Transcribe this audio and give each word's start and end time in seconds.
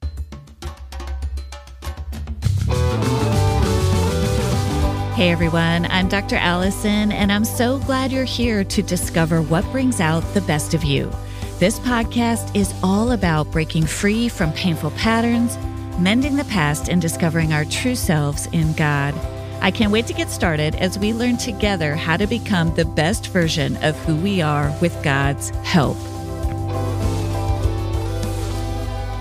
Hey 5.21 5.33
everyone, 5.33 5.85
I'm 5.91 6.09
Dr. 6.09 6.37
Allison, 6.37 7.13
and 7.13 7.31
I'm 7.31 7.45
so 7.45 7.79
glad 7.81 8.11
you're 8.11 8.25
here 8.25 8.65
to 8.65 8.83
discover 8.83 9.43
what 9.43 9.71
brings 9.71 10.01
out 10.01 10.23
the 10.33 10.41
best 10.41 10.73
of 10.73 10.83
you. 10.83 11.13
This 11.59 11.79
podcast 11.81 12.57
is 12.57 12.73
all 12.83 13.13
about 13.13 13.51
breaking 13.51 13.85
free 13.85 14.31
from 14.31 14.51
painful 14.55 14.93
patterns, 14.93 15.59
mending 15.99 16.37
the 16.37 16.45
past, 16.45 16.89
and 16.89 17.03
discovering 17.03 17.53
our 17.53 17.67
true 17.67 17.97
selves 17.97 18.47
in 18.53 18.73
God. 18.73 19.15
I 19.61 19.71
can't 19.71 19.93
wait 19.93 20.07
to 20.07 20.15
get 20.15 20.31
started 20.31 20.75
as 20.77 20.99
we 20.99 21.13
learn 21.13 21.37
together 21.37 21.97
how 21.97 22.17
to 22.17 22.27
become 22.27 22.75
the 22.75 22.87
best 22.87 23.27
version 23.27 23.77
of 23.83 23.99
who 24.07 24.17
we 24.17 24.41
are 24.41 24.75
with 24.81 25.05
God's 25.05 25.51
help. 25.51 25.99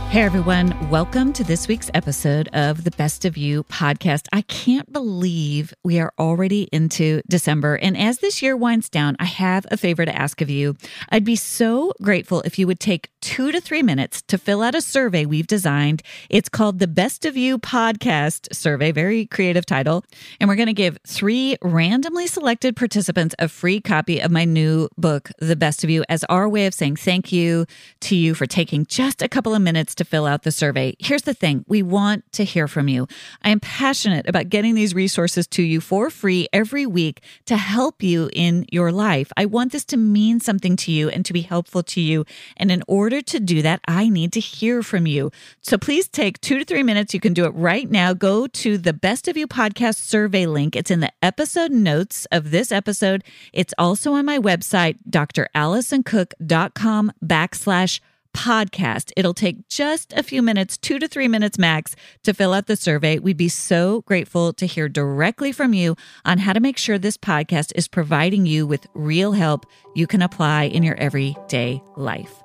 Hey 0.09 0.23
everyone, 0.23 0.89
welcome 0.89 1.33
to 1.33 1.43
this 1.43 1.67
week's 1.67 1.91
episode 1.93 2.49
of 2.52 2.83
the 2.83 2.89
Best 2.89 3.25
of 3.25 3.38
You 3.38 3.63
podcast. 3.65 4.25
I 4.33 4.41
can't 4.41 4.91
believe 4.91 5.71
we 5.83 5.99
are 5.99 6.11
already 6.17 6.63
into 6.71 7.21
December. 7.29 7.75
And 7.75 7.95
as 7.95 8.17
this 8.17 8.41
year 8.41 8.57
winds 8.57 8.89
down, 8.89 9.15
I 9.19 9.25
have 9.25 9.67
a 9.69 9.77
favor 9.77 10.05
to 10.05 10.15
ask 10.19 10.41
of 10.41 10.49
you. 10.49 10.75
I'd 11.09 11.23
be 11.23 11.35
so 11.35 11.93
grateful 12.02 12.41
if 12.41 12.57
you 12.57 12.65
would 12.65 12.80
take 12.80 13.11
two 13.21 13.52
to 13.52 13.61
three 13.61 13.83
minutes 13.83 14.23
to 14.23 14.39
fill 14.39 14.63
out 14.63 14.73
a 14.73 14.81
survey 14.81 15.27
we've 15.27 15.45
designed. 15.45 16.02
It's 16.27 16.49
called 16.49 16.80
the 16.80 16.87
Best 16.87 17.23
of 17.23 17.37
You 17.37 17.59
podcast 17.59 18.52
survey, 18.52 18.91
very 18.91 19.27
creative 19.27 19.67
title. 19.67 20.03
And 20.39 20.49
we're 20.49 20.55
going 20.55 20.67
to 20.67 20.73
give 20.73 20.97
three 21.05 21.55
randomly 21.61 22.25
selected 22.25 22.75
participants 22.75 23.35
a 23.37 23.47
free 23.47 23.80
copy 23.80 24.21
of 24.21 24.31
my 24.31 24.43
new 24.43 24.89
book, 24.97 25.30
The 25.37 25.55
Best 25.55 25.83
of 25.83 25.91
You, 25.91 26.03
as 26.09 26.23
our 26.23 26.49
way 26.49 26.65
of 26.65 26.73
saying 26.73 26.95
thank 26.95 27.31
you 27.31 27.67
to 27.99 28.15
you 28.15 28.33
for 28.33 28.47
taking 28.47 28.87
just 28.87 29.21
a 29.21 29.30
couple 29.30 29.53
of 29.53 29.61
minutes 29.61 29.93
to 29.99 30.05
fill 30.05 30.26
out 30.26 30.43
the 30.43 30.52
survey. 30.52 30.95
Here's 30.98 31.21
the 31.21 31.33
thing 31.33 31.64
we 31.67 31.83
want 31.83 32.30
to 32.33 32.43
hear 32.43 32.67
from 32.67 32.87
you. 32.87 33.08
I 33.43 33.49
am 33.49 33.60
passionate 33.60 34.27
about 34.27 34.49
getting 34.49 34.73
these 34.73 34.95
resources 34.95 35.45
to 35.48 35.61
you 35.61 35.82
for 35.82 36.10
free 36.10 36.48
every 36.52 36.86
week 36.86 37.21
to 37.45 37.58
help 37.58 38.02
you 38.02 38.30
in 38.33 38.65
your 38.71 38.92
life. 38.92 39.32
I 39.38 39.45
want 39.45 39.71
this 39.71 39.86
to 39.86 39.98
mean 39.98 40.39
something 40.39 40.76
to 40.77 40.92
you 40.92 41.09
and 41.09 41.26
to 41.26 41.33
be 41.33 41.42
helpful 41.42 41.83
to 41.83 42.02
you. 42.02 42.26
And 42.58 42.71
in 42.71 42.83
order 42.88 43.21
to 43.21 43.39
do 43.39 43.61
that, 43.61 43.82
I 43.88 44.09
need 44.09 44.33
to 44.33 44.39
hear 44.39 44.82
from 44.82 45.05
you. 45.05 45.32
So 45.61 45.77
please 45.77 46.08
take 46.08 46.42
two 46.42 46.58
to 46.58 46.65
three 46.65 46.83
minutes. 46.83 47.14
You 47.14 47.20
can 47.20 47.33
do 47.33 47.45
it 47.45 47.49
right 47.49 47.89
now. 47.89 48.14
Go 48.14 48.48
to 48.48 48.77
the 48.77 48.93
Best 48.93 49.27
of 49.27 49.38
You 49.38 49.48
podcast 49.48 49.95
survey 49.95 50.45
link. 50.45 50.76
It's 50.76 50.92
in 50.92 51.02
the 51.02 51.11
episode 51.21 51.71
notes 51.71 52.26
of 52.32 52.52
this 52.52 52.71
episode. 52.71 53.23
It's 53.54 53.73
also 53.77 54.14
on 54.14 54.26
my 54.26 54.39
website, 54.39 54.98
drallisoncook.com 55.09 57.11
backslash 57.23 57.99
podcast. 58.33 59.11
It'll 59.17 59.33
take 59.33 59.67
just 59.67 60.13
a 60.13 60.23
few 60.23 60.41
minutes, 60.41 60.77
two 60.77 60.99
to 60.99 61.07
three 61.07 61.27
minutes 61.27 61.57
max, 61.57 61.95
to 62.23 62.33
fill 62.33 62.53
out 62.53 62.67
the 62.67 62.75
survey. 62.75 63.19
We'd 63.19 63.37
be 63.37 63.49
so 63.49 64.01
grateful 64.01 64.53
to 64.53 64.65
hear 64.65 64.87
directly 64.89 65.51
from 65.51 65.73
you 65.73 65.95
on 66.25 66.37
how 66.37 66.53
to 66.53 66.59
make 66.59 66.77
sure 66.77 66.97
this 66.97 67.17
podcast 67.17 67.71
is 67.75 67.87
providing 67.87 68.45
you 68.45 68.65
with 68.65 68.87
real 68.93 69.33
help 69.33 69.65
you 69.95 70.07
can 70.07 70.21
apply 70.21 70.63
in 70.63 70.83
your 70.83 70.95
everyday 70.95 71.81
life. 71.95 72.43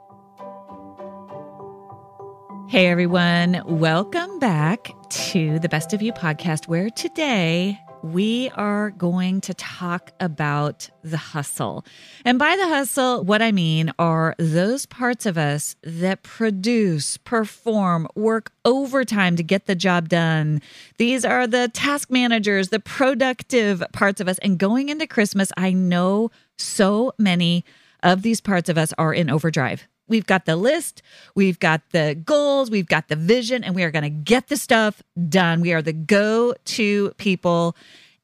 Hey 2.66 2.86
everyone, 2.88 3.62
welcome 3.66 4.38
back 4.38 4.90
to 5.10 5.58
the 5.58 5.68
Best 5.68 5.92
of 5.92 6.00
You 6.00 6.12
podcast, 6.12 6.66
where 6.66 6.88
today 6.90 7.78
we 8.04 8.50
are 8.50 8.90
going 8.90 9.40
to 9.40 9.54
talk 9.54 10.12
about 10.20 10.90
the 11.02 11.16
hustle. 11.16 11.86
And 12.26 12.38
by 12.38 12.54
the 12.54 12.68
hustle, 12.68 13.24
what 13.24 13.40
I 13.40 13.50
mean 13.50 13.92
are 13.98 14.34
those 14.38 14.84
parts 14.84 15.24
of 15.24 15.38
us 15.38 15.74
that 15.82 16.22
produce, 16.22 17.16
perform, 17.16 18.06
work 18.14 18.52
overtime 18.66 19.36
to 19.36 19.42
get 19.42 19.64
the 19.64 19.74
job 19.74 20.10
done. 20.10 20.60
These 20.98 21.24
are 21.24 21.46
the 21.46 21.68
task 21.68 22.10
managers, 22.10 22.68
the 22.68 22.78
productive 22.78 23.82
parts 23.94 24.20
of 24.20 24.28
us. 24.28 24.36
And 24.40 24.58
going 24.58 24.90
into 24.90 25.06
Christmas, 25.06 25.50
I 25.56 25.72
know 25.72 26.30
so 26.58 27.12
many 27.18 27.64
of 28.02 28.20
these 28.20 28.42
parts 28.42 28.68
of 28.68 28.76
us 28.76 28.92
are 28.98 29.14
in 29.14 29.30
overdrive. 29.30 29.88
We've 30.06 30.26
got 30.26 30.44
the 30.44 30.56
list, 30.56 31.02
we've 31.34 31.58
got 31.58 31.80
the 31.92 32.14
goals, 32.24 32.70
we've 32.70 32.86
got 32.86 33.08
the 33.08 33.16
vision, 33.16 33.64
and 33.64 33.74
we 33.74 33.82
are 33.84 33.90
going 33.90 34.02
to 34.02 34.10
get 34.10 34.48
the 34.48 34.56
stuff 34.56 35.02
done. 35.28 35.60
We 35.60 35.72
are 35.72 35.82
the 35.82 35.94
go 35.94 36.54
to 36.64 37.10
people, 37.16 37.74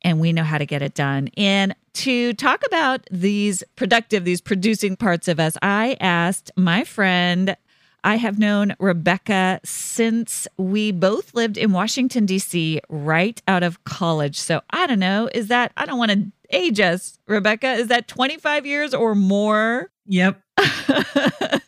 and 0.02 0.20
we 0.20 0.32
know 0.32 0.44
how 0.44 0.58
to 0.58 0.66
get 0.66 0.82
it 0.82 0.94
done. 0.94 1.28
And 1.36 1.74
to 1.94 2.34
talk 2.34 2.62
about 2.66 3.06
these 3.10 3.64
productive, 3.76 4.24
these 4.24 4.40
producing 4.40 4.96
parts 4.96 5.26
of 5.26 5.40
us, 5.40 5.56
I 5.62 5.96
asked 6.00 6.50
my 6.56 6.84
friend. 6.84 7.56
I 8.02 8.16
have 8.16 8.38
known 8.38 8.74
Rebecca 8.78 9.60
since 9.62 10.48
we 10.56 10.90
both 10.92 11.34
lived 11.34 11.58
in 11.58 11.72
Washington, 11.72 12.24
D.C., 12.24 12.80
right 12.88 13.42
out 13.46 13.62
of 13.62 13.84
college. 13.84 14.38
So 14.38 14.62
I 14.70 14.86
don't 14.86 15.00
know. 15.00 15.28
Is 15.34 15.48
that, 15.48 15.72
I 15.76 15.84
don't 15.84 15.98
want 15.98 16.10
to 16.12 16.32
age 16.50 16.80
us, 16.80 17.18
Rebecca. 17.26 17.72
Is 17.72 17.88
that 17.88 18.08
25 18.08 18.64
years 18.64 18.94
or 18.94 19.14
more? 19.14 19.90
Yep. 20.06 20.40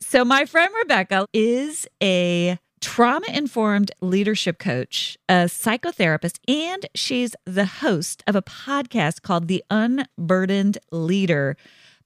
so, 0.00 0.24
my 0.24 0.44
friend 0.44 0.72
Rebecca 0.82 1.26
is 1.32 1.86
a 2.02 2.58
trauma 2.80 3.26
informed 3.32 3.92
leadership 4.00 4.58
coach, 4.58 5.18
a 5.28 5.44
psychotherapist, 5.44 6.38
and 6.48 6.86
she's 6.94 7.34
the 7.44 7.66
host 7.66 8.22
of 8.26 8.34
a 8.34 8.42
podcast 8.42 9.22
called 9.22 9.48
The 9.48 9.62
Unburdened 9.70 10.78
Leader 10.90 11.56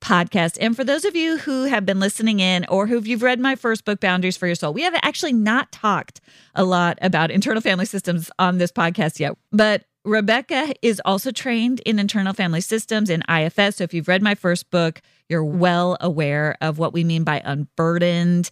podcast. 0.01 0.59
And 0.61 0.77
for 0.77 0.85
those 0.85 1.05
of 1.05 1.17
you 1.17 1.39
who 1.39 1.65
have 1.65 1.87
been 1.87 1.99
listening 1.99 2.41
in 2.41 2.67
or 2.69 2.87
who 2.87 3.01
you've 3.01 3.23
read 3.23 3.41
my 3.41 3.57
first 3.57 3.85
book, 3.85 4.01
Boundaries 4.01 4.37
for 4.37 4.47
Your 4.47 4.55
Soul, 4.55 4.75
we 4.75 4.83
have 4.83 4.95
actually 5.03 5.33
not 5.33 5.73
talked 5.73 6.21
a 6.55 6.65
lot 6.65 6.99
about 7.01 7.31
internal 7.31 7.63
family 7.63 7.87
systems 7.87 8.31
on 8.39 8.59
this 8.59 8.71
podcast 8.71 9.19
yet. 9.19 9.33
But 9.51 9.85
Rebecca 10.05 10.75
is 10.83 11.01
also 11.05 11.31
trained 11.31 11.81
in 11.87 11.99
internal 11.99 12.35
family 12.35 12.61
systems 12.61 13.09
in 13.09 13.23
IFS. 13.29 13.77
So 13.77 13.85
if 13.85 13.95
you've 13.95 14.09
read 14.09 14.23
my 14.23 14.35
first 14.35 14.71
book, 14.71 15.01
you're 15.29 15.45
well 15.45 15.97
aware 16.01 16.57
of 16.61 16.79
what 16.79 16.93
we 16.93 17.05
mean 17.05 17.25
by 17.25 17.41
unburdened 17.45 18.51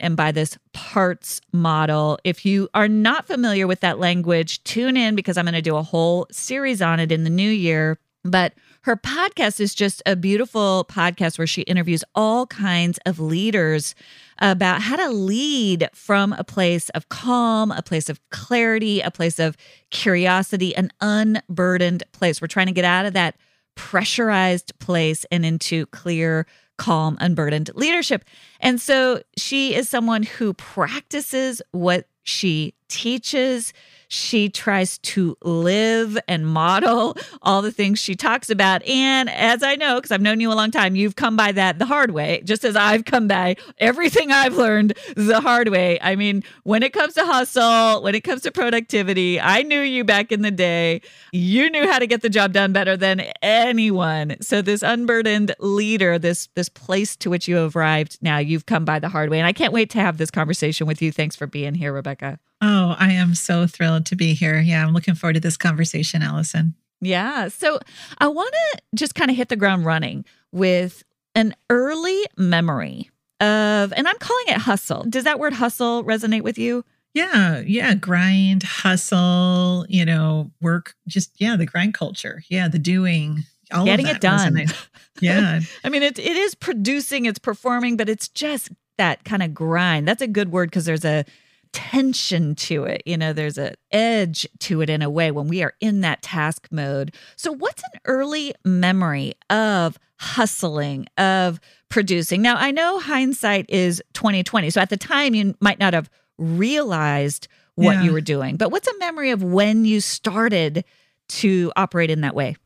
and 0.00 0.16
by 0.16 0.32
this 0.32 0.56
parts 0.72 1.42
model. 1.52 2.18
If 2.24 2.46
you 2.46 2.68
are 2.72 2.88
not 2.88 3.26
familiar 3.26 3.66
with 3.66 3.80
that 3.80 3.98
language, 3.98 4.64
tune 4.64 4.96
in 4.96 5.14
because 5.14 5.36
I'm 5.36 5.44
going 5.44 5.54
to 5.54 5.62
do 5.62 5.76
a 5.76 5.82
whole 5.82 6.26
series 6.30 6.80
on 6.80 7.00
it 7.00 7.12
in 7.12 7.24
the 7.24 7.30
new 7.30 7.50
year. 7.50 7.98
But 8.24 8.54
her 8.84 8.96
podcast 8.96 9.60
is 9.60 9.74
just 9.74 10.02
a 10.04 10.14
beautiful 10.14 10.86
podcast 10.90 11.38
where 11.38 11.46
she 11.46 11.62
interviews 11.62 12.04
all 12.14 12.46
kinds 12.46 12.98
of 13.06 13.18
leaders 13.18 13.94
about 14.40 14.82
how 14.82 14.94
to 14.94 15.08
lead 15.08 15.88
from 15.94 16.34
a 16.34 16.44
place 16.44 16.90
of 16.90 17.08
calm, 17.08 17.70
a 17.70 17.80
place 17.80 18.10
of 18.10 18.20
clarity, 18.28 19.00
a 19.00 19.10
place 19.10 19.38
of 19.38 19.56
curiosity, 19.90 20.76
an 20.76 20.90
unburdened 21.00 22.02
place. 22.12 22.42
We're 22.42 22.46
trying 22.46 22.66
to 22.66 22.72
get 22.72 22.84
out 22.84 23.06
of 23.06 23.14
that 23.14 23.36
pressurized 23.74 24.78
place 24.80 25.24
and 25.30 25.46
into 25.46 25.86
clear, 25.86 26.46
calm, 26.76 27.16
unburdened 27.20 27.70
leadership. 27.74 28.22
And 28.60 28.78
so 28.78 29.22
she 29.38 29.74
is 29.74 29.88
someone 29.88 30.24
who 30.24 30.52
practices 30.52 31.62
what 31.72 32.06
she 32.22 32.74
teaches 32.94 33.72
she 34.08 34.48
tries 34.48 34.98
to 34.98 35.36
live 35.42 36.16
and 36.28 36.46
model 36.46 37.16
all 37.42 37.62
the 37.62 37.72
things 37.72 37.98
she 37.98 38.14
talks 38.14 38.48
about. 38.48 38.82
And 38.84 39.28
as 39.28 39.62
I 39.62 39.74
know, 39.74 39.96
because 39.96 40.12
I've 40.12 40.20
known 40.20 40.40
you 40.40 40.52
a 40.52 40.54
long 40.54 40.70
time, 40.70 40.94
you've 40.94 41.16
come 41.16 41.36
by 41.36 41.50
that 41.52 41.80
the 41.80 41.86
hard 41.86 42.12
way, 42.12 42.40
just 42.44 42.64
as 42.64 42.76
I've 42.76 43.04
come 43.04 43.26
by 43.26 43.56
everything 43.78 44.30
I've 44.30 44.56
learned 44.56 44.94
the 45.16 45.40
hard 45.40 45.68
way. 45.68 45.98
I 46.00 46.14
mean, 46.14 46.44
when 46.62 46.84
it 46.84 46.92
comes 46.92 47.14
to 47.14 47.24
hustle, 47.24 48.02
when 48.02 48.14
it 48.14 48.22
comes 48.22 48.42
to 48.42 48.52
productivity, 48.52 49.40
I 49.40 49.62
knew 49.62 49.80
you 49.80 50.04
back 50.04 50.30
in 50.30 50.42
the 50.42 50.52
day. 50.52 51.00
You 51.32 51.68
knew 51.68 51.90
how 51.90 51.98
to 51.98 52.06
get 52.06 52.22
the 52.22 52.30
job 52.30 52.52
done 52.52 52.72
better 52.72 52.96
than 52.96 53.20
anyone. 53.42 54.36
So 54.40 54.62
this 54.62 54.82
unburdened 54.82 55.54
leader, 55.58 56.18
this 56.18 56.48
this 56.54 56.68
place 56.68 57.16
to 57.16 57.30
which 57.30 57.48
you 57.48 57.56
have 57.56 57.74
arrived 57.74 58.18
now, 58.22 58.38
you've 58.38 58.66
come 58.66 58.84
by 58.84 59.00
the 59.00 59.08
hard 59.08 59.30
way. 59.30 59.38
And 59.38 59.46
I 59.46 59.52
can't 59.52 59.72
wait 59.72 59.90
to 59.90 59.98
have 59.98 60.18
this 60.18 60.30
conversation 60.30 60.86
with 60.86 61.02
you. 61.02 61.10
Thanks 61.10 61.34
for 61.34 61.46
being 61.46 61.74
here, 61.74 61.92
Rebecca. 61.92 62.38
Oh, 62.66 62.96
I 62.98 63.12
am 63.12 63.34
so 63.34 63.66
thrilled 63.66 64.06
to 64.06 64.16
be 64.16 64.32
here. 64.32 64.58
Yeah, 64.58 64.86
I'm 64.86 64.94
looking 64.94 65.14
forward 65.14 65.34
to 65.34 65.40
this 65.40 65.58
conversation, 65.58 66.22
Allison. 66.22 66.74
Yeah. 67.02 67.48
So 67.48 67.78
I 68.16 68.28
want 68.28 68.54
to 68.54 68.82
just 68.94 69.14
kind 69.14 69.30
of 69.30 69.36
hit 69.36 69.50
the 69.50 69.56
ground 69.56 69.84
running 69.84 70.24
with 70.50 71.04
an 71.34 71.54
early 71.68 72.24
memory 72.38 73.10
of, 73.40 73.92
and 73.92 74.08
I'm 74.08 74.16
calling 74.18 74.46
it 74.48 74.56
hustle. 74.56 75.04
Does 75.06 75.24
that 75.24 75.38
word 75.38 75.52
hustle 75.52 76.04
resonate 76.04 76.40
with 76.40 76.56
you? 76.56 76.86
Yeah, 77.12 77.60
yeah, 77.60 77.94
grind, 77.94 78.62
hustle, 78.62 79.84
you 79.90 80.06
know, 80.06 80.50
work, 80.62 80.94
just 81.06 81.32
yeah, 81.38 81.56
the 81.56 81.66
grind 81.66 81.92
culture. 81.92 82.42
Yeah, 82.48 82.68
the 82.68 82.78
doing, 82.78 83.44
all 83.72 83.84
getting 83.84 84.06
it 84.06 84.22
done. 84.22 84.54
Resonates. 84.54 84.88
Yeah. 85.20 85.60
I 85.84 85.90
mean, 85.90 86.02
it 86.02 86.18
it 86.18 86.36
is 86.36 86.54
producing, 86.54 87.26
it's 87.26 87.38
performing, 87.38 87.98
but 87.98 88.08
it's 88.08 88.28
just 88.28 88.70
that 88.96 89.22
kind 89.24 89.42
of 89.42 89.52
grind. 89.52 90.08
That's 90.08 90.22
a 90.22 90.26
good 90.26 90.50
word 90.50 90.70
because 90.70 90.86
there's 90.86 91.04
a 91.04 91.26
tension 91.74 92.54
to 92.54 92.84
it. 92.84 93.02
You 93.04 93.18
know, 93.18 93.34
there's 93.34 93.58
an 93.58 93.74
edge 93.90 94.46
to 94.60 94.80
it 94.80 94.88
in 94.88 95.02
a 95.02 95.10
way 95.10 95.30
when 95.30 95.48
we 95.48 95.62
are 95.62 95.74
in 95.80 96.00
that 96.00 96.22
task 96.22 96.68
mode. 96.70 97.14
So, 97.36 97.52
what's 97.52 97.82
an 97.82 98.00
early 98.06 98.54
memory 98.64 99.34
of 99.50 99.98
hustling, 100.18 101.06
of 101.18 101.60
producing? 101.90 102.40
Now, 102.40 102.56
I 102.56 102.70
know 102.70 102.98
hindsight 103.00 103.66
is 103.68 104.02
2020. 104.14 104.70
So, 104.70 104.80
at 104.80 104.88
the 104.88 104.96
time, 104.96 105.34
you 105.34 105.54
might 105.60 105.78
not 105.78 105.92
have 105.92 106.08
realized 106.38 107.48
what 107.74 107.96
yeah. 107.96 108.02
you 108.04 108.12
were 108.12 108.20
doing, 108.20 108.56
but 108.56 108.70
what's 108.70 108.88
a 108.88 108.98
memory 108.98 109.30
of 109.30 109.42
when 109.42 109.84
you 109.84 110.00
started 110.00 110.84
to 111.28 111.72
operate 111.76 112.10
in 112.10 112.20
that 112.20 112.34
way? 112.34 112.56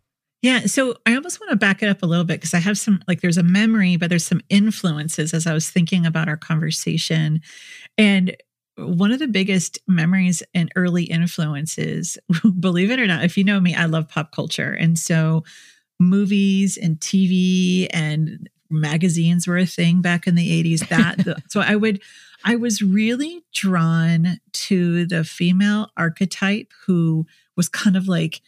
Yeah. 0.42 0.60
So 0.66 0.94
I 1.04 1.16
almost 1.16 1.40
want 1.40 1.50
to 1.50 1.56
back 1.56 1.82
it 1.82 1.88
up 1.88 2.02
a 2.02 2.06
little 2.06 2.24
bit 2.24 2.34
because 2.34 2.54
I 2.54 2.58
have 2.58 2.78
some, 2.78 3.02
like, 3.08 3.22
there's 3.22 3.38
a 3.38 3.42
memory, 3.42 3.96
but 3.96 4.08
there's 4.08 4.26
some 4.26 4.40
influences 4.48 5.34
as 5.34 5.46
I 5.46 5.52
was 5.52 5.68
thinking 5.68 6.06
about 6.06 6.28
our 6.28 6.36
conversation. 6.36 7.40
And 7.96 8.36
one 8.78 9.12
of 9.12 9.18
the 9.18 9.28
biggest 9.28 9.78
memories 9.86 10.42
and 10.54 10.70
early 10.76 11.04
influences, 11.04 12.18
believe 12.60 12.90
it 12.90 13.00
or 13.00 13.06
not, 13.06 13.24
if 13.24 13.36
you 13.36 13.44
know 13.44 13.60
me, 13.60 13.74
I 13.74 13.86
love 13.86 14.08
pop 14.08 14.32
culture. 14.32 14.72
And 14.72 14.98
so 14.98 15.44
movies 15.98 16.76
and 16.76 16.98
TV 17.00 17.88
and 17.92 18.48
magazines 18.70 19.46
were 19.46 19.58
a 19.58 19.66
thing 19.66 20.00
back 20.00 20.26
in 20.26 20.34
the 20.34 20.76
80s. 20.76 20.88
That 20.88 21.42
so 21.48 21.60
I 21.60 21.76
would 21.76 22.00
I 22.44 22.56
was 22.56 22.82
really 22.82 23.44
drawn 23.52 24.38
to 24.52 25.06
the 25.06 25.24
female 25.24 25.90
archetype 25.96 26.72
who 26.86 27.26
was 27.56 27.68
kind 27.68 27.96
of 27.96 28.06
like 28.06 28.40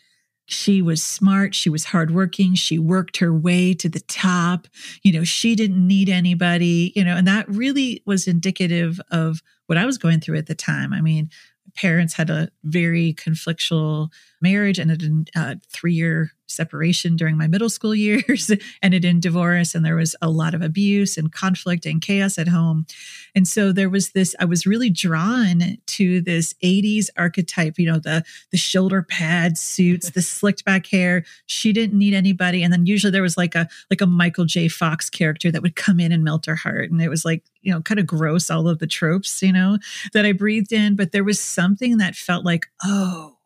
she 0.46 0.82
was 0.82 1.02
smart, 1.02 1.54
she 1.54 1.70
was 1.70 1.84
hardworking, 1.84 2.54
she 2.54 2.78
worked 2.78 3.18
her 3.18 3.32
way 3.32 3.72
to 3.74 3.88
the 3.88 4.00
top. 4.00 4.66
You 5.02 5.12
know, 5.12 5.24
she 5.24 5.54
didn't 5.54 5.86
need 5.86 6.08
anybody, 6.08 6.92
you 6.96 7.04
know, 7.04 7.16
and 7.16 7.26
that 7.26 7.48
really 7.48 8.02
was 8.04 8.26
indicative 8.26 9.00
of 9.10 9.42
what 9.70 9.78
I 9.78 9.86
was 9.86 9.98
going 9.98 10.18
through 10.18 10.36
at 10.36 10.46
the 10.46 10.54
time. 10.56 10.92
I 10.92 11.00
mean, 11.00 11.30
parents 11.76 12.14
had 12.14 12.28
a 12.28 12.50
very 12.64 13.14
conflictual 13.14 14.08
marriage 14.42 14.80
and 14.80 14.90
a 14.90 15.40
uh, 15.40 15.54
three 15.68 15.94
year 15.94 16.32
separation 16.50 17.16
during 17.16 17.36
my 17.36 17.46
middle 17.46 17.70
school 17.70 17.94
years, 17.94 18.50
ended 18.82 19.04
in 19.04 19.20
divorce, 19.20 19.74
and 19.74 19.84
there 19.84 19.96
was 19.96 20.16
a 20.20 20.30
lot 20.30 20.54
of 20.54 20.62
abuse 20.62 21.16
and 21.16 21.32
conflict 21.32 21.86
and 21.86 22.02
chaos 22.02 22.38
at 22.38 22.48
home. 22.48 22.86
And 23.34 23.46
so 23.46 23.72
there 23.72 23.90
was 23.90 24.10
this, 24.10 24.34
I 24.40 24.44
was 24.44 24.66
really 24.66 24.90
drawn 24.90 25.78
to 25.86 26.20
this 26.20 26.54
80s 26.62 27.08
archetype, 27.16 27.78
you 27.78 27.90
know, 27.90 27.98
the 27.98 28.24
the 28.50 28.56
shoulder 28.56 29.02
pad 29.02 29.56
suits, 29.58 30.10
the 30.10 30.22
slicked 30.40 30.64
back 30.64 30.86
hair. 30.86 31.24
She 31.46 31.72
didn't 31.72 31.98
need 31.98 32.14
anybody. 32.14 32.62
And 32.62 32.72
then 32.72 32.86
usually 32.86 33.10
there 33.10 33.22
was 33.22 33.36
like 33.36 33.54
a 33.54 33.68
like 33.90 34.00
a 34.00 34.06
Michael 34.06 34.44
J. 34.44 34.68
Fox 34.68 35.08
character 35.10 35.50
that 35.50 35.62
would 35.62 35.76
come 35.76 36.00
in 36.00 36.12
and 36.12 36.24
melt 36.24 36.46
her 36.46 36.56
heart. 36.56 36.90
And 36.90 37.00
it 37.00 37.08
was 37.08 37.24
like, 37.24 37.44
you 37.62 37.72
know, 37.72 37.80
kind 37.80 38.00
of 38.00 38.06
gross, 38.06 38.50
all 38.50 38.68
of 38.68 38.78
the 38.78 38.86
tropes, 38.86 39.42
you 39.42 39.52
know, 39.52 39.78
that 40.12 40.26
I 40.26 40.32
breathed 40.32 40.72
in. 40.72 40.96
But 40.96 41.12
there 41.12 41.24
was 41.24 41.40
something 41.40 41.98
that 41.98 42.14
felt 42.14 42.44
like, 42.44 42.66
oh, 42.82 43.36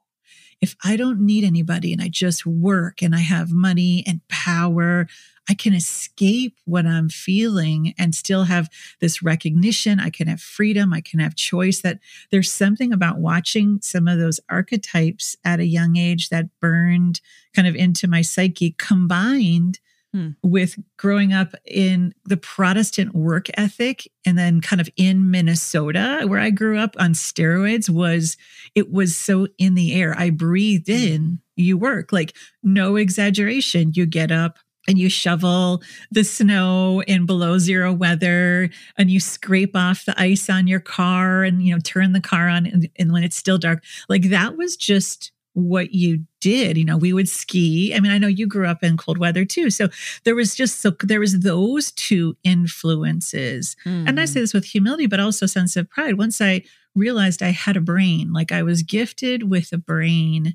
if 0.60 0.76
I 0.84 0.96
don't 0.96 1.20
need 1.20 1.44
anybody 1.44 1.92
and 1.92 2.02
I 2.02 2.08
just 2.08 2.46
work 2.46 3.02
and 3.02 3.14
I 3.14 3.20
have 3.20 3.50
money 3.50 4.04
and 4.06 4.20
power, 4.28 5.06
I 5.48 5.54
can 5.54 5.74
escape 5.74 6.56
what 6.64 6.86
I'm 6.86 7.08
feeling 7.08 7.94
and 7.98 8.14
still 8.14 8.44
have 8.44 8.70
this 9.00 9.22
recognition. 9.22 10.00
I 10.00 10.10
can 10.10 10.26
have 10.26 10.40
freedom. 10.40 10.92
I 10.92 11.00
can 11.00 11.20
have 11.20 11.34
choice. 11.34 11.82
That 11.82 11.98
there's 12.30 12.50
something 12.50 12.92
about 12.92 13.18
watching 13.18 13.80
some 13.82 14.08
of 14.08 14.18
those 14.18 14.40
archetypes 14.48 15.36
at 15.44 15.60
a 15.60 15.66
young 15.66 15.96
age 15.96 16.30
that 16.30 16.48
burned 16.60 17.20
kind 17.54 17.68
of 17.68 17.76
into 17.76 18.08
my 18.08 18.22
psyche 18.22 18.74
combined 18.78 19.80
hmm. 20.14 20.30
with 20.42 20.76
growing 20.96 21.32
up 21.32 21.54
in 21.66 22.14
the 22.24 22.36
Protestant 22.36 23.14
work 23.14 23.48
ethic 23.54 24.08
and 24.24 24.38
then 24.38 24.60
kind 24.60 24.80
of 24.80 24.88
in 24.96 25.30
Minnesota 25.30 26.24
where 26.26 26.40
I 26.40 26.50
grew 26.50 26.78
up 26.78 26.94
on 26.98 27.12
steroids 27.12 27.90
was 27.90 28.36
it 28.74 28.92
was 28.92 29.16
so 29.16 29.48
in 29.58 29.74
the 29.74 30.00
air. 30.00 30.14
I 30.16 30.30
breathed 30.30 30.88
hmm. 30.88 30.94
in, 30.94 31.38
you 31.56 31.76
work 31.76 32.12
like 32.12 32.36
no 32.62 32.96
exaggeration. 32.96 33.92
You 33.94 34.06
get 34.06 34.30
up, 34.30 34.58
and 34.86 34.98
you 34.98 35.08
shovel 35.08 35.82
the 36.10 36.24
snow 36.24 37.02
in 37.06 37.26
below 37.26 37.58
zero 37.58 37.92
weather 37.92 38.68
and 38.98 39.10
you 39.10 39.20
scrape 39.20 39.74
off 39.74 40.04
the 40.04 40.20
ice 40.20 40.50
on 40.50 40.66
your 40.66 40.80
car 40.80 41.42
and 41.42 41.62
you 41.62 41.72
know 41.74 41.80
turn 41.82 42.12
the 42.12 42.20
car 42.20 42.48
on 42.48 42.66
and, 42.66 42.88
and, 42.96 43.12
when 43.12 43.24
it's 43.24 43.36
still 43.36 43.58
dark 43.58 43.82
like 44.08 44.28
that 44.30 44.56
was 44.56 44.76
just 44.76 45.32
what 45.54 45.92
you 45.92 46.24
did. 46.40 46.76
You 46.76 46.84
know 46.84 46.98
we 46.98 47.12
would 47.12 47.28
ski. 47.28 47.94
I 47.94 48.00
mean 48.00 48.12
i 48.12 48.18
know 48.18 48.26
you 48.26 48.46
grew 48.46 48.66
up 48.66 48.82
in 48.82 48.96
cold 48.96 49.18
weather 49.18 49.44
too. 49.44 49.70
So 49.70 49.88
there 50.24 50.34
was 50.34 50.54
just 50.54 50.80
so 50.80 50.90
there 51.02 51.20
was 51.20 51.40
those 51.40 51.92
two 51.92 52.36
influences. 52.44 53.76
Mm. 53.84 54.08
and 54.08 54.20
i 54.20 54.24
say 54.24 54.40
mm. 54.40 54.42
this 54.42 54.54
with 54.54 54.64
humility 54.64 55.06
but 55.06 55.20
also 55.20 55.46
sense 55.46 55.76
of 55.76 55.88
pride. 55.88 56.18
Once 56.18 56.40
i 56.40 56.62
realized 56.94 57.42
i 57.42 57.48
had 57.50 57.76
a 57.76 57.80
brain 57.80 58.32
like 58.32 58.52
i 58.52 58.62
was 58.62 58.82
gifted 58.82 59.48
with 59.50 59.72
a 59.72 59.78
brain 59.78 60.54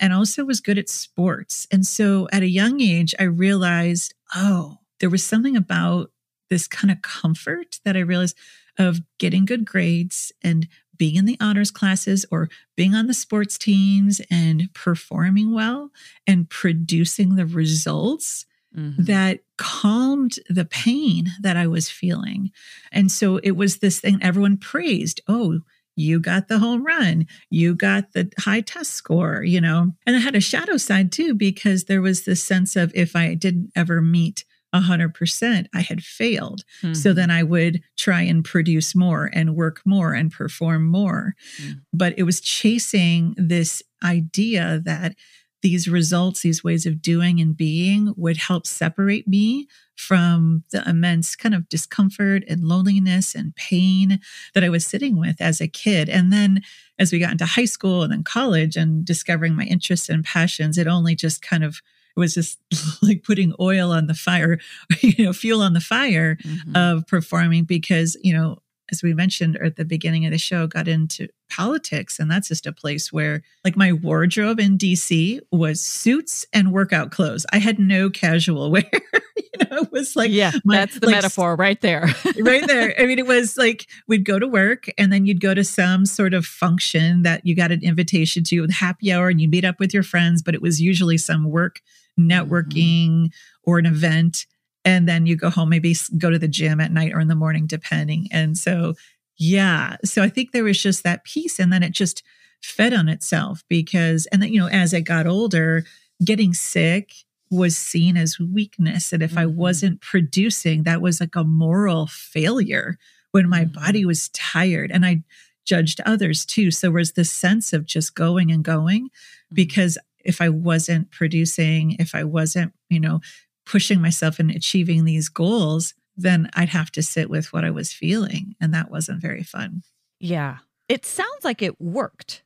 and 0.00 0.12
also 0.12 0.44
was 0.44 0.60
good 0.60 0.78
at 0.78 0.88
sports. 0.88 1.66
And 1.72 1.84
so 1.84 2.28
at 2.32 2.42
a 2.42 2.48
young 2.48 2.80
age 2.80 3.14
i 3.18 3.24
realized 3.24 4.14
oh 4.34 4.78
there 5.00 5.10
was 5.10 5.24
something 5.24 5.56
about 5.56 6.10
this 6.50 6.66
kind 6.66 6.90
of 6.90 7.02
comfort 7.02 7.78
that 7.84 7.96
i 7.96 8.00
realized 8.00 8.36
of 8.78 9.00
getting 9.18 9.44
good 9.44 9.64
grades 9.64 10.32
and 10.42 10.68
being 10.98 11.16
in 11.16 11.24
the 11.24 11.36
honors 11.40 11.70
classes 11.70 12.26
or 12.30 12.48
being 12.76 12.94
on 12.94 13.06
the 13.06 13.14
sports 13.14 13.56
teams 13.56 14.20
and 14.30 14.68
performing 14.74 15.54
well 15.54 15.90
and 16.26 16.50
producing 16.50 17.36
the 17.36 17.46
results 17.46 18.44
mm-hmm. 18.76 19.02
that 19.04 19.40
calmed 19.56 20.38
the 20.48 20.64
pain 20.64 21.28
that 21.40 21.56
I 21.56 21.66
was 21.66 21.88
feeling. 21.88 22.50
And 22.92 23.10
so 23.10 23.38
it 23.38 23.52
was 23.52 23.78
this 23.78 24.00
thing 24.00 24.18
everyone 24.20 24.56
praised. 24.56 25.20
Oh, 25.28 25.60
you 25.96 26.20
got 26.20 26.46
the 26.46 26.60
home 26.60 26.84
run, 26.86 27.26
you 27.50 27.74
got 27.74 28.12
the 28.12 28.30
high 28.38 28.60
test 28.60 28.92
score, 28.92 29.42
you 29.42 29.60
know. 29.60 29.92
And 30.06 30.14
I 30.14 30.20
had 30.20 30.36
a 30.36 30.40
shadow 30.40 30.76
side 30.76 31.10
too, 31.10 31.34
because 31.34 31.84
there 31.84 32.00
was 32.00 32.24
this 32.24 32.42
sense 32.42 32.76
of 32.76 32.92
if 32.94 33.16
I 33.16 33.34
didn't 33.34 33.72
ever 33.74 34.00
meet 34.00 34.44
100%, 34.74 35.66
I 35.74 35.80
had 35.80 36.02
failed. 36.02 36.62
Mm-hmm. 36.82 36.94
So 36.94 37.12
then 37.12 37.30
I 37.30 37.42
would 37.42 37.82
try 37.96 38.22
and 38.22 38.44
produce 38.44 38.94
more 38.94 39.30
and 39.32 39.56
work 39.56 39.80
more 39.84 40.12
and 40.14 40.30
perform 40.30 40.86
more. 40.86 41.34
Mm-hmm. 41.60 41.78
But 41.92 42.18
it 42.18 42.24
was 42.24 42.40
chasing 42.40 43.34
this 43.36 43.82
idea 44.04 44.80
that 44.84 45.14
these 45.62 45.88
results, 45.88 46.42
these 46.42 46.62
ways 46.62 46.86
of 46.86 47.02
doing 47.02 47.40
and 47.40 47.56
being 47.56 48.14
would 48.16 48.36
help 48.36 48.66
separate 48.66 49.26
me 49.26 49.66
from 49.96 50.62
the 50.70 50.88
immense 50.88 51.34
kind 51.34 51.54
of 51.54 51.68
discomfort 51.68 52.44
and 52.48 52.62
loneliness 52.62 53.34
and 53.34 53.56
pain 53.56 54.20
that 54.54 54.62
I 54.62 54.68
was 54.68 54.86
sitting 54.86 55.18
with 55.18 55.40
as 55.40 55.60
a 55.60 55.66
kid. 55.66 56.08
And 56.08 56.32
then 56.32 56.62
as 56.98 57.10
we 57.10 57.18
got 57.18 57.32
into 57.32 57.44
high 57.44 57.64
school 57.64 58.04
and 58.04 58.12
then 58.12 58.22
college 58.22 58.76
and 58.76 59.04
discovering 59.04 59.56
my 59.56 59.64
interests 59.64 60.08
and 60.08 60.24
passions, 60.24 60.78
it 60.78 60.86
only 60.86 61.16
just 61.16 61.42
kind 61.42 61.64
of 61.64 61.82
was 62.18 62.34
just 62.34 62.58
like 63.02 63.22
putting 63.22 63.54
oil 63.60 63.92
on 63.92 64.06
the 64.06 64.14
fire, 64.14 64.58
you 65.00 65.24
know, 65.24 65.32
fuel 65.32 65.62
on 65.62 65.72
the 65.72 65.80
fire 65.80 66.36
mm-hmm. 66.36 66.76
of 66.76 67.06
performing 67.06 67.64
because, 67.64 68.16
you 68.22 68.32
know, 68.32 68.58
as 68.90 69.02
we 69.02 69.12
mentioned 69.12 69.56
at 69.56 69.76
the 69.76 69.84
beginning 69.84 70.24
of 70.24 70.32
the 70.32 70.38
show, 70.38 70.66
got 70.66 70.88
into 70.88 71.28
politics. 71.50 72.18
And 72.18 72.30
that's 72.30 72.48
just 72.48 72.66
a 72.66 72.72
place 72.72 73.12
where, 73.12 73.42
like, 73.64 73.76
my 73.76 73.92
wardrobe 73.92 74.60
in 74.60 74.78
DC 74.78 75.40
was 75.52 75.80
suits 75.80 76.46
and 76.52 76.72
workout 76.72 77.10
clothes. 77.10 77.44
I 77.52 77.58
had 77.58 77.78
no 77.78 78.10
casual 78.10 78.70
wear. 78.72 78.84
you 78.92 79.66
know, 79.70 79.82
it 79.82 79.92
was 79.92 80.16
like, 80.16 80.30
yeah, 80.30 80.52
my, 80.64 80.76
that's 80.76 80.98
the 80.98 81.06
like, 81.06 81.16
metaphor 81.16 81.56
right 81.56 81.80
there. 81.80 82.08
right 82.40 82.66
there. 82.66 82.94
I 82.98 83.06
mean, 83.06 83.18
it 83.18 83.26
was 83.26 83.56
like 83.56 83.86
we'd 84.06 84.24
go 84.24 84.38
to 84.38 84.48
work 84.48 84.86
and 84.96 85.12
then 85.12 85.26
you'd 85.26 85.40
go 85.40 85.54
to 85.54 85.64
some 85.64 86.06
sort 86.06 86.32
of 86.34 86.46
function 86.46 87.22
that 87.22 87.44
you 87.44 87.54
got 87.54 87.72
an 87.72 87.82
invitation 87.82 88.44
to 88.44 88.60
with 88.60 88.72
happy 88.72 89.12
hour 89.12 89.28
and 89.28 89.40
you 89.40 89.48
meet 89.48 89.64
up 89.64 89.78
with 89.78 89.92
your 89.92 90.02
friends, 90.02 90.42
but 90.42 90.54
it 90.54 90.62
was 90.62 90.80
usually 90.80 91.18
some 91.18 91.50
work. 91.50 91.80
Networking 92.18 93.10
mm-hmm. 93.10 93.70
or 93.70 93.78
an 93.78 93.86
event 93.86 94.46
and 94.84 95.08
then 95.08 95.26
you 95.26 95.36
go 95.36 95.50
home 95.50 95.68
maybe 95.68 95.94
go 96.16 96.30
to 96.30 96.38
the 96.38 96.48
gym 96.48 96.80
at 96.80 96.92
night 96.92 97.12
or 97.12 97.20
in 97.20 97.28
the 97.28 97.34
morning 97.34 97.66
depending 97.66 98.28
and 98.32 98.56
so 98.56 98.94
yeah 99.36 99.96
so 100.04 100.22
i 100.22 100.28
think 100.28 100.52
there 100.52 100.64
was 100.64 100.82
just 100.82 101.04
that 101.04 101.24
piece 101.24 101.58
and 101.58 101.72
then 101.72 101.82
it 101.82 101.92
just 101.92 102.22
fed 102.62 102.92
on 102.92 103.08
itself 103.08 103.62
because 103.68 104.26
and 104.26 104.42
then 104.42 104.52
you 104.52 104.60
know 104.60 104.68
as 104.68 104.92
i 104.94 105.00
got 105.00 105.26
older 105.26 105.84
getting 106.24 106.52
sick 106.52 107.12
was 107.50 107.76
seen 107.76 108.16
as 108.16 108.38
weakness 108.38 109.12
and 109.12 109.22
if 109.22 109.30
mm-hmm. 109.30 109.40
i 109.40 109.46
wasn't 109.46 110.00
producing 110.00 110.82
that 110.82 111.00
was 111.00 111.20
like 111.20 111.36
a 111.36 111.44
moral 111.44 112.06
failure 112.06 112.98
when 113.32 113.48
my 113.48 113.64
mm-hmm. 113.64 113.80
body 113.80 114.04
was 114.04 114.28
tired 114.30 114.90
and 114.90 115.06
i 115.06 115.22
judged 115.64 116.00
others 116.06 116.46
too 116.46 116.70
so 116.70 116.86
there 116.86 116.92
was 116.92 117.12
this 117.12 117.30
sense 117.30 117.72
of 117.72 117.84
just 117.84 118.14
going 118.14 118.50
and 118.50 118.64
going 118.64 119.04
mm-hmm. 119.04 119.54
because 119.54 119.98
if 120.28 120.40
i 120.40 120.48
wasn't 120.48 121.10
producing 121.10 121.96
if 121.98 122.14
i 122.14 122.22
wasn't 122.22 122.72
you 122.88 123.00
know 123.00 123.20
pushing 123.68 124.00
myself 124.00 124.38
and 124.38 124.50
achieving 124.50 125.04
these 125.04 125.28
goals, 125.28 125.94
then 126.16 126.48
I'd 126.54 126.70
have 126.70 126.90
to 126.92 127.02
sit 127.02 127.28
with 127.28 127.52
what 127.52 127.64
I 127.64 127.70
was 127.70 127.92
feeling. 127.92 128.56
And 128.60 128.72
that 128.72 128.90
wasn't 128.90 129.20
very 129.20 129.42
fun. 129.42 129.82
Yeah. 130.18 130.58
It 130.88 131.04
sounds 131.04 131.44
like 131.44 131.60
it 131.60 131.78
worked 131.78 132.42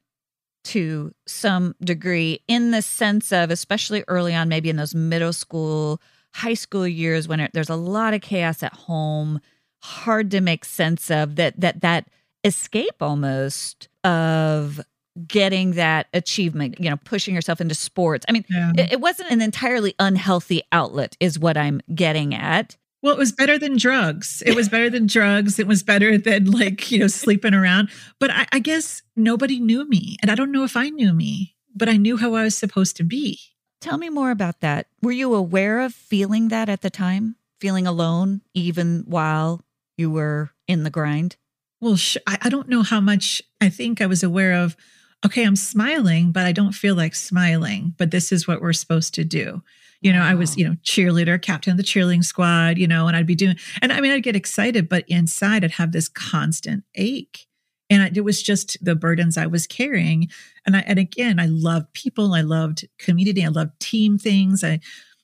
to 0.64 1.14
some 1.26 1.74
degree 1.82 2.40
in 2.48 2.72
the 2.72 2.82
sense 2.82 3.32
of, 3.32 3.50
especially 3.50 4.04
early 4.08 4.34
on, 4.34 4.48
maybe 4.48 4.68
in 4.68 4.76
those 4.76 4.96
middle 4.96 5.32
school, 5.32 6.00
high 6.34 6.54
school 6.54 6.86
years 6.86 7.28
when 7.28 7.38
it, 7.38 7.52
there's 7.54 7.70
a 7.70 7.76
lot 7.76 8.14
of 8.14 8.20
chaos 8.20 8.62
at 8.64 8.74
home, 8.74 9.40
hard 9.80 10.30
to 10.32 10.40
make 10.40 10.64
sense 10.64 11.08
of 11.10 11.36
that, 11.36 11.58
that, 11.60 11.82
that 11.82 12.08
escape 12.42 13.00
almost 13.00 13.88
of 14.02 14.80
getting 15.26 15.73
that 15.73 16.09
achievement, 16.14 16.76
you 16.81 16.88
know, 16.88 16.97
pushing 17.04 17.35
yourself 17.35 17.61
into 17.61 17.75
sports. 17.75 18.25
I 18.28 18.33
mean, 18.33 18.45
yeah. 18.49 18.73
it, 18.76 18.92
it, 18.92 19.00
wasn't 19.00 19.31
an 19.31 19.42
entirely 19.42 19.95
unhealthy 19.99 20.62
outlet, 20.73 21.16
is 21.21 21.38
what 21.38 21.57
I'm 21.57 21.81
getting 21.95 22.35
at. 22.35 22.76
Well, 23.02 23.14
it 23.14 23.19
was 23.19 23.33
better 23.33 23.59
than 23.59 23.76
drugs. 23.76 24.42
It 24.47 24.54
was 24.54 24.69
better 24.69 24.88
than 24.88 25.07
drugs. 25.07 25.59
It 25.59 25.66
was 25.66 25.83
better 25.83 26.16
than 26.16 26.50
like, 26.50 26.90
you 26.90 27.00
know, 27.00 27.09
sleeping 27.09 27.52
around. 27.52 27.90
But 28.21 28.31
I, 28.31 28.47
I 28.52 28.59
guess 28.61 29.02
nobody 29.16 29.59
knew 29.59 29.88
me. 29.88 30.16
And 30.23 30.31
I 30.31 30.35
don't 30.35 30.52
know 30.52 30.64
if 30.64 30.76
I 30.76 30.88
knew 30.88 31.12
me, 31.12 31.57
but 31.75 31.88
I 31.88 31.97
knew 31.97 32.16
how 32.16 32.35
I 32.35 32.45
was 32.45 32.57
supposed 32.57 32.97
to 32.99 33.04
be. 33.04 33.40
Tell 33.81 33.99
me 33.99 34.09
more 34.09 34.31
about 34.31 34.61
that. 34.61 34.87
Were 35.02 35.12
you 35.12 35.35
aware 35.35 35.81
of 35.81 35.92
feeling 35.92 36.49
that 36.49 36.69
at 36.69 36.83
the 36.83 36.90
time? 36.90 37.35
Feeling 37.61 37.87
alone, 37.87 38.42
even 38.54 39.04
while 39.07 39.64
you 39.97 40.09
were 40.09 40.50
in 40.69 40.85
the 40.85 40.90
grind? 40.90 41.37
Well, 41.81 41.97
sh- 41.97 42.16
I, 42.28 42.38
I 42.42 42.49
don't 42.49 42.69
know 42.69 42.85
how 42.85 43.00
much 43.00 43.42
I 43.61 43.69
think 43.69 44.00
I 44.00 44.07
was 44.07 44.23
aware 44.23 44.52
of 44.52 44.76
okay, 45.24 45.44
I'm 45.44 45.56
smiling, 45.56 46.32
but 46.32 46.46
I 46.46 46.52
don't 46.52 46.72
feel 46.72 46.94
like 46.94 47.14
smiling, 47.14 47.94
but 47.96 48.10
this 48.10 48.32
is 48.32 48.48
what 48.48 48.60
we're 48.60 48.72
supposed 48.72 49.14
to 49.14 49.24
do. 49.24 49.62
You 50.00 50.12
know, 50.12 50.20
wow. 50.20 50.30
I 50.30 50.34
was, 50.34 50.56
you 50.56 50.68
know, 50.68 50.76
cheerleader, 50.82 51.40
captain 51.40 51.70
of 51.70 51.76
the 51.76 51.84
cheerleading 51.84 52.24
squad, 52.24 52.76
you 52.76 52.88
know, 52.88 53.06
and 53.06 53.16
I'd 53.16 53.26
be 53.26 53.36
doing, 53.36 53.56
and 53.80 53.92
I 53.92 54.00
mean, 54.00 54.10
I'd 54.10 54.24
get 54.24 54.34
excited, 54.34 54.88
but 54.88 55.04
inside 55.08 55.64
I'd 55.64 55.72
have 55.72 55.92
this 55.92 56.08
constant 56.08 56.84
ache. 56.96 57.46
And 57.88 58.16
it 58.16 58.22
was 58.22 58.42
just 58.42 58.82
the 58.82 58.94
burdens 58.94 59.36
I 59.36 59.46
was 59.46 59.66
carrying. 59.66 60.28
And 60.66 60.76
I, 60.76 60.80
and 60.80 60.98
again, 60.98 61.38
I 61.38 61.46
loved 61.46 61.92
people. 61.92 62.32
I 62.32 62.40
loved 62.40 62.88
community. 62.98 63.44
I 63.44 63.48
loved 63.48 63.78
team 63.80 64.16
things. 64.16 64.64
I 64.64 64.80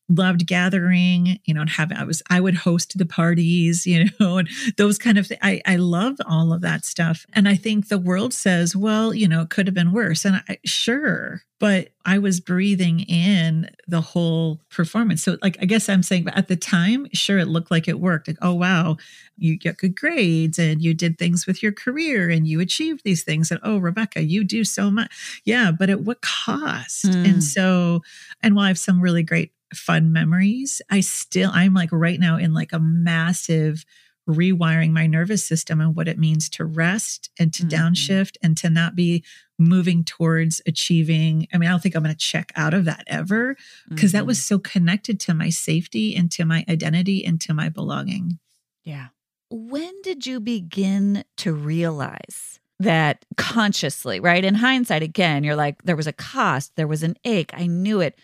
loved 0.08 0.46
gathering, 0.46 1.38
you 1.44 1.54
know, 1.54 1.60
and 1.60 1.70
having, 1.70 1.96
I 1.96 2.04
was, 2.04 2.22
I 2.30 2.40
would 2.40 2.54
host 2.54 2.96
the 2.96 3.06
parties, 3.06 3.86
you 3.86 4.06
know, 4.20 4.38
and 4.38 4.48
those 4.76 4.98
kind 4.98 5.18
of 5.18 5.26
things. 5.26 5.40
I, 5.42 5.60
I 5.66 5.76
loved 5.76 6.20
all 6.26 6.52
of 6.52 6.62
that 6.62 6.84
stuff. 6.84 7.26
And 7.32 7.48
I 7.48 7.54
think 7.54 7.88
the 7.88 7.98
world 7.98 8.32
says, 8.32 8.74
well, 8.74 9.14
you 9.14 9.28
know, 9.28 9.42
it 9.42 9.50
could 9.50 9.66
have 9.66 9.74
been 9.74 9.92
worse. 9.92 10.24
And 10.24 10.42
I, 10.48 10.58
sure, 10.64 11.42
but 11.60 11.88
I 12.04 12.18
was 12.18 12.40
breathing 12.40 13.00
in 13.00 13.68
the 13.88 14.00
whole 14.00 14.60
performance. 14.70 15.24
So, 15.24 15.36
like, 15.42 15.58
I 15.60 15.64
guess 15.64 15.88
I'm 15.88 16.04
saying, 16.04 16.24
but 16.24 16.36
at 16.36 16.48
the 16.48 16.56
time, 16.56 17.08
sure, 17.12 17.38
it 17.38 17.48
looked 17.48 17.70
like 17.70 17.88
it 17.88 17.98
worked. 17.98 18.28
Like, 18.28 18.38
oh, 18.40 18.54
wow, 18.54 18.96
you 19.36 19.56
get 19.58 19.78
good 19.78 19.96
grades 19.96 20.58
and 20.58 20.80
you 20.80 20.94
did 20.94 21.18
things 21.18 21.46
with 21.46 21.62
your 21.62 21.72
career 21.72 22.30
and 22.30 22.46
you 22.46 22.60
achieved 22.60 23.02
these 23.04 23.24
things. 23.24 23.50
And 23.50 23.60
oh, 23.64 23.78
Rebecca, 23.78 24.22
you 24.22 24.44
do 24.44 24.64
so 24.64 24.90
much. 24.90 25.40
Yeah, 25.44 25.72
but 25.76 25.90
at 25.90 26.02
what 26.02 26.20
cost? 26.22 27.06
Mm. 27.06 27.28
And 27.28 27.44
so, 27.44 28.02
and 28.42 28.54
while 28.54 28.66
I 28.66 28.68
have 28.68 28.78
some 28.78 29.00
really 29.00 29.22
great 29.22 29.52
fun 29.74 30.12
memories, 30.12 30.82
I 30.90 31.00
still, 31.00 31.50
I'm 31.52 31.74
like 31.74 31.90
right 31.92 32.18
now 32.18 32.36
in 32.36 32.54
like 32.54 32.72
a 32.72 32.78
massive 32.78 33.84
rewiring 34.28 34.90
my 34.90 35.06
nervous 35.06 35.44
system 35.44 35.80
and 35.80 35.96
what 35.96 36.06
it 36.06 36.18
means 36.18 36.50
to 36.50 36.64
rest 36.64 37.30
and 37.38 37.52
to 37.54 37.64
mm-hmm. 37.64 37.82
downshift 37.82 38.36
and 38.42 38.56
to 38.58 38.68
not 38.68 38.94
be 38.94 39.24
moving 39.58 40.04
towards 40.04 40.60
achieving. 40.66 41.48
I 41.52 41.58
mean, 41.58 41.68
I 41.68 41.72
don't 41.72 41.82
think 41.82 41.96
I'm 41.96 42.02
going 42.02 42.14
to 42.14 42.18
check 42.18 42.52
out 42.54 42.74
of 42.74 42.84
that 42.84 43.04
ever 43.06 43.56
because 43.88 44.10
mm-hmm. 44.10 44.18
that 44.18 44.26
was 44.26 44.44
so 44.44 44.58
connected 44.58 45.18
to 45.20 45.34
my 45.34 45.48
safety 45.48 46.14
and 46.14 46.30
to 46.32 46.44
my 46.44 46.64
identity 46.68 47.24
and 47.24 47.40
to 47.40 47.54
my 47.54 47.70
belonging. 47.70 48.38
Yeah. 48.84 49.08
When 49.50 50.02
did 50.02 50.26
you 50.26 50.40
begin 50.40 51.24
to 51.38 51.54
realize 51.54 52.60
that 52.80 53.24
consciously, 53.36 54.20
right? 54.20 54.44
In 54.44 54.54
hindsight, 54.54 55.02
again, 55.02 55.42
you're 55.42 55.56
like, 55.56 55.82
there 55.82 55.96
was 55.96 56.06
a 56.06 56.12
cost, 56.12 56.76
there 56.76 56.86
was 56.86 57.02
an 57.02 57.16
ache, 57.24 57.50
I 57.54 57.66
knew 57.66 58.00
it. 58.00 58.18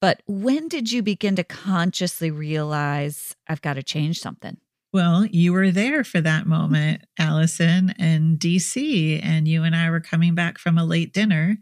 But 0.00 0.22
when 0.26 0.68
did 0.68 0.92
you 0.92 1.02
begin 1.02 1.36
to 1.36 1.44
consciously 1.44 2.30
realize 2.30 3.34
I've 3.48 3.62
got 3.62 3.74
to 3.74 3.82
change 3.82 4.20
something? 4.20 4.58
Well, 4.92 5.26
you 5.26 5.52
were 5.52 5.70
there 5.70 6.04
for 6.04 6.20
that 6.20 6.42
mm-hmm. 6.42 6.50
moment, 6.50 7.02
Allison, 7.18 7.94
in 7.98 8.38
DC, 8.38 9.20
and 9.22 9.46
you 9.48 9.62
and 9.62 9.74
I 9.74 9.90
were 9.90 10.00
coming 10.00 10.34
back 10.34 10.58
from 10.58 10.78
a 10.78 10.84
late 10.84 11.12
dinner 11.12 11.58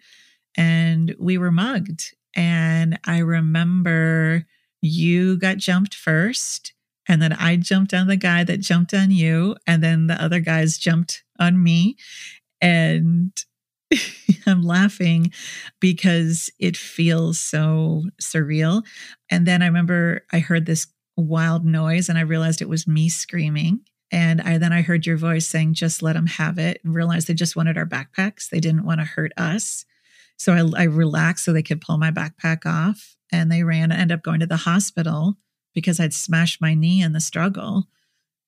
and 0.57 1.15
we 1.19 1.39
were 1.39 1.51
mugged. 1.51 2.15
And 2.37 2.99
I 3.05 3.19
remember 3.19 4.47
you 4.81 5.37
got 5.37 5.57
jumped 5.57 5.95
first, 5.95 6.73
and 7.09 7.21
then 7.21 7.33
I 7.33 7.57
jumped 7.57 7.95
on 7.95 8.07
the 8.07 8.17
guy 8.17 8.45
that 8.45 8.61
jumped 8.61 8.93
on 8.95 9.11
you, 9.11 9.57
and 9.67 9.83
then 9.83 10.07
the 10.07 10.23
other 10.23 10.41
guys 10.41 10.79
jumped 10.79 11.25
on 11.39 11.63
me. 11.63 11.97
And 12.61 13.33
I'm 14.47 14.63
laughing 14.63 15.33
because 15.81 16.51
it 16.59 16.77
feels 16.77 17.41
so 17.41 18.05
surreal. 18.21 18.85
And 19.31 19.47
then 19.47 19.63
I 19.63 19.67
remember 19.67 20.25
I 20.33 20.39
heard 20.41 20.67
this 20.67 20.87
wild 21.17 21.65
noise 21.65 22.09
and 22.09 22.19
I 22.19 22.23
realized 22.23 22.61
it 22.61 22.69
was 22.69 22.87
me 22.87 23.09
screaming. 23.09 23.81
And 24.11 24.41
I 24.43 24.59
then 24.59 24.73
I 24.73 24.83
heard 24.83 25.07
your 25.07 25.17
voice 25.17 25.49
saying, 25.49 25.75
just 25.75 26.03
let 26.03 26.13
them 26.13 26.27
have 26.27 26.59
it, 26.59 26.81
and 26.85 26.95
realized 26.95 27.27
they 27.27 27.35
just 27.35 27.57
wanted 27.57 27.77
our 27.77 27.87
backpacks. 27.87 28.49
They 28.49 28.61
didn't 28.61 28.85
want 28.85 29.01
to 29.01 29.07
hurt 29.07 29.33
us. 29.37 29.85
So 30.37 30.53
I, 30.53 30.83
I 30.83 30.85
relaxed 30.85 31.45
so 31.45 31.53
they 31.53 31.63
could 31.63 31.81
pull 31.81 31.99
my 31.99 32.11
backpack 32.11 32.67
off. 32.67 33.17
And 33.33 33.51
they 33.51 33.65
ran 33.65 33.91
and 33.91 34.01
ended 34.01 34.19
up 34.19 34.23
going 34.23 34.41
to 34.41 34.47
the 34.47 34.57
hospital 34.59 35.37
because 35.75 35.99
I'd 35.99 36.15
smashed 36.15 36.61
my 36.61 36.75
knee 36.75 37.03
in 37.03 37.13
the 37.13 37.21
struggle. 37.21 37.89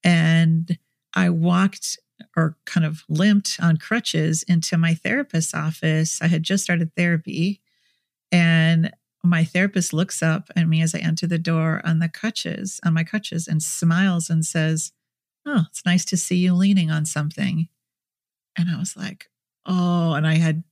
And 0.04 0.78
I 1.14 1.30
walked 1.30 1.98
or 2.36 2.56
kind 2.64 2.86
of 2.86 3.04
limped 3.08 3.58
on 3.60 3.76
crutches 3.76 4.42
into 4.44 4.78
my 4.78 4.94
therapist's 4.94 5.54
office. 5.54 6.20
I 6.22 6.28
had 6.28 6.42
just 6.42 6.64
started 6.64 6.94
therapy, 6.94 7.60
and 8.32 8.92
my 9.26 9.44
therapist 9.44 9.92
looks 9.92 10.22
up 10.22 10.50
at 10.56 10.68
me 10.68 10.80
as 10.80 10.94
I 10.94 10.98
enter 10.98 11.26
the 11.26 11.38
door 11.38 11.80
on 11.84 11.98
the 11.98 12.08
crutches, 12.08 12.80
on 12.84 12.94
my 12.94 13.04
crutches, 13.04 13.48
and 13.48 13.62
smiles 13.62 14.30
and 14.30 14.44
says, 14.44 14.92
Oh, 15.44 15.64
it's 15.70 15.84
nice 15.84 16.04
to 16.06 16.16
see 16.16 16.36
you 16.36 16.54
leaning 16.54 16.90
on 16.90 17.04
something. 17.04 17.68
And 18.56 18.70
I 18.70 18.78
was 18.78 18.96
like, 18.96 19.28
Oh, 19.66 20.14
and 20.14 20.26
I 20.26 20.34
had, 20.34 20.62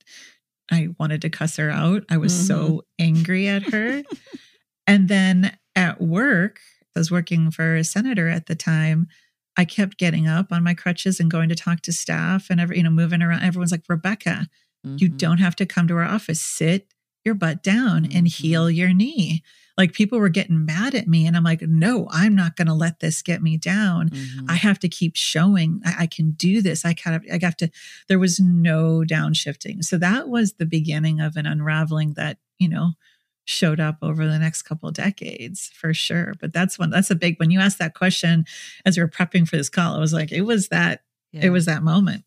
I 0.71 0.89
wanted 0.99 1.23
to 1.23 1.31
cuss 1.31 1.57
her 1.57 1.71
out. 1.71 2.05
I 2.09 2.17
was 2.17 2.33
mm-hmm. 2.33 2.47
so 2.47 2.83
angry 2.99 3.49
at 3.49 3.63
her. 3.65 4.03
and 4.87 5.09
then 5.09 5.57
at 5.75 6.01
work, 6.01 6.61
I 6.95 7.01
was 7.01 7.11
working 7.11 7.51
for 7.51 7.77
a 7.77 7.85
senator 7.85 8.29
at 8.29 8.47
the 8.47 8.55
time. 8.55 9.09
I 9.57 9.65
kept 9.65 9.99
getting 9.99 10.27
up 10.27 10.53
on 10.53 10.65
my 10.65 10.75
crutches 10.75 11.21
and 11.21 11.31
going 11.31 11.49
to 11.49 11.55
talk 11.55 11.81
to 11.83 11.93
staff 11.93 12.49
and 12.51 12.61
every, 12.61 12.79
you 12.79 12.83
know, 12.83 12.91
moving 12.91 13.23
around. 13.23 13.43
Everyone's 13.43 13.73
like, 13.73 13.85
Rebecca, 13.89 14.49
mm-hmm. 14.87 14.97
you 14.99 15.09
don't 15.09 15.39
have 15.39 15.57
to 15.57 15.67
come 15.67 15.87
to 15.89 15.97
our 15.97 16.05
office. 16.05 16.41
Sit 16.41 16.89
your 17.25 17.35
butt 17.35 17.63
down 17.63 18.05
mm-hmm. 18.05 18.17
and 18.17 18.29
heal 18.29 18.71
your 18.71 18.93
knee. 18.93 19.43
Like 19.77 19.93
people 19.93 20.21
were 20.21 20.29
getting 20.29 20.65
mad 20.65 20.95
at 20.95 21.09
me. 21.09 21.27
And 21.27 21.37
I'm 21.37 21.43
like, 21.43 21.63
no, 21.63 22.07
I'm 22.11 22.37
not 22.37 22.57
going 22.57 22.69
to 22.69 22.75
let 22.75 23.01
this 23.01 23.23
get 23.23 23.43
me 23.43 23.57
down. 23.57 24.11
Mm-hmm. 24.11 24.47
I 24.49 24.55
have 24.55 24.79
to 24.81 24.89
keep 24.89 25.17
showing 25.17 25.81
I, 25.85 25.95
I, 26.01 26.07
can 26.07 26.33
do 26.33 26.63
this. 26.63 26.85
I 26.85 26.95
kind 26.95 27.17
of, 27.17 27.25
I 27.33 27.45
have 27.45 27.57
to, 27.57 27.71
there 28.09 28.21
was 28.21 28.39
no 28.39 29.03
downshifting. 29.07 29.83
So 29.85 29.99
that 29.99 30.29
was 30.29 30.55
the 30.55 30.67
beginning 30.67 31.21
of 31.21 31.37
an 31.37 31.47
unraveling 31.47 32.13
that, 32.15 32.39
you 32.59 32.69
know, 32.69 32.93
showed 33.45 33.81
up 33.81 33.99
over 34.03 34.27
the 34.27 34.39
next 34.39 34.63
couple 34.63 34.89
of 34.89 34.95
decades 34.95 35.71
for 35.75 35.93
sure. 35.95 36.35
But 36.41 36.53
that's 36.53 36.79
one 36.79 36.91
that's 36.91 37.11
a 37.11 37.15
big 37.15 37.39
when 37.39 37.51
you 37.51 37.61
asked 37.61 37.79
that 37.79 37.95
question 37.95 38.45
as 38.85 38.97
we 38.97 39.03
were 39.03 39.09
prepping 39.09 39.49
for 39.49 39.57
this 39.57 39.69
call, 39.69 39.95
I 39.95 39.99
was 39.99 40.13
like, 40.13 40.33
it 40.33 40.43
was 40.43 40.69
that 40.69 41.03
yeah. 41.33 41.47
it 41.47 41.51
was 41.51 41.67
that 41.67 41.83
moment. 41.83 42.25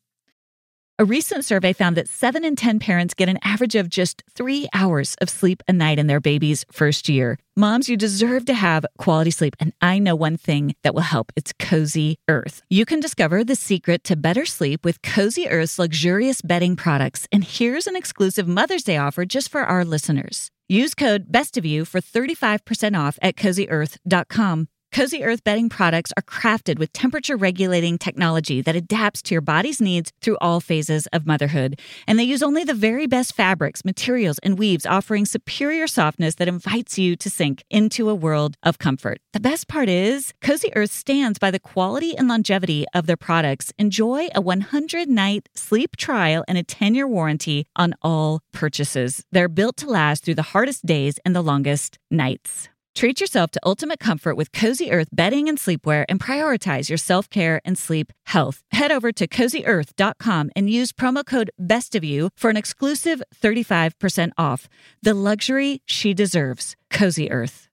A 0.99 1.05
recent 1.05 1.45
survey 1.45 1.73
found 1.73 1.95
that 1.95 2.09
seven 2.09 2.43
in 2.43 2.55
10 2.55 2.79
parents 2.79 3.13
get 3.13 3.29
an 3.29 3.37
average 3.43 3.75
of 3.75 3.87
just 3.87 4.23
three 4.33 4.67
hours 4.73 5.15
of 5.21 5.29
sleep 5.29 5.61
a 5.67 5.73
night 5.73 5.99
in 5.99 6.07
their 6.07 6.19
baby's 6.19 6.65
first 6.71 7.07
year. 7.07 7.37
Moms, 7.55 7.87
you 7.87 7.95
deserve 7.95 8.45
to 8.45 8.55
have 8.55 8.83
quality 8.97 9.29
sleep. 9.29 9.55
And 9.59 9.73
I 9.79 9.99
know 9.99 10.15
one 10.15 10.37
thing 10.37 10.73
that 10.81 10.95
will 10.95 11.01
help 11.01 11.31
it's 11.35 11.53
Cozy 11.59 12.17
Earth. 12.27 12.63
You 12.71 12.83
can 12.83 12.99
discover 12.99 13.43
the 13.43 13.55
secret 13.55 14.03
to 14.05 14.15
better 14.15 14.43
sleep 14.47 14.83
with 14.83 15.03
Cozy 15.03 15.47
Earth's 15.47 15.77
luxurious 15.77 16.41
bedding 16.41 16.75
products. 16.75 17.27
And 17.31 17.43
here's 17.43 17.85
an 17.85 17.95
exclusive 17.95 18.47
Mother's 18.47 18.83
Day 18.83 18.97
offer 18.97 19.23
just 19.23 19.49
for 19.49 19.61
our 19.61 19.85
listeners. 19.85 20.49
Use 20.69 20.93
code 20.93 21.31
BEST 21.31 21.57
of 21.57 21.65
you 21.65 21.85
for 21.85 22.01
35% 22.01 22.99
off 22.99 23.17
at 23.21 23.37
cozyearth.com. 23.37 24.67
Cozy 24.97 25.23
Earth 25.23 25.43
bedding 25.43 25.69
products 25.69 26.11
are 26.17 26.23
crafted 26.23 26.79
with 26.79 26.91
temperature 26.91 27.37
regulating 27.37 27.99
technology 27.99 28.63
that 28.63 28.75
adapts 28.75 29.21
to 29.21 29.35
your 29.35 29.41
body's 29.41 29.79
needs 29.79 30.11
through 30.23 30.39
all 30.41 30.59
phases 30.59 31.05
of 31.13 31.27
motherhood. 31.27 31.79
And 32.07 32.17
they 32.17 32.23
use 32.23 32.41
only 32.41 32.63
the 32.63 32.73
very 32.73 33.05
best 33.05 33.35
fabrics, 33.35 33.85
materials, 33.85 34.39
and 34.39 34.57
weaves, 34.57 34.87
offering 34.87 35.27
superior 35.27 35.85
softness 35.85 36.33
that 36.37 36.47
invites 36.47 36.97
you 36.97 37.15
to 37.15 37.29
sink 37.29 37.63
into 37.69 38.09
a 38.09 38.15
world 38.15 38.57
of 38.63 38.79
comfort. 38.79 39.19
The 39.33 39.39
best 39.39 39.67
part 39.67 39.87
is, 39.87 40.33
Cozy 40.41 40.75
Earth 40.75 40.91
stands 40.91 41.37
by 41.37 41.51
the 41.51 41.59
quality 41.59 42.17
and 42.17 42.27
longevity 42.27 42.87
of 42.95 43.05
their 43.05 43.17
products. 43.17 43.71
Enjoy 43.77 44.29
a 44.33 44.41
100 44.41 45.07
night 45.07 45.47
sleep 45.53 45.95
trial 45.95 46.43
and 46.47 46.57
a 46.57 46.63
10 46.63 46.95
year 46.95 47.07
warranty 47.07 47.67
on 47.75 47.93
all 48.01 48.41
purchases. 48.51 49.23
They're 49.31 49.47
built 49.47 49.77
to 49.77 49.87
last 49.87 50.25
through 50.25 50.41
the 50.41 50.53
hardest 50.57 50.87
days 50.87 51.19
and 51.23 51.35
the 51.35 51.43
longest 51.43 51.99
nights. 52.09 52.69
Treat 52.97 53.21
yourself 53.21 53.51
to 53.51 53.59
ultimate 53.63 53.99
comfort 53.99 54.37
with 54.37 54.51
Cozy 54.51 54.91
Earth 54.91 55.09
bedding 55.11 55.47
and 55.47 55.59
sleepwear 55.59 56.03
and 56.09 56.19
prioritize 56.19 56.89
your 56.89 56.97
self 56.97 57.29
care 57.29 57.61
and 57.63 57.77
sleep 57.77 58.11
health. 58.25 58.63
Head 58.71 58.91
over 58.91 59.11
to 59.11 59.27
cozyearth.com 59.27 60.49
and 60.55 60.67
use 60.67 60.93
promo 60.93 61.23
code 61.23 61.51
BEST 61.59 61.93
of 61.93 62.03
you 62.03 62.31
for 62.35 62.49
an 62.49 62.57
exclusive 62.57 63.21
35% 63.35 64.31
off. 64.35 64.67
The 65.03 65.13
luxury 65.13 65.83
she 65.85 66.15
deserves. 66.15 66.75
Cozy 66.89 67.29
Earth. 67.29 67.69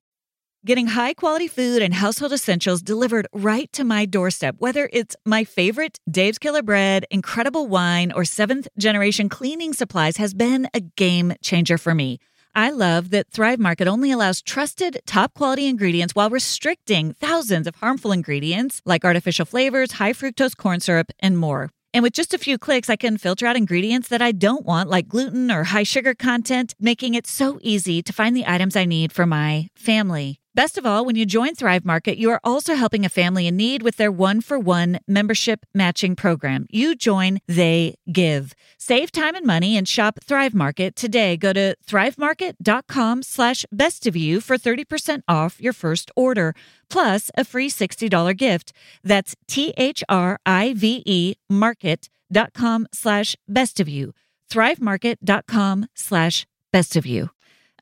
Getting 0.66 0.88
high 0.88 1.14
quality 1.14 1.48
food 1.48 1.80
and 1.80 1.94
household 1.94 2.34
essentials 2.34 2.82
delivered 2.82 3.26
right 3.32 3.72
to 3.72 3.82
my 3.82 4.04
doorstep, 4.04 4.56
whether 4.58 4.90
it's 4.92 5.16
my 5.24 5.44
favorite 5.44 6.00
Dave's 6.10 6.38
Killer 6.38 6.62
Bread, 6.62 7.06
incredible 7.10 7.66
wine, 7.66 8.12
or 8.12 8.26
seventh 8.26 8.68
generation 8.76 9.30
cleaning 9.30 9.72
supplies, 9.72 10.18
has 10.18 10.34
been 10.34 10.68
a 10.74 10.80
game 10.80 11.32
changer 11.42 11.78
for 11.78 11.94
me. 11.94 12.18
I 12.56 12.70
love 12.70 13.10
that 13.10 13.28
Thrive 13.30 13.58
Market 13.58 13.88
only 13.88 14.12
allows 14.12 14.40
trusted, 14.40 15.00
top 15.06 15.34
quality 15.34 15.66
ingredients 15.66 16.14
while 16.14 16.30
restricting 16.30 17.12
thousands 17.12 17.66
of 17.66 17.74
harmful 17.76 18.12
ingredients 18.12 18.80
like 18.86 19.04
artificial 19.04 19.44
flavors, 19.44 19.92
high 19.92 20.12
fructose 20.12 20.56
corn 20.56 20.78
syrup, 20.78 21.10
and 21.18 21.36
more. 21.36 21.70
And 21.92 22.04
with 22.04 22.12
just 22.12 22.32
a 22.32 22.38
few 22.38 22.56
clicks, 22.56 22.88
I 22.88 22.94
can 22.96 23.18
filter 23.18 23.46
out 23.46 23.56
ingredients 23.56 24.08
that 24.08 24.22
I 24.22 24.30
don't 24.30 24.64
want, 24.64 24.88
like 24.88 25.08
gluten 25.08 25.50
or 25.50 25.64
high 25.64 25.82
sugar 25.82 26.14
content, 26.14 26.74
making 26.78 27.14
it 27.14 27.26
so 27.26 27.58
easy 27.60 28.02
to 28.02 28.12
find 28.12 28.36
the 28.36 28.46
items 28.46 28.76
I 28.76 28.84
need 28.84 29.12
for 29.12 29.26
my 29.26 29.68
family. 29.74 30.38
Best 30.56 30.78
of 30.78 30.86
all, 30.86 31.04
when 31.04 31.16
you 31.16 31.26
join 31.26 31.56
Thrive 31.56 31.84
Market, 31.84 32.16
you 32.16 32.30
are 32.30 32.40
also 32.44 32.76
helping 32.76 33.04
a 33.04 33.08
family 33.08 33.48
in 33.48 33.56
need 33.56 33.82
with 33.82 33.96
their 33.96 34.12
one 34.12 34.40
for 34.40 34.56
one 34.56 35.00
membership 35.08 35.66
matching 35.74 36.14
program. 36.14 36.66
You 36.70 36.94
join, 36.94 37.40
they 37.48 37.96
give. 38.12 38.52
Save 38.78 39.10
time 39.10 39.34
and 39.34 39.44
money 39.44 39.76
and 39.76 39.88
shop 39.88 40.20
Thrive 40.22 40.54
Market 40.54 40.94
today. 40.94 41.36
Go 41.36 41.52
to 41.52 41.74
thrivemarket.com 41.84 43.24
slash 43.24 43.66
best 43.72 44.06
of 44.06 44.14
you 44.14 44.40
for 44.40 44.56
30% 44.56 45.22
off 45.26 45.60
your 45.60 45.72
first 45.72 46.12
order, 46.14 46.54
plus 46.88 47.32
a 47.36 47.44
free 47.44 47.68
$60 47.68 48.36
gift. 48.36 48.72
That's 49.02 49.34
T 49.48 49.74
H 49.76 50.04
R 50.08 50.38
I 50.46 50.72
V 50.72 51.02
E 51.04 51.34
market.com 51.50 52.86
slash 52.92 53.34
best 53.48 53.80
of 53.80 53.88
you. 53.88 54.12
Thrivemarket.com 54.52 55.86
slash 55.96 56.46
best 56.72 56.94
of 56.94 57.06
you. 57.06 57.30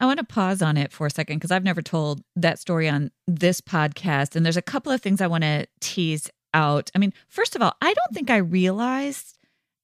I 0.02 0.06
want 0.06 0.18
to 0.18 0.24
pause 0.24 0.62
on 0.62 0.76
it 0.76 0.90
for 0.90 1.06
a 1.06 1.10
second 1.10 1.36
because 1.36 1.52
I've 1.52 1.62
never 1.62 1.80
told 1.80 2.24
that 2.34 2.58
story 2.58 2.88
on 2.88 3.12
this 3.28 3.60
podcast. 3.60 4.34
And 4.34 4.44
there's 4.44 4.56
a 4.56 4.62
couple 4.62 4.90
of 4.90 5.00
things 5.00 5.20
I 5.20 5.28
want 5.28 5.44
to 5.44 5.68
tease 5.80 6.28
out. 6.52 6.90
I 6.92 6.98
mean, 6.98 7.14
first 7.28 7.54
of 7.54 7.62
all, 7.62 7.76
I 7.80 7.94
don't 7.94 8.12
think 8.12 8.28
I 8.28 8.38
realized 8.38 9.38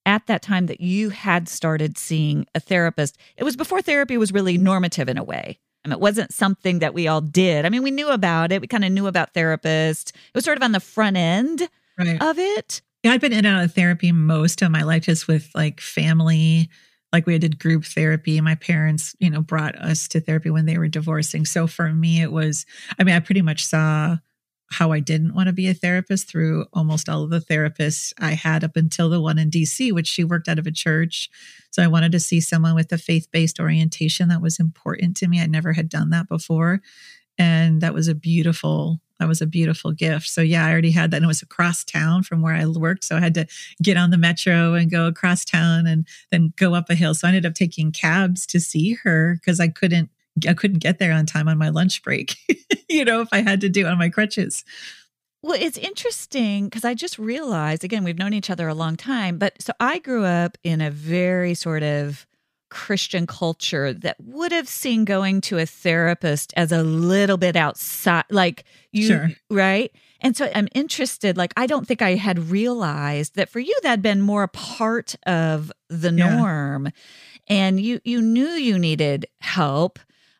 at 0.05 0.27
that 0.27 0.41
time 0.41 0.65
that 0.65 0.81
you 0.81 1.09
had 1.09 1.47
started 1.47 1.97
seeing 1.97 2.45
a 2.53 2.59
therapist. 2.59 3.17
It 3.37 3.45
was 3.45 3.55
before 3.55 3.81
therapy 3.81 4.17
was 4.17 4.33
really 4.33 4.57
normative 4.57 5.07
in 5.07 5.17
a 5.17 5.23
way. 5.23 5.57
I 5.85 5.87
mean, 5.87 5.93
it 5.93 6.01
wasn't 6.01 6.33
something 6.33 6.79
that 6.79 6.93
we 6.93 7.07
all 7.07 7.21
did. 7.21 7.65
I 7.65 7.69
mean, 7.69 7.81
we 7.83 7.91
knew 7.91 8.09
about 8.09 8.51
it. 8.51 8.59
We 8.59 8.67
kind 8.67 8.83
of 8.83 8.91
knew 8.91 9.07
about 9.07 9.33
therapists. 9.33 10.09
It 10.09 10.35
was 10.35 10.43
sort 10.43 10.57
of 10.57 10.63
on 10.63 10.73
the 10.73 10.81
front 10.81 11.15
end 11.15 11.69
right. 11.97 12.21
of 12.21 12.37
it. 12.37 12.81
Yeah, 13.03 13.13
I've 13.13 13.21
been 13.21 13.31
in 13.31 13.45
and 13.45 13.47
out 13.47 13.63
of 13.63 13.73
therapy 13.73 14.11
most 14.11 14.61
of 14.61 14.69
my 14.69 14.83
life, 14.83 15.03
just 15.03 15.29
with 15.29 15.49
like 15.55 15.79
family 15.79 16.69
like 17.11 17.25
we 17.25 17.37
did 17.37 17.59
group 17.59 17.85
therapy. 17.85 18.39
My 18.41 18.55
parents, 18.55 19.15
you 19.19 19.29
know, 19.29 19.41
brought 19.41 19.75
us 19.75 20.07
to 20.09 20.19
therapy 20.19 20.49
when 20.49 20.65
they 20.65 20.77
were 20.77 20.87
divorcing. 20.87 21.45
So 21.45 21.67
for 21.67 21.91
me, 21.91 22.21
it 22.21 22.31
was, 22.31 22.65
I 22.97 23.03
mean, 23.03 23.15
I 23.15 23.19
pretty 23.19 23.41
much 23.41 23.65
saw 23.65 24.17
how 24.71 24.91
I 24.91 24.99
didn't 24.99 25.33
want 25.33 25.47
to 25.47 25.53
be 25.53 25.67
a 25.67 25.73
therapist 25.73 26.29
through 26.29 26.65
almost 26.73 27.09
all 27.09 27.23
of 27.23 27.31
the 27.31 27.39
therapists 27.39 28.13
I 28.19 28.31
had 28.33 28.63
up 28.63 28.75
until 28.75 29.09
the 29.09 29.19
one 29.19 29.39
in 29.39 29.49
DC, 29.49 29.91
which 29.91 30.07
she 30.07 30.23
worked 30.23 30.47
out 30.47 30.59
of 30.59 30.67
a 30.67 30.71
church. 30.71 31.29
So 31.71 31.81
I 31.81 31.87
wanted 31.87 32.11
to 32.11 32.19
see 32.19 32.39
someone 32.39 32.75
with 32.75 32.91
a 32.91 32.97
faith 32.97 33.27
based 33.31 33.59
orientation 33.59 34.29
that 34.29 34.41
was 34.41 34.59
important 34.59 35.17
to 35.17 35.27
me. 35.27 35.41
I 35.41 35.47
never 35.47 35.73
had 35.73 35.89
done 35.89 36.11
that 36.11 36.29
before. 36.29 36.81
And 37.37 37.81
that 37.81 37.93
was 37.93 38.07
a 38.07 38.15
beautiful 38.15 39.01
that 39.19 39.27
was 39.27 39.41
a 39.41 39.45
beautiful 39.45 39.91
gift. 39.91 40.27
So 40.27 40.41
yeah, 40.41 40.65
I 40.65 40.71
already 40.71 40.91
had 40.91 41.11
that. 41.11 41.17
And 41.17 41.25
it 41.25 41.27
was 41.27 41.41
across 41.41 41.83
town 41.83 42.23
from 42.23 42.41
where 42.41 42.55
I 42.55 42.65
worked. 42.65 43.03
So 43.03 43.17
I 43.17 43.19
had 43.19 43.33
to 43.35 43.45
get 43.81 43.97
on 43.97 44.11
the 44.11 44.17
metro 44.17 44.73
and 44.73 44.89
go 44.89 45.07
across 45.07 45.45
town 45.45 45.85
and 45.87 46.07
then 46.31 46.53
go 46.57 46.73
up 46.73 46.89
a 46.89 46.95
hill. 46.95 47.13
So 47.13 47.27
I 47.27 47.29
ended 47.29 47.45
up 47.45 47.53
taking 47.53 47.91
cabs 47.91 48.45
to 48.47 48.59
see 48.59 48.93
her 49.03 49.35
because 49.35 49.59
I 49.59 49.67
couldn't 49.67 50.09
I 50.47 50.53
couldn't 50.53 50.79
get 50.79 50.99
there 50.99 51.11
on 51.11 51.25
time 51.25 51.49
on 51.49 51.57
my 51.57 51.69
lunch 51.69 52.01
break, 52.01 52.35
you 52.89 53.03
know, 53.03 53.19
if 53.19 53.29
I 53.33 53.41
had 53.41 53.59
to 53.61 53.69
do 53.69 53.85
on 53.85 53.97
my 53.97 54.07
crutches. 54.09 54.63
Well, 55.41 55.57
it's 55.59 55.77
interesting 55.77 56.65
because 56.65 56.85
I 56.85 56.93
just 56.93 57.17
realized 57.17 57.83
again, 57.83 58.03
we've 58.03 58.17
known 58.17 58.33
each 58.33 58.49
other 58.49 58.67
a 58.67 58.73
long 58.73 58.95
time, 58.95 59.37
but 59.37 59.61
so 59.61 59.73
I 59.79 59.99
grew 59.99 60.23
up 60.23 60.57
in 60.63 60.81
a 60.81 60.91
very 60.91 61.53
sort 61.53 61.83
of 61.83 62.25
Christian 62.69 63.27
culture 63.27 63.93
that 63.93 64.17
would 64.19 64.51
have 64.51 64.67
seen 64.67 65.05
going 65.05 65.41
to 65.41 65.57
a 65.57 65.65
therapist 65.65 66.53
as 66.55 66.71
a 66.71 66.83
little 66.83 67.37
bit 67.37 67.55
outside, 67.55 68.25
like 68.29 68.63
you, 68.91 69.07
sure. 69.07 69.29
right? 69.49 69.91
And 70.21 70.35
so 70.35 70.51
I'm 70.53 70.67
interested, 70.73 71.37
like, 71.37 71.53
I 71.55 71.65
don't 71.65 71.87
think 71.87 72.01
I 72.01 72.15
had 72.15 72.49
realized 72.49 73.35
that 73.35 73.49
for 73.49 73.59
you, 73.59 73.77
that'd 73.83 74.01
been 74.01 74.21
more 74.21 74.43
a 74.43 74.47
part 74.49 75.15
of 75.25 75.71
the 75.89 76.11
norm. 76.11 76.85
Yeah. 76.85 76.91
And 77.47 77.79
you, 77.79 77.99
you 78.03 78.21
knew 78.21 78.49
you 78.49 78.77
needed 78.77 79.25
help. 79.39 79.97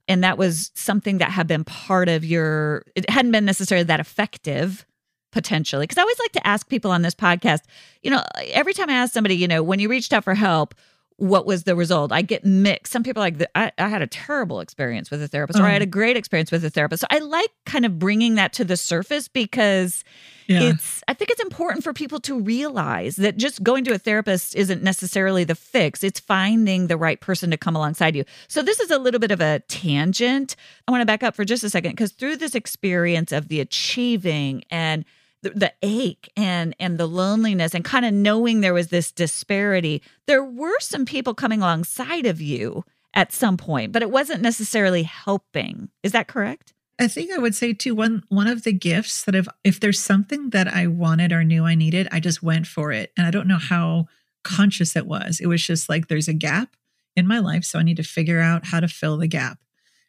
And 0.07 0.23
that 0.23 0.37
was 0.37 0.71
something 0.73 1.19
that 1.19 1.31
had 1.31 1.47
been 1.47 1.63
part 1.63 2.09
of 2.09 2.25
your, 2.25 2.83
it 2.95 3.09
hadn't 3.09 3.31
been 3.31 3.45
necessarily 3.45 3.85
that 3.85 3.99
effective 3.99 4.85
potentially. 5.31 5.85
Cause 5.85 5.97
I 5.97 6.01
always 6.01 6.19
like 6.19 6.31
to 6.33 6.47
ask 6.47 6.67
people 6.67 6.91
on 6.91 7.03
this 7.03 7.15
podcast, 7.15 7.61
you 8.01 8.09
know, 8.09 8.23
every 8.51 8.73
time 8.73 8.89
I 8.89 8.93
ask 8.93 9.13
somebody, 9.13 9.35
you 9.35 9.47
know, 9.47 9.61
when 9.61 9.79
you 9.79 9.87
reached 9.87 10.11
out 10.11 10.23
for 10.23 10.33
help, 10.33 10.73
what 11.19 11.45
was 11.45 11.63
the 11.63 11.75
result? 11.75 12.11
I 12.11 12.21
get 12.21 12.45
mixed. 12.45 12.93
Some 12.93 13.03
people 13.03 13.21
like, 13.21 13.35
I, 13.53 13.71
I 13.77 13.89
had 13.89 14.01
a 14.01 14.07
terrible 14.07 14.61
experience 14.61 15.11
with 15.11 15.21
a 15.21 15.27
therapist, 15.27 15.59
or 15.59 15.63
I 15.63 15.69
had 15.69 15.81
mm. 15.81 15.85
a 15.85 15.87
oh. 15.87 15.91
great 15.91 16.17
experience 16.17 16.51
with 16.51 16.63
a 16.63 16.69
therapist. 16.69 17.01
So 17.01 17.07
I 17.09 17.19
like 17.19 17.51
kind 17.65 17.85
of 17.85 17.99
bringing 17.99 18.35
that 18.35 18.53
to 18.53 18.63
the 18.63 18.77
surface 18.77 19.27
because 19.27 20.03
yeah. 20.47 20.61
it's, 20.61 21.03
I 21.07 21.13
think 21.13 21.29
it's 21.29 21.41
important 21.41 21.83
for 21.83 21.93
people 21.93 22.19
to 22.21 22.39
realize 22.39 23.17
that 23.17 23.37
just 23.37 23.61
going 23.61 23.83
to 23.85 23.93
a 23.93 23.97
therapist 23.97 24.55
isn't 24.55 24.81
necessarily 24.81 25.43
the 25.43 25.55
fix. 25.55 26.03
It's 26.03 26.19
finding 26.19 26.87
the 26.87 26.97
right 26.97 27.19
person 27.19 27.51
to 27.51 27.57
come 27.57 27.75
alongside 27.75 28.15
you. 28.15 28.23
So 28.47 28.61
this 28.61 28.79
is 28.79 28.89
a 28.89 28.97
little 28.97 29.19
bit 29.19 29.31
of 29.31 29.41
a 29.41 29.59
tangent. 29.67 30.55
I 30.87 30.91
want 30.91 31.01
to 31.01 31.05
back 31.05 31.23
up 31.23 31.35
for 31.35 31.43
just 31.43 31.63
a 31.63 31.69
second 31.69 31.91
because 31.91 32.13
through 32.13 32.37
this 32.37 32.55
experience 32.55 33.31
of 33.31 33.49
the 33.49 33.59
achieving 33.59 34.63
and 34.71 35.05
the, 35.41 35.51
the 35.51 35.73
ache 35.81 36.29
and 36.35 36.75
and 36.79 36.97
the 36.97 37.07
loneliness 37.07 37.73
and 37.73 37.85
kind 37.85 38.05
of 38.05 38.13
knowing 38.13 38.61
there 38.61 38.73
was 38.73 38.87
this 38.87 39.11
disparity 39.11 40.01
there 40.25 40.43
were 40.43 40.79
some 40.79 41.05
people 41.05 41.33
coming 41.33 41.59
alongside 41.61 42.25
of 42.25 42.41
you 42.41 42.83
at 43.13 43.31
some 43.31 43.57
point 43.57 43.91
but 43.91 44.01
it 44.01 44.11
wasn't 44.11 44.41
necessarily 44.41 45.03
helping 45.03 45.89
is 46.03 46.11
that 46.11 46.27
correct 46.27 46.73
I 46.99 47.07
think 47.07 47.31
I 47.31 47.37
would 47.37 47.55
say 47.55 47.73
too 47.73 47.95
one 47.95 48.23
one 48.27 48.47
of 48.47 48.63
the 48.63 48.73
gifts 48.73 49.23
that 49.23 49.33
if 49.33 49.47
if 49.63 49.79
there's 49.79 49.99
something 49.99 50.49
that 50.49 50.67
I 50.67 50.87
wanted 50.87 51.31
or 51.31 51.45
knew 51.45 51.63
I 51.63 51.73
needed, 51.73 52.09
I 52.11 52.19
just 52.19 52.43
went 52.43 52.67
for 52.67 52.91
it. 52.91 53.13
And 53.15 53.25
I 53.25 53.31
don't 53.31 53.47
know 53.47 53.57
how 53.57 54.07
conscious 54.43 54.97
it 54.97 55.07
was. 55.07 55.39
It 55.39 55.47
was 55.47 55.65
just 55.65 55.87
like 55.87 56.07
there's 56.07 56.27
a 56.27 56.33
gap 56.33 56.75
in 57.15 57.25
my 57.25 57.39
life, 57.39 57.63
so 57.63 57.79
I 57.79 57.83
need 57.83 57.97
to 57.97 58.03
figure 58.03 58.41
out 58.41 58.65
how 58.65 58.81
to 58.81 58.89
fill 58.89 59.17
the 59.17 59.27
gap. 59.27 59.59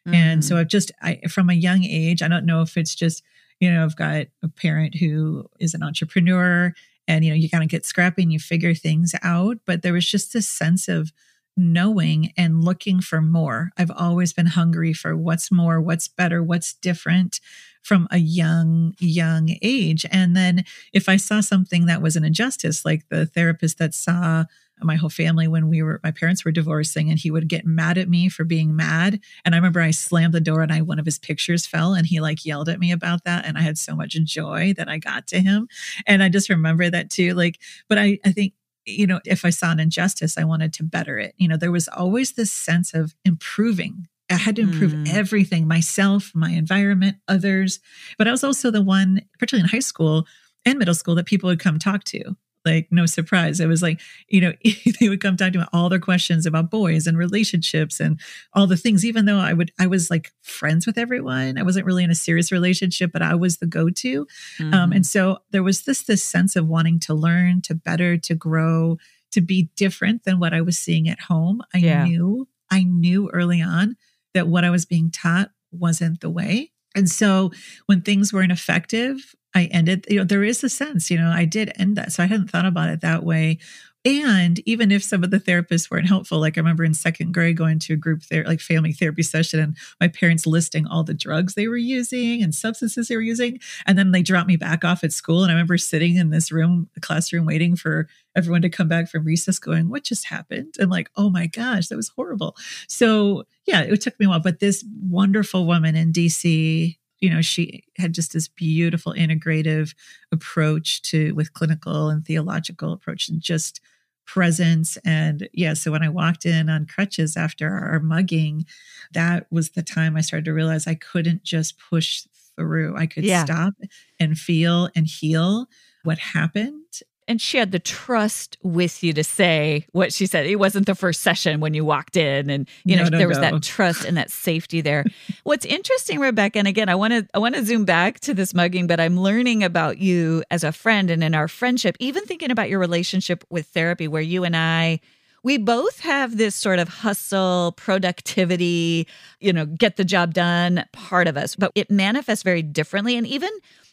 Mm-hmm. 0.05 0.15
And 0.15 0.45
so 0.45 0.55
mm. 0.55 0.59
I've 0.59 0.67
just 0.67 0.91
I 1.01 1.21
from 1.29 1.49
a 1.49 1.53
young 1.53 1.85
age, 1.85 2.21
I 2.21 2.27
don't 2.27 2.45
know 2.45 2.61
if 2.61 2.75
it's 2.75 2.93
just 2.93 3.23
you 3.61 3.71
know, 3.71 3.85
I've 3.85 3.95
got 3.95 4.27
a 4.43 4.49
parent 4.49 4.95
who 4.95 5.45
is 5.61 5.73
an 5.73 5.83
entrepreneur 5.83 6.73
and, 7.07 7.23
you 7.23 7.31
know, 7.31 7.37
you 7.37 7.49
kind 7.49 7.63
of 7.63 7.69
get 7.69 7.85
scrappy 7.85 8.23
and 8.23 8.33
you 8.33 8.39
figure 8.39 8.75
things 8.75 9.15
out. 9.23 9.59
But 9.65 9.83
there 9.83 9.93
was 9.93 10.05
just 10.05 10.33
this 10.33 10.49
sense 10.49 10.89
of 10.89 11.13
knowing 11.57 12.33
and 12.37 12.63
looking 12.63 13.01
for 13.01 13.21
more. 13.21 13.71
I've 13.77 13.91
always 13.91 14.33
been 14.33 14.47
hungry 14.47 14.93
for 14.93 15.15
what's 15.15 15.51
more, 15.51 15.79
what's 15.81 16.09
better, 16.09 16.43
what's 16.43 16.73
different. 16.73 17.39
from 17.81 18.07
a 18.11 18.17
young, 18.17 18.93
young 18.99 19.55
age. 19.61 20.05
And 20.11 20.35
then 20.35 20.63
if 20.93 21.09
I 21.09 21.17
saw 21.17 21.41
something 21.41 21.85
that 21.87 22.01
was 22.01 22.15
an 22.15 22.23
injustice, 22.23 22.85
like 22.85 23.07
the 23.09 23.25
therapist 23.25 23.77
that 23.79 23.93
saw 23.93 24.45
my 24.83 24.95
whole 24.95 25.09
family 25.09 25.47
when 25.47 25.67
we 25.67 25.81
were 25.81 25.99
my 26.03 26.11
parents 26.11 26.43
were 26.43 26.51
divorcing 26.51 27.09
and 27.09 27.19
he 27.19 27.31
would 27.31 27.47
get 27.47 27.65
mad 27.65 27.97
at 27.97 28.09
me 28.09 28.29
for 28.29 28.43
being 28.43 28.75
mad. 28.75 29.19
And 29.45 29.55
i 29.55 29.57
remember 29.57 29.81
i 29.81 29.91
slammed 29.91 30.33
the 30.33 30.41
door 30.41 30.61
and 30.61 30.71
i 30.71 30.81
one 30.81 30.99
of 30.99 31.05
his 31.05 31.19
pictures 31.19 31.65
fell 31.65 31.93
and 31.93 32.05
he 32.07 32.19
like 32.19 32.45
yelled 32.45 32.69
at 32.69 32.79
me 32.79 32.91
about 32.91 33.23
that. 33.25 33.45
And 33.45 33.57
i 33.57 33.61
had 33.61 33.77
so 33.77 33.95
much 33.95 34.11
joy 34.23 34.73
that 34.77 34.89
i 34.89 34.97
got 34.97 35.27
to 35.27 35.39
him. 35.39 35.67
And 36.07 36.23
i 36.23 36.29
just 36.29 36.49
remember 36.49 36.89
that 36.89 37.09
too 37.09 37.33
like 37.33 37.59
but 37.87 37.97
i 37.97 38.19
i 38.25 38.31
think 38.31 38.53
you 38.85 39.05
know 39.05 39.19
if 39.25 39.45
i 39.45 39.49
saw 39.49 39.71
an 39.71 39.79
injustice 39.79 40.37
i 40.37 40.43
wanted 40.43 40.73
to 40.73 40.83
better 40.83 41.17
it. 41.17 41.33
You 41.37 41.47
know 41.47 41.57
there 41.57 41.71
was 41.71 41.87
always 41.87 42.33
this 42.33 42.51
sense 42.51 42.93
of 42.93 43.15
improving. 43.25 44.07
I 44.29 44.35
had 44.35 44.55
to 44.55 44.61
improve 44.61 44.93
mm. 44.93 45.13
everything 45.13 45.67
myself, 45.67 46.31
my 46.33 46.51
environment, 46.51 47.17
others. 47.27 47.81
But 48.17 48.29
I 48.29 48.31
was 48.31 48.45
also 48.45 48.71
the 48.71 48.81
one, 48.81 49.21
particularly 49.37 49.65
in 49.65 49.69
high 49.69 49.79
school 49.79 50.25
and 50.65 50.79
middle 50.79 50.93
school, 50.93 51.15
that 51.15 51.25
people 51.25 51.49
would 51.49 51.59
come 51.59 51.79
talk 51.79 52.05
to 52.05 52.37
like 52.65 52.87
no 52.91 53.05
surprise. 53.05 53.59
It 53.59 53.67
was 53.67 53.81
like, 53.81 53.99
you 54.29 54.41
know, 54.41 54.53
they 54.99 55.09
would 55.09 55.21
come 55.21 55.37
talk 55.37 55.53
to 55.53 55.59
me 55.59 55.65
all 55.73 55.89
their 55.89 55.99
questions 55.99 56.45
about 56.45 56.69
boys 56.69 57.07
and 57.07 57.17
relationships 57.17 57.99
and 57.99 58.19
all 58.53 58.67
the 58.67 58.77
things, 58.77 59.05
even 59.05 59.25
though 59.25 59.37
I 59.37 59.53
would, 59.53 59.71
I 59.79 59.87
was 59.87 60.09
like 60.09 60.31
friends 60.41 60.85
with 60.85 60.97
everyone. 60.97 61.57
I 61.57 61.63
wasn't 61.63 61.85
really 61.85 62.03
in 62.03 62.11
a 62.11 62.15
serious 62.15 62.51
relationship, 62.51 63.11
but 63.11 63.21
I 63.21 63.35
was 63.35 63.57
the 63.57 63.65
go-to. 63.65 64.27
Mm-hmm. 64.59 64.73
Um, 64.73 64.91
and 64.91 65.05
so 65.05 65.39
there 65.51 65.63
was 65.63 65.83
this, 65.83 66.03
this 66.03 66.23
sense 66.23 66.55
of 66.55 66.67
wanting 66.67 66.99
to 67.01 67.13
learn, 67.13 67.61
to 67.63 67.75
better, 67.75 68.17
to 68.17 68.35
grow, 68.35 68.97
to 69.31 69.41
be 69.41 69.69
different 69.75 70.23
than 70.23 70.39
what 70.39 70.53
I 70.53 70.61
was 70.61 70.77
seeing 70.77 71.09
at 71.09 71.21
home. 71.21 71.61
I 71.73 71.79
yeah. 71.79 72.03
knew, 72.03 72.47
I 72.69 72.83
knew 72.83 73.29
early 73.31 73.61
on 73.61 73.95
that 74.33 74.47
what 74.47 74.63
I 74.63 74.69
was 74.69 74.85
being 74.85 75.11
taught 75.11 75.51
wasn't 75.71 76.21
the 76.21 76.29
way. 76.29 76.71
And 76.95 77.09
so 77.09 77.51
when 77.85 78.01
things 78.01 78.33
weren't 78.33 78.51
effective, 78.51 79.35
I 79.53 79.65
ended, 79.65 80.05
you 80.09 80.17
know, 80.17 80.23
there 80.23 80.43
is 80.43 80.63
a 80.63 80.69
sense, 80.69 81.11
you 81.11 81.17
know, 81.17 81.29
I 81.29 81.45
did 81.45 81.71
end 81.75 81.97
that. 81.97 82.11
So 82.11 82.23
I 82.23 82.25
hadn't 82.25 82.49
thought 82.49 82.65
about 82.65 82.89
it 82.89 83.01
that 83.01 83.23
way. 83.23 83.59
And 84.03 84.59
even 84.67 84.91
if 84.91 85.03
some 85.03 85.23
of 85.23 85.29
the 85.29 85.39
therapists 85.39 85.91
weren't 85.91 86.07
helpful, 86.07 86.39
like 86.39 86.57
I 86.57 86.61
remember 86.61 86.83
in 86.83 86.95
second 86.95 87.33
grade 87.33 87.55
going 87.55 87.77
to 87.79 87.93
a 87.93 87.97
group 87.97 88.23
there, 88.25 88.43
like 88.45 88.59
family 88.59 88.93
therapy 88.93 89.21
session, 89.21 89.59
and 89.59 89.77
my 89.99 90.07
parents 90.07 90.47
listing 90.47 90.87
all 90.87 91.03
the 91.03 91.13
drugs 91.13 91.53
they 91.53 91.67
were 91.67 91.77
using 91.77 92.41
and 92.41 92.55
substances 92.55 93.07
they 93.07 93.15
were 93.15 93.21
using. 93.21 93.59
And 93.85 93.99
then 93.99 94.11
they 94.11 94.23
dropped 94.23 94.47
me 94.47 94.55
back 94.57 94.83
off 94.83 95.03
at 95.03 95.13
school. 95.13 95.43
And 95.43 95.51
I 95.51 95.53
remember 95.53 95.77
sitting 95.77 96.15
in 96.15 96.31
this 96.31 96.51
room, 96.51 96.89
the 96.95 96.99
classroom, 96.99 97.45
waiting 97.45 97.75
for 97.75 98.07
everyone 98.35 98.63
to 98.63 98.69
come 98.69 98.87
back 98.87 99.07
from 99.07 99.23
recess, 99.23 99.59
going, 99.59 99.89
What 99.89 100.03
just 100.03 100.25
happened? 100.25 100.75
And 100.79 100.89
like, 100.89 101.11
oh 101.15 101.29
my 101.29 101.45
gosh, 101.45 101.87
that 101.89 101.95
was 101.95 102.09
horrible. 102.09 102.55
So 102.87 103.43
yeah, 103.67 103.81
it 103.81 104.01
took 104.01 104.19
me 104.19 104.25
a 104.25 104.29
while. 104.29 104.39
But 104.39 104.59
this 104.61 104.83
wonderful 104.99 105.67
woman 105.67 105.95
in 105.95 106.11
DC 106.11 106.97
you 107.21 107.29
know 107.29 107.41
she 107.41 107.83
had 107.97 108.13
just 108.13 108.33
this 108.33 108.47
beautiful 108.47 109.13
integrative 109.13 109.93
approach 110.31 111.03
to 111.03 111.33
with 111.33 111.53
clinical 111.53 112.09
and 112.09 112.25
theological 112.25 112.91
approach 112.91 113.29
and 113.29 113.41
just 113.41 113.79
presence. 114.25 114.97
And 115.03 115.49
yeah 115.53 115.73
so 115.73 115.91
when 115.91 116.03
i 116.03 116.09
walked 116.09 116.45
in 116.45 116.69
on 116.69 116.85
crutches 116.85 117.35
after 117.35 117.69
our 117.69 117.99
mugging 117.99 118.65
that 119.13 119.45
was 119.51 119.71
the 119.71 119.83
time 119.83 120.15
i 120.15 120.21
started 120.21 120.45
to 120.45 120.53
realize 120.53 120.87
i 120.87 120.95
couldn't 120.95 121.43
just 121.43 121.77
push 121.77 122.23
through. 122.55 122.95
I 122.97 123.07
could 123.07 123.23
yeah. 123.23 123.45
stop 123.45 123.73
and 124.19 124.37
feel 124.37 124.89
and 124.95 125.07
heal 125.07 125.67
what 126.03 126.19
happened 126.19 126.99
and 127.27 127.39
she 127.39 127.57
had 127.57 127.71
the 127.71 127.79
trust 127.79 128.57
with 128.63 129.03
you 129.03 129.13
to 129.13 129.23
say 129.23 129.85
what 129.91 130.13
she 130.13 130.25
said. 130.25 130.45
It 130.45 130.57
wasn't 130.57 130.85
the 130.85 130.95
first 130.95 131.21
session 131.21 131.59
when 131.59 131.73
you 131.73 131.85
walked 131.85 132.17
in, 132.17 132.49
and 132.49 132.67
you 132.83 132.95
know 132.95 133.03
no, 133.03 133.09
no, 133.09 133.17
there 133.17 133.27
was 133.27 133.37
no. 133.37 133.51
that 133.51 133.63
trust 133.63 134.05
and 134.05 134.17
that 134.17 134.31
safety 134.31 134.81
there. 134.81 135.05
What's 135.43 135.65
interesting, 135.65 136.19
Rebecca, 136.19 136.59
and 136.59 136.67
again, 136.67 136.89
I 136.89 136.95
want 136.95 137.13
to 137.13 137.27
I 137.33 137.39
want 137.39 137.55
to 137.55 137.65
zoom 137.65 137.85
back 137.85 138.19
to 138.21 138.33
this 138.33 138.53
mugging, 138.53 138.87
but 138.87 138.99
I'm 138.99 139.19
learning 139.19 139.63
about 139.63 139.97
you 139.97 140.43
as 140.51 140.63
a 140.63 140.71
friend 140.71 141.09
and 141.09 141.23
in 141.23 141.35
our 141.35 141.47
friendship, 141.47 141.95
even 141.99 142.25
thinking 142.25 142.51
about 142.51 142.69
your 142.69 142.79
relationship 142.79 143.43
with 143.49 143.67
therapy, 143.67 144.07
where 144.07 144.21
you 144.21 144.43
and 144.43 144.55
I 144.55 144.99
we 145.43 145.57
both 145.57 145.99
have 146.01 146.37
this 146.37 146.55
sort 146.55 146.79
of 146.79 146.87
hustle, 146.87 147.73
productivity, 147.75 149.07
you 149.39 149.51
know, 149.51 149.65
get 149.65 149.97
the 149.97 150.05
job 150.05 150.33
done 150.33 150.85
part 150.91 151.27
of 151.27 151.37
us, 151.37 151.55
but 151.55 151.71
it 151.75 151.89
manifests 151.89 152.43
very 152.43 152.61
differently. 152.61 153.17
And 153.17 153.25
even 153.25 153.49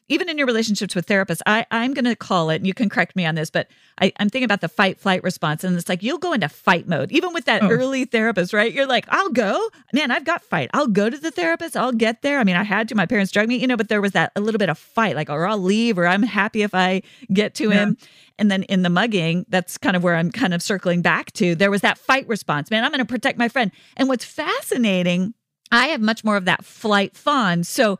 even 0.08 0.28
in 0.28 0.38
your 0.38 0.46
relationships 0.46 0.94
with 0.94 1.06
therapists, 1.06 1.40
I, 1.46 1.66
I'm 1.70 1.92
going 1.92 2.04
to 2.06 2.16
call 2.16 2.50
it, 2.50 2.56
and 2.56 2.66
you 2.66 2.74
can 2.74 2.88
correct 2.88 3.14
me 3.14 3.26
on 3.26 3.34
this, 3.34 3.50
but 3.50 3.68
I, 4.00 4.12
am 4.18 4.30
thinking 4.30 4.44
about 4.44 4.60
the 4.60 4.68
fight 4.68 4.98
flight 4.98 5.22
response. 5.22 5.64
And 5.64 5.76
it's 5.76 5.88
like 5.88 6.02
you'll 6.02 6.18
go 6.18 6.32
into 6.32 6.48
fight 6.48 6.88
mode, 6.88 7.12
even 7.12 7.32
with 7.34 7.44
that 7.44 7.62
oh. 7.62 7.70
early 7.70 8.04
therapist, 8.04 8.52
right? 8.52 8.72
You're 8.72 8.86
like, 8.86 9.04
I'll 9.08 9.28
go. 9.28 9.68
Man, 9.92 10.10
I've 10.10 10.24
got 10.24 10.42
fight. 10.42 10.70
I'll 10.72 10.86
go 10.86 11.10
to 11.10 11.18
the 11.18 11.30
therapist. 11.30 11.76
I'll 11.76 11.92
get 11.92 12.22
there. 12.22 12.38
I 12.38 12.44
mean, 12.44 12.56
I 12.56 12.64
had 12.64 12.88
to. 12.88 12.94
My 12.94 13.06
parents 13.06 13.30
drug 13.32 13.48
me, 13.48 13.56
you 13.56 13.66
know, 13.66 13.76
but 13.76 13.88
there 13.88 14.00
was 14.00 14.12
that 14.12 14.32
a 14.34 14.40
little 14.40 14.58
bit 14.58 14.70
of 14.70 14.78
fight, 14.78 15.14
like, 15.14 15.28
or 15.28 15.46
I'll 15.46 15.58
leave, 15.58 15.98
or 15.98 16.06
I'm 16.06 16.22
happy 16.22 16.62
if 16.62 16.74
I 16.74 17.02
get 17.32 17.54
to 17.56 17.68
yeah. 17.68 17.74
him. 17.74 17.96
And 18.38 18.50
then 18.50 18.62
in 18.64 18.82
the 18.82 18.90
mugging, 18.90 19.44
that's 19.48 19.76
kind 19.76 19.96
of 19.96 20.02
where 20.02 20.14
I'm 20.14 20.30
kind 20.30 20.54
of 20.54 20.62
circling 20.62 21.02
back 21.02 21.32
to. 21.32 21.54
There 21.54 21.70
was 21.70 21.80
that 21.82 21.98
fight 21.98 22.26
response. 22.28 22.70
Man, 22.70 22.84
I'm 22.84 22.90
going 22.90 23.00
to 23.00 23.04
protect 23.04 23.38
my 23.38 23.48
friend. 23.48 23.72
And 23.96 24.08
what's 24.08 24.24
fascinating, 24.24 25.34
I 25.72 25.88
have 25.88 26.00
much 26.00 26.24
more 26.24 26.36
of 26.36 26.44
that 26.46 26.64
flight 26.64 27.16
fawn. 27.16 27.64
So, 27.64 27.98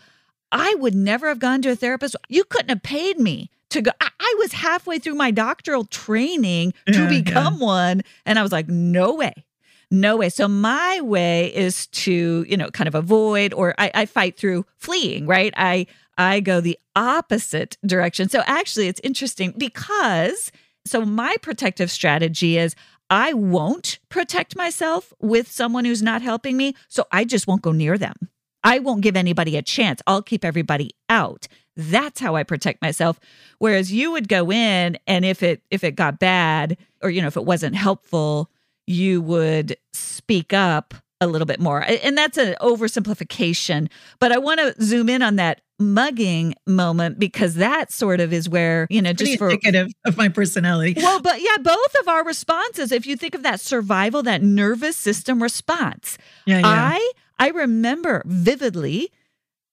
I 0.53 0.75
would 0.77 0.95
never 0.95 1.29
have 1.29 1.39
gone 1.39 1.63
to 1.63 1.71
a 1.71 1.77
therapist. 1.77 2.17
You 2.29 2.45
couldn't 2.45 2.71
have 2.71 2.83
paid 2.83 3.19
me 3.19 3.51
to 3.71 3.83
go. 3.83 3.91
I, 4.01 4.09
I 4.19 4.35
was 4.39 4.53
halfway 4.53 4.99
through 4.99 5.15
my 5.15 5.31
doctoral 5.31 5.85
training 5.85 6.75
to 6.87 7.03
yeah, 7.03 7.09
become 7.09 7.59
yeah. 7.59 7.67
one. 7.67 8.03
And 8.25 8.39
I 8.39 8.43
was 8.43 8.53
like, 8.53 8.69
no 8.69 9.15
way. 9.15 9.45
No 9.91 10.17
way. 10.17 10.29
So 10.29 10.49
my 10.49 11.01
way 11.01 11.55
is 11.55 11.87
to, 11.89 12.45
you 12.49 12.57
know, 12.57 12.71
kind 12.71 12.89
of 12.89 12.95
avoid 12.95 13.55
or 13.55 13.75
I, 13.79 13.91
I 13.95 14.07
fight 14.07 14.37
through 14.37 14.67
fleeing, 14.77 15.27
right? 15.27 15.53
I 15.57 15.87
I 16.19 16.41
go 16.41 16.61
the 16.61 16.79
opposite 16.97 17.79
direction. 17.87 18.29
So 18.29 18.43
actually 18.47 18.89
it's 18.89 19.01
interesting 19.03 19.55
because 19.57 20.53
so 20.85 21.05
my 21.05 21.37
protective 21.41 21.91
strategy 21.91 22.59
is 22.59 22.75
I 23.09 23.33
won't 23.33 23.99
protect 24.11 24.57
myself 24.57 25.15
with 25.21 25.51
someone 25.51 25.85
who's 25.87 26.03
not 26.03 26.21
helping 26.21 26.57
me. 26.57 26.75
So 26.89 27.07
I 27.11 27.25
just 27.25 27.47
won't 27.47 27.63
go 27.63 27.73
near 27.73 27.97
them. 27.97 28.29
I 28.65 28.79
won't 28.79 29.03
give 29.03 29.17
anybody 29.17 29.57
a 29.57 29.63
chance. 29.63 30.01
I'll 30.07 30.23
keep 30.23 30.45
everybody 30.45 30.91
out. 31.09 31.47
That's 31.77 32.21
how 32.21 32.35
I 32.35 32.43
protect 32.43 32.83
myself. 32.83 33.21
Whereas 33.59 33.93
you 33.93 34.11
would 34.13 34.29
go 34.29 34.51
in 34.51 34.99
and 35.07 35.25
if 35.25 35.43
it 35.43 35.63
if 35.71 35.85
it 35.85 35.95
got 35.95 36.19
bad 36.19 36.77
or 37.03 37.11
you 37.11 37.21
know 37.21 37.29
if 37.29 37.37
it 37.37 37.45
wasn't 37.45 37.77
helpful, 37.77 38.51
you 38.87 39.21
would 39.21 39.77
speak 39.93 40.53
up 40.53 40.95
a 41.21 41.27
little 41.27 41.47
bit 41.47 41.61
more. 41.61 41.85
And 42.03 42.17
that's 42.17 42.39
an 42.39 42.55
oversimplification, 42.61 43.89
but 44.19 44.33
I 44.33 44.39
want 44.39 44.61
to 44.61 44.75
zoom 44.83 45.09
in 45.09 45.23
on 45.23 45.37
that 45.37 45.61
mugging 45.81 46.55
moment 46.67 47.19
because 47.19 47.57
that 47.57 47.93
sort 47.93 48.21
of 48.21 48.33
is 48.33 48.49
where, 48.49 48.87
you 48.91 49.01
know, 49.03 49.11
Pretty 49.11 49.25
just 49.25 49.39
for 49.39 49.51
indicative 49.51 49.89
of 50.05 50.17
my 50.17 50.29
personality. 50.29 50.95
Well, 50.97 51.21
but 51.21 51.41
yeah, 51.41 51.57
both 51.61 51.95
of 52.01 52.09
our 52.09 52.25
responses, 52.25 52.93
if 52.93 53.07
you 53.07 53.17
think 53.17 53.35
of 53.35 53.43
that 53.43 53.61
survival, 53.61 54.23
that 54.25 54.43
nervous 54.43 54.97
system 54.97 55.43
response. 55.43 56.19
Yeah, 56.47 56.59
yeah. 56.59 56.67
I 56.67 57.13
I 57.39 57.49
remember 57.49 58.23
vividly, 58.27 59.11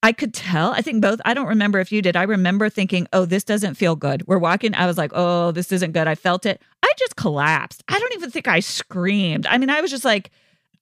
I 0.04 0.12
could 0.12 0.34
tell. 0.34 0.72
I 0.72 0.82
think 0.82 1.02
both, 1.02 1.20
I 1.26 1.34
don't 1.34 1.48
remember 1.48 1.80
if 1.80 1.92
you 1.92 2.02
did. 2.02 2.16
I 2.16 2.24
remember 2.24 2.70
thinking, 2.70 3.08
oh, 3.12 3.26
this 3.26 3.44
doesn't 3.44 3.76
feel 3.76 3.96
good. 3.96 4.28
We're 4.28 4.38
walking. 4.38 4.76
I 4.76 4.86
was 4.86 4.98
like, 4.98 5.12
oh, 5.16 5.52
this 5.52 5.72
isn't 5.72 5.94
good. 5.94 6.08
I 6.08 6.14
felt 6.16 6.46
it. 6.46 6.62
I 6.84 6.92
just 6.98 7.16
collapsed. 7.16 7.84
I 7.88 7.98
don't 7.98 8.14
even 8.14 8.30
think 8.30 8.48
I 8.48 8.60
screamed. 8.60 9.48
I 9.48 9.58
mean, 9.58 9.72
I 9.72 9.82
was 9.82 9.90
just 9.90 10.06
like, 10.06 10.30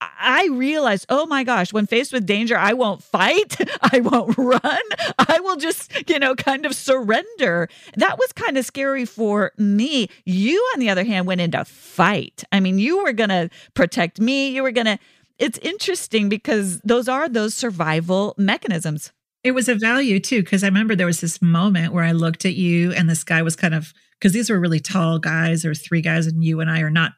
I 0.01 0.49
realized, 0.51 1.05
oh 1.09 1.25
my 1.25 1.43
gosh, 1.43 1.71
when 1.71 1.85
faced 1.85 2.11
with 2.11 2.25
danger, 2.25 2.57
I 2.57 2.73
won't 2.73 3.01
fight. 3.01 3.55
I 3.93 4.01
won't 4.01 4.37
run. 4.37 4.81
I 5.17 5.39
will 5.41 5.55
just, 5.55 6.09
you 6.09 6.19
know, 6.19 6.35
kind 6.35 6.65
of 6.65 6.75
surrender. 6.75 7.69
That 7.95 8.17
was 8.17 8.33
kind 8.33 8.57
of 8.57 8.65
scary 8.65 9.05
for 9.05 9.51
me. 9.57 10.09
You, 10.25 10.57
on 10.73 10.79
the 10.79 10.89
other 10.89 11.03
hand, 11.03 11.27
went 11.27 11.41
into 11.41 11.63
fight. 11.65 12.43
I 12.51 12.59
mean, 12.59 12.79
you 12.79 13.03
were 13.03 13.13
going 13.13 13.29
to 13.29 13.49
protect 13.73 14.19
me. 14.19 14.49
You 14.49 14.63
were 14.63 14.71
going 14.71 14.87
to, 14.87 14.99
it's 15.39 15.57
interesting 15.59 16.29
because 16.29 16.79
those 16.81 17.07
are 17.07 17.27
those 17.27 17.53
survival 17.53 18.35
mechanisms. 18.37 19.11
It 19.43 19.51
was 19.51 19.67
a 19.67 19.75
value 19.75 20.19
too, 20.19 20.41
because 20.41 20.63
I 20.63 20.67
remember 20.67 20.95
there 20.95 21.05
was 21.05 21.21
this 21.21 21.41
moment 21.41 21.93
where 21.93 22.03
I 22.03 22.13
looked 22.13 22.45
at 22.45 22.55
you 22.55 22.93
and 22.93 23.09
this 23.09 23.23
guy 23.23 23.41
was 23.41 23.55
kind 23.55 23.73
of 23.73 23.93
because 24.19 24.31
these 24.31 24.49
were 24.49 24.59
really 24.59 24.79
tall 24.79 25.19
guys, 25.19 25.65
or 25.65 25.75
three 25.75 26.01
guys, 26.01 26.27
and 26.27 26.43
you 26.43 26.61
and 26.61 26.69
I 26.71 26.79
are 26.79 26.89
not 26.89 27.13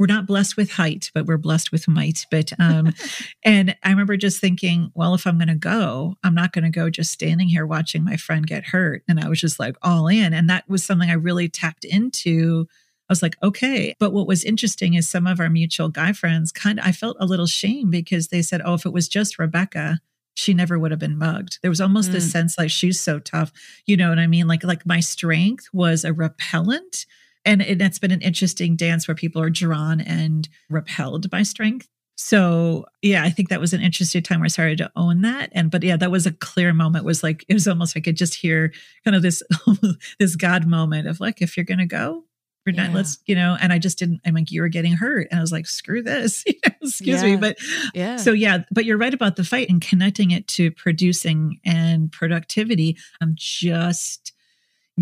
we're 0.00 0.06
not 0.06 0.26
blessed 0.26 0.56
with 0.56 0.72
height, 0.72 1.10
but 1.14 1.26
we're 1.26 1.36
blessed 1.36 1.70
with 1.70 1.86
might. 1.86 2.24
But 2.30 2.52
um, 2.58 2.94
and 3.44 3.76
I 3.84 3.90
remember 3.90 4.16
just 4.16 4.40
thinking, 4.40 4.90
well, 4.94 5.14
if 5.14 5.26
I'm 5.26 5.36
going 5.36 5.48
to 5.48 5.54
go, 5.54 6.16
I'm 6.24 6.34
not 6.34 6.52
going 6.52 6.64
to 6.64 6.70
go 6.70 6.88
just 6.88 7.12
standing 7.12 7.48
here 7.48 7.66
watching 7.66 8.02
my 8.02 8.16
friend 8.16 8.46
get 8.46 8.64
hurt. 8.64 9.02
And 9.06 9.20
I 9.20 9.28
was 9.28 9.40
just 9.40 9.60
like 9.60 9.76
all 9.82 10.08
in, 10.08 10.32
and 10.32 10.48
that 10.48 10.68
was 10.68 10.82
something 10.82 11.10
I 11.10 11.14
really 11.14 11.48
tapped 11.48 11.84
into 11.84 12.66
I 13.10 13.12
was 13.12 13.22
like, 13.22 13.36
okay. 13.42 13.96
But 13.98 14.12
what 14.12 14.28
was 14.28 14.44
interesting 14.44 14.94
is 14.94 15.08
some 15.08 15.26
of 15.26 15.40
our 15.40 15.50
mutual 15.50 15.88
guy 15.88 16.12
friends 16.12 16.52
kind 16.52 16.78
of, 16.78 16.86
I 16.86 16.92
felt 16.92 17.16
a 17.18 17.26
little 17.26 17.48
shame 17.48 17.90
because 17.90 18.28
they 18.28 18.40
said, 18.40 18.62
oh, 18.64 18.74
if 18.74 18.86
it 18.86 18.92
was 18.92 19.08
just 19.08 19.36
Rebecca, 19.36 19.98
she 20.34 20.54
never 20.54 20.78
would 20.78 20.92
have 20.92 21.00
been 21.00 21.18
mugged. 21.18 21.58
There 21.60 21.72
was 21.72 21.80
almost 21.80 22.10
mm. 22.10 22.12
this 22.12 22.30
sense 22.30 22.56
like 22.56 22.70
she's 22.70 23.00
so 23.00 23.18
tough. 23.18 23.50
You 23.84 23.96
know 23.96 24.10
what 24.10 24.20
I 24.20 24.28
mean? 24.28 24.46
Like, 24.46 24.62
like 24.62 24.86
my 24.86 25.00
strength 25.00 25.66
was 25.72 26.04
a 26.04 26.12
repellent. 26.12 27.04
And 27.44 27.62
it, 27.62 27.82
it's 27.82 27.98
been 27.98 28.12
an 28.12 28.22
interesting 28.22 28.76
dance 28.76 29.08
where 29.08 29.16
people 29.16 29.42
are 29.42 29.50
drawn 29.50 30.00
and 30.00 30.48
repelled 30.68 31.28
by 31.30 31.42
strength. 31.42 31.88
So 32.16 32.84
yeah, 33.02 33.24
I 33.24 33.30
think 33.30 33.48
that 33.48 33.60
was 33.60 33.72
an 33.72 33.80
interesting 33.80 34.22
time 34.22 34.38
where 34.38 34.44
I 34.44 34.48
started 34.48 34.78
to 34.78 34.92
own 34.94 35.22
that. 35.22 35.50
And 35.52 35.68
but 35.68 35.82
yeah, 35.82 35.96
that 35.96 36.12
was 36.12 36.26
a 36.26 36.32
clear 36.32 36.72
moment. 36.72 37.04
Was 37.04 37.24
like 37.24 37.44
it 37.48 37.54
was 37.54 37.66
almost 37.66 37.96
like 37.96 38.02
I 38.02 38.04
could 38.10 38.16
just 38.16 38.34
hear 38.34 38.72
kind 39.04 39.16
of 39.16 39.22
this 39.22 39.42
this 40.20 40.36
God 40.36 40.66
moment 40.66 41.08
of 41.08 41.18
like, 41.18 41.42
if 41.42 41.56
you're 41.56 41.64
gonna 41.64 41.86
go, 41.86 42.24
we're 42.70 42.80
yeah. 42.80 42.86
not 42.88 42.94
let's, 42.94 43.18
you 43.26 43.34
know, 43.34 43.56
and 43.60 43.72
I 43.72 43.78
just 43.78 43.98
didn't 43.98 44.20
I'm 44.24 44.34
like, 44.34 44.50
you 44.50 44.62
were 44.62 44.68
getting 44.68 44.92
hurt. 44.92 45.28
And 45.30 45.38
I 45.38 45.42
was 45.42 45.52
like, 45.52 45.66
screw 45.66 46.02
this. 46.02 46.44
Excuse 46.82 47.22
yeah. 47.22 47.30
me. 47.30 47.36
But 47.36 47.58
yeah. 47.94 48.16
So 48.16 48.32
yeah, 48.32 48.64
but 48.70 48.84
you're 48.84 48.98
right 48.98 49.14
about 49.14 49.36
the 49.36 49.44
fight 49.44 49.68
and 49.68 49.80
connecting 49.80 50.30
it 50.30 50.46
to 50.48 50.70
producing 50.70 51.60
and 51.64 52.10
productivity. 52.10 52.96
I'm 53.20 53.34
just 53.36 54.32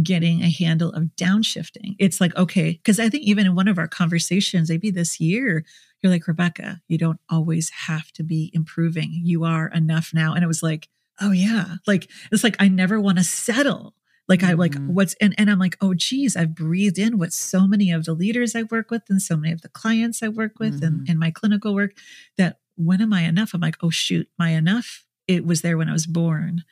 getting 0.02 0.42
a 0.42 0.50
handle 0.50 0.92
of 0.92 1.04
downshifting. 1.16 1.96
It's 1.98 2.20
like, 2.20 2.36
okay, 2.36 2.72
because 2.72 3.00
I 3.00 3.08
think 3.08 3.24
even 3.24 3.46
in 3.46 3.54
one 3.54 3.68
of 3.68 3.78
our 3.78 3.88
conversations, 3.88 4.70
maybe 4.70 4.90
this 4.90 5.18
year, 5.18 5.64
you're 6.00 6.12
like, 6.12 6.28
Rebecca, 6.28 6.80
you 6.86 6.98
don't 6.98 7.20
always 7.28 7.70
have 7.70 8.12
to 8.12 8.22
be 8.22 8.50
improving. 8.54 9.10
You 9.24 9.44
are 9.44 9.68
enough 9.68 10.12
now. 10.14 10.34
And 10.34 10.44
it 10.44 10.48
was 10.48 10.62
like, 10.62 10.88
oh 11.20 11.32
yeah. 11.32 11.76
Like 11.86 12.08
it's 12.30 12.44
like 12.44 12.56
I 12.60 12.68
never 12.68 13.00
want 13.00 13.18
to 13.18 13.24
settle. 13.24 13.94
Like. 14.28 14.42
I 14.42 14.52
like 14.52 14.72
mm-hmm. 14.72 14.94
what's 14.94 15.14
and, 15.20 15.34
and 15.38 15.50
I'm 15.50 15.58
like, 15.58 15.76
oh 15.80 15.94
geez, 15.94 16.36
I've 16.36 16.54
breathed 16.54 16.98
in 16.98 17.18
what 17.18 17.32
so 17.32 17.66
many 17.66 17.90
of 17.90 18.04
the 18.04 18.14
leaders 18.14 18.54
I 18.54 18.64
work 18.64 18.90
with 18.90 19.02
and 19.08 19.20
so 19.20 19.36
many 19.36 19.52
of 19.52 19.62
the 19.62 19.68
clients 19.68 20.22
I 20.22 20.28
work 20.28 20.58
with 20.58 20.76
mm-hmm. 20.76 20.86
and 20.86 21.08
in 21.08 21.18
my 21.18 21.30
clinical 21.30 21.74
work 21.74 21.92
that 22.36 22.58
when 22.76 23.00
am 23.00 23.12
I 23.12 23.22
enough? 23.22 23.52
I'm 23.54 23.60
like, 23.60 23.76
oh 23.82 23.90
shoot, 23.90 24.28
my 24.38 24.50
enough? 24.50 25.04
It 25.26 25.44
was 25.44 25.62
there 25.62 25.76
when 25.76 25.88
I 25.88 25.92
was 25.92 26.06
born. 26.06 26.64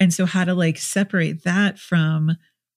And 0.00 0.12
so 0.12 0.26
how 0.26 0.44
to 0.44 0.54
like 0.54 0.78
separate 0.78 1.44
that 1.44 1.78
from 1.78 2.36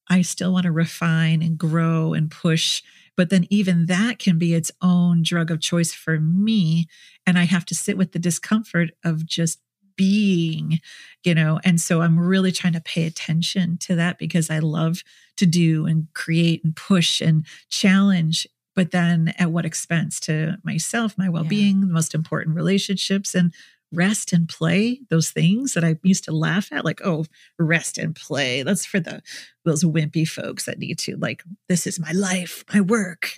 I 0.09 0.21
still 0.21 0.53
want 0.53 0.63
to 0.63 0.71
refine 0.71 1.41
and 1.41 1.57
grow 1.57 2.13
and 2.13 2.31
push 2.31 2.81
but 3.17 3.31
then 3.31 3.47
even 3.49 3.87
that 3.87 4.19
can 4.19 4.37
be 4.37 4.53
its 4.53 4.71
own 4.81 5.23
drug 5.23 5.49
of 5.51 5.59
choice 5.59 5.91
for 5.91 6.19
me. 6.19 6.85
And 7.25 7.37
I 7.37 7.43
have 7.43 7.65
to 7.65 7.75
sit 7.75 7.97
with 7.97 8.11
the 8.11 8.19
discomfort 8.19 8.91
of 9.03 9.25
just 9.25 9.59
being, 9.97 10.79
you 11.23 11.35
know. 11.35 11.59
And 11.63 11.81
so 11.81 12.01
I'm 12.01 12.17
really 12.17 12.51
trying 12.51 12.73
to 12.73 12.81
pay 12.81 13.05
attention 13.05 13.77
to 13.79 13.95
that 13.95 14.17
because 14.17 14.49
I 14.49 14.59
love 14.59 15.03
to 15.37 15.45
do 15.45 15.85
and 15.85 16.07
create 16.13 16.63
and 16.63 16.75
push 16.75 17.19
and 17.19 17.45
challenge. 17.69 18.47
But 18.75 18.91
then 18.91 19.33
at 19.37 19.51
what 19.51 19.65
expense 19.65 20.19
to 20.21 20.57
myself, 20.63 21.17
my 21.17 21.29
well 21.29 21.43
being, 21.43 21.79
yeah. 21.79 21.87
the 21.87 21.93
most 21.93 22.13
important 22.13 22.55
relationships, 22.55 23.35
and 23.35 23.53
rest 23.93 24.33
and 24.33 24.49
play, 24.49 25.01
those 25.09 25.31
things 25.31 25.73
that 25.73 25.83
I 25.83 25.97
used 26.03 26.25
to 26.25 26.31
laugh 26.31 26.71
at, 26.71 26.85
like, 26.85 27.01
oh, 27.03 27.25
rest 27.57 27.97
and 27.97 28.15
play. 28.15 28.63
That's 28.63 28.85
for 28.85 28.99
the 28.99 29.21
those 29.65 29.83
wimpy 29.83 30.25
folks 30.25 30.65
that 30.65 30.79
need 30.79 30.97
to, 30.99 31.17
like, 31.17 31.43
this 31.67 31.85
is 31.85 31.99
my 31.99 32.11
life, 32.13 32.63
my 32.73 32.79
work. 32.79 33.37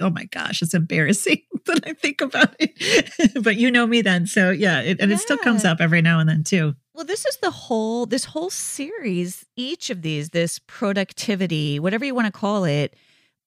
Oh 0.00 0.10
my 0.10 0.24
gosh, 0.24 0.62
it's 0.62 0.72
embarrassing 0.74 1.42
that 1.66 1.80
I 1.86 1.92
think 1.92 2.20
about 2.20 2.54
it. 2.58 3.42
but 3.42 3.56
you 3.56 3.70
know 3.70 3.86
me 3.86 4.02
then. 4.02 4.26
So 4.26 4.50
yeah, 4.50 4.80
it, 4.80 5.00
and 5.00 5.10
yeah. 5.10 5.16
it 5.16 5.20
still 5.20 5.38
comes 5.38 5.64
up 5.64 5.80
every 5.80 6.02
now 6.02 6.20
and 6.20 6.28
then 6.28 6.44
too. 6.44 6.74
Well, 6.94 7.04
this 7.04 7.26
is 7.26 7.36
the 7.36 7.50
whole 7.50 8.06
this 8.06 8.24
whole 8.24 8.50
series, 8.50 9.44
each 9.56 9.90
of 9.90 10.02
these, 10.02 10.30
this 10.30 10.58
productivity, 10.58 11.78
whatever 11.78 12.04
you 12.04 12.14
want 12.14 12.26
to 12.26 12.32
call 12.32 12.64
it 12.64 12.94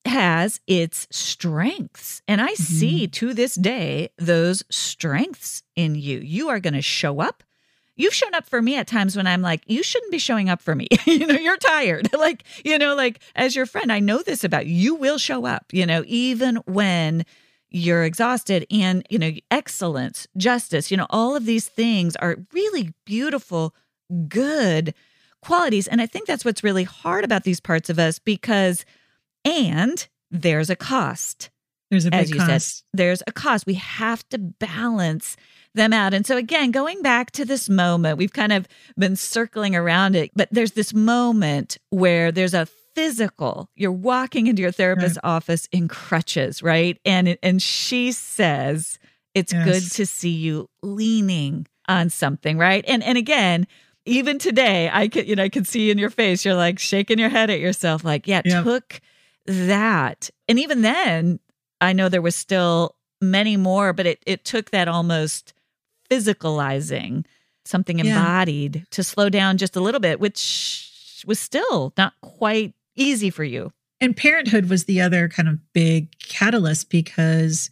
has 0.06 0.60
its 0.68 1.08
strengths. 1.12 2.22
And 2.28 2.42
I 2.42 2.54
mm-hmm. 2.54 2.64
see 2.64 3.08
to 3.08 3.34
this 3.34 3.56
day 3.56 4.10
those 4.18 4.64
strengths 4.70 5.64
in 5.76 5.96
you. 5.96 6.20
You 6.20 6.50
are 6.50 6.60
going 6.60 6.74
to 6.74 6.82
show 6.82 7.22
up. 7.22 7.44
You've 7.96 8.14
shown 8.14 8.34
up 8.34 8.48
for 8.48 8.62
me 8.62 8.78
at 8.78 8.88
times 8.88 9.16
when 9.16 9.28
I'm 9.28 9.42
like, 9.42 9.62
you 9.68 9.84
shouldn't 9.84 10.12
be 10.12 10.18
showing 10.18 10.50
up 10.50 10.62
for 10.62 10.74
me. 10.74 10.88
you 11.06 11.28
know, 11.28 11.36
you're 11.36 11.58
tired. 11.58 12.12
like, 12.18 12.44
you 12.66 12.78
know, 12.78 12.96
like 12.96 13.20
as 13.36 13.56
your 13.56 13.66
friend, 13.66 13.92
I 13.92 14.00
know 14.00 14.22
this 14.24 14.44
about 14.44 14.66
you. 14.66 14.76
You 14.82 14.96
will 14.96 15.18
show 15.18 15.46
up, 15.46 15.66
you 15.72 15.86
know, 15.86 16.04
even 16.08 16.56
when 16.66 17.26
you're 17.70 18.04
exhausted 18.04 18.66
and, 18.72 19.06
you 19.10 19.20
know, 19.20 19.32
excellence, 19.52 20.28
justice, 20.36 20.90
you 20.90 20.98
know, 20.98 21.08
all 21.10 21.36
of 21.36 21.46
these 21.46 21.68
things 21.68 22.16
are 22.16 22.38
really 22.54 22.94
beautiful, 23.06 23.76
good 24.28 24.94
qualities. 25.42 25.88
And 25.88 26.02
I 26.02 26.06
think 26.06 26.28
that's 26.28 26.44
what's 26.44 26.64
really 26.64 26.84
hard 26.84 27.24
about 27.24 27.44
these 27.44 27.60
parts 27.60 27.90
of 27.90 28.00
us 28.00 28.20
because 28.20 28.86
and 29.46 30.08
there's 30.30 30.70
a 30.70 30.76
cost. 30.76 31.50
There's 31.90 32.06
a 32.06 32.12
big 32.12 32.20
as 32.22 32.30
you 32.30 32.38
cost. 32.38 32.78
Said, 32.78 32.84
there's 32.94 33.24
a 33.28 33.32
cost. 33.32 33.66
We 33.66 33.74
have 33.74 34.28
to 34.30 34.38
balance 34.38 35.36
them 35.76 35.94
out. 35.94 36.14
And 36.14 36.26
so, 36.26 36.38
again, 36.38 36.72
going 36.72 37.02
back 37.02 37.32
to 37.32 37.46
this 37.46 37.70
moment, 37.70 38.18
we've 38.18 38.34
kind 38.34 38.54
of 38.54 38.68
been 38.98 39.16
circling 39.16 39.76
around 39.76 40.16
it, 40.16 40.32
but 40.36 40.48
there's 40.52 40.72
this 40.72 40.94
moment 40.94 41.78
where 41.90 42.32
there's 42.32 42.54
a 42.54 42.68
physical 42.94 43.70
you're 43.76 43.92
walking 43.92 44.48
into 44.48 44.62
your 44.62 44.72
therapist's 44.72 45.18
right. 45.24 45.30
office 45.30 45.68
in 45.72 45.88
crutches 45.88 46.62
right 46.62 47.00
and 47.06 47.38
and 47.42 47.62
she 47.62 48.12
says 48.12 49.00
it's 49.34 49.54
yes. 49.54 49.66
good 49.66 49.92
to 49.92 50.06
see 50.06 50.30
you 50.30 50.70
leaning 50.84 51.66
on 51.88 52.10
something 52.10 52.58
right 52.58 52.84
and 52.88 53.02
and 53.04 53.18
again 53.18 53.66
even 54.06 54.38
today 54.38 54.90
i 54.92 55.08
could 55.08 55.26
you 55.26 55.36
know 55.36 55.44
i 55.44 55.50
can 55.50 55.64
see 55.64 55.90
in 55.90 55.98
your 55.98 56.10
face 56.10 56.44
you're 56.44 56.54
like 56.54 56.80
shaking 56.80 57.18
your 57.18 57.30
head 57.30 57.50
at 57.50 57.60
yourself 57.60 58.04
like 58.04 58.28
yeah 58.28 58.42
yep. 58.44 58.64
took 58.64 59.00
that. 59.46 60.30
And 60.48 60.60
even 60.60 60.82
then, 60.82 61.40
I 61.80 61.94
know 61.94 62.10
there 62.10 62.22
was 62.22 62.36
still 62.36 62.96
many 63.22 63.58
more, 63.58 63.94
but 63.94 64.06
it, 64.06 64.24
it 64.26 64.46
took 64.46 64.72
that 64.72 64.88
almost 64.88 65.54
physicalizing 66.10 67.26
something 67.66 68.00
embodied 68.00 68.76
yeah. 68.76 68.82
to 68.92 69.04
slow 69.04 69.30
down 69.30 69.58
just 69.58 69.76
a 69.76 69.82
little 69.82 70.00
bit, 70.00 70.20
which 70.20 71.24
was 71.28 71.40
still 71.40 71.94
not 71.98 72.14
quite 72.22 72.74
easy 72.96 73.30
for 73.30 73.44
you. 73.44 73.72
And 74.00 74.18
parenthood 74.18 74.70
was 74.70 74.86
the 74.86 75.00
other 75.00 75.30
kind 75.30 75.48
of 75.48 75.60
big 75.74 76.18
catalyst 76.20 76.90
because 76.90 77.70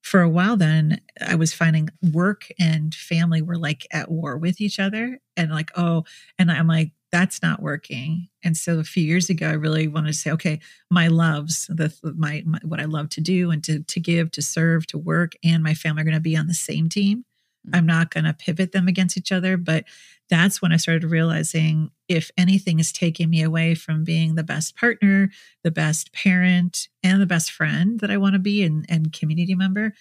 for 0.00 0.22
a 0.22 0.28
while 0.28 0.56
then 0.56 1.00
I 1.20 1.34
was 1.34 1.52
finding 1.52 1.90
work 2.12 2.48
and 2.58 2.94
family 2.94 3.42
were 3.42 3.58
like 3.58 3.86
at 3.90 4.10
war 4.10 4.38
with 4.38 4.60
each 4.60 4.78
other. 4.78 5.20
And 5.36 5.50
like, 5.50 5.70
oh, 5.76 6.04
and 6.38 6.50
I'm 6.50 6.66
like, 6.66 6.92
that's 7.16 7.40
not 7.40 7.62
working. 7.62 8.28
And 8.44 8.58
so 8.58 8.78
a 8.78 8.84
few 8.84 9.02
years 9.02 9.30
ago, 9.30 9.48
I 9.48 9.54
really 9.54 9.88
wanted 9.88 10.08
to 10.08 10.12
say, 10.12 10.30
okay, 10.32 10.60
my 10.90 11.08
loves, 11.08 11.66
the 11.68 11.90
my, 12.14 12.42
my 12.44 12.58
what 12.62 12.78
I 12.78 12.84
love 12.84 13.08
to 13.10 13.22
do 13.22 13.50
and 13.50 13.64
to 13.64 13.82
to 13.82 14.00
give, 14.00 14.30
to 14.32 14.42
serve, 14.42 14.86
to 14.88 14.98
work, 14.98 15.32
and 15.42 15.62
my 15.62 15.72
family 15.72 16.02
are 16.02 16.04
going 16.04 16.14
to 16.14 16.20
be 16.20 16.36
on 16.36 16.46
the 16.46 16.52
same 16.52 16.90
team. 16.90 17.24
I'm 17.72 17.80
mm-hmm. 17.80 17.86
not 17.86 18.10
going 18.10 18.24
to 18.24 18.34
pivot 18.34 18.72
them 18.72 18.86
against 18.86 19.16
each 19.16 19.32
other, 19.32 19.56
but 19.56 19.84
that's 20.28 20.60
when 20.60 20.72
I 20.72 20.76
started 20.76 21.04
realizing 21.04 21.90
if 22.06 22.30
anything 22.36 22.80
is 22.80 22.92
taking 22.92 23.30
me 23.30 23.42
away 23.42 23.74
from 23.74 24.04
being 24.04 24.34
the 24.34 24.44
best 24.44 24.76
partner, 24.76 25.30
the 25.64 25.70
best 25.70 26.12
parent, 26.12 26.88
and 27.02 27.18
the 27.18 27.26
best 27.26 27.50
friend 27.50 27.98
that 28.00 28.10
I 28.10 28.18
want 28.18 28.34
to 28.34 28.38
be 28.40 28.62
and, 28.62 28.84
and 28.90 29.12
community 29.12 29.54
member, 29.54 29.94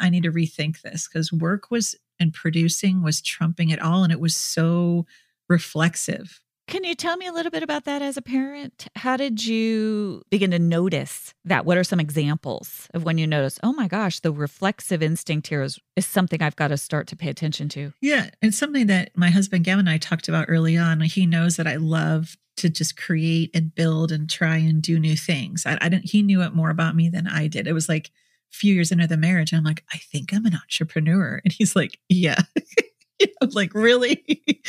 I 0.00 0.08
need 0.08 0.22
to 0.22 0.32
rethink 0.32 0.80
this 0.80 1.08
because 1.08 1.30
work 1.30 1.70
was 1.70 1.94
and 2.18 2.32
producing 2.32 3.02
was 3.02 3.20
trumping 3.20 3.68
it 3.68 3.82
all. 3.82 4.02
And 4.02 4.12
it 4.12 4.20
was 4.20 4.34
so 4.34 5.04
reflexive 5.48 6.40
can 6.66 6.84
you 6.84 6.94
tell 6.94 7.16
me 7.16 7.26
a 7.26 7.32
little 7.32 7.50
bit 7.50 7.62
about 7.62 7.84
that 7.84 8.00
as 8.00 8.16
a 8.16 8.22
parent? 8.22 8.88
How 8.96 9.16
did 9.16 9.44
you 9.44 10.22
begin 10.30 10.50
to 10.52 10.58
notice 10.58 11.34
that? 11.44 11.66
What 11.66 11.76
are 11.76 11.84
some 11.84 12.00
examples 12.00 12.88
of 12.94 13.04
when 13.04 13.18
you 13.18 13.26
notice, 13.26 13.58
oh 13.62 13.72
my 13.72 13.86
gosh, 13.86 14.20
the 14.20 14.32
reflexive 14.32 15.02
instinct 15.02 15.48
here 15.48 15.62
is, 15.62 15.78
is 15.96 16.06
something 16.06 16.42
I've 16.42 16.56
got 16.56 16.68
to 16.68 16.76
start 16.76 17.06
to 17.08 17.16
pay 17.16 17.28
attention 17.28 17.68
to? 17.70 17.92
Yeah. 18.00 18.30
It's 18.40 18.56
something 18.56 18.86
that 18.86 19.10
my 19.16 19.30
husband 19.30 19.64
Gavin 19.64 19.80
and 19.80 19.90
I 19.90 19.98
talked 19.98 20.28
about 20.28 20.46
early 20.48 20.76
on. 20.76 21.00
He 21.02 21.26
knows 21.26 21.56
that 21.56 21.66
I 21.66 21.76
love 21.76 22.36
to 22.56 22.70
just 22.70 22.96
create 22.96 23.50
and 23.54 23.74
build 23.74 24.10
and 24.10 24.30
try 24.30 24.56
and 24.56 24.80
do 24.80 24.98
new 24.98 25.16
things. 25.16 25.66
I, 25.66 25.76
I 25.80 25.88
didn't, 25.88 26.10
he 26.10 26.22
knew 26.22 26.42
it 26.42 26.54
more 26.54 26.70
about 26.70 26.96
me 26.96 27.08
than 27.08 27.26
I 27.26 27.46
did. 27.46 27.66
It 27.66 27.72
was 27.72 27.88
like 27.88 28.08
a 28.52 28.56
few 28.56 28.74
years 28.74 28.90
into 28.90 29.06
the 29.06 29.16
marriage. 29.16 29.52
I'm 29.52 29.64
like, 29.64 29.84
I 29.92 29.98
think 29.98 30.32
I'm 30.32 30.46
an 30.46 30.54
entrepreneur. 30.54 31.40
And 31.44 31.52
he's 31.52 31.76
like, 31.76 31.98
yeah. 32.08 32.40
like 33.52 33.74
really. 33.74 34.24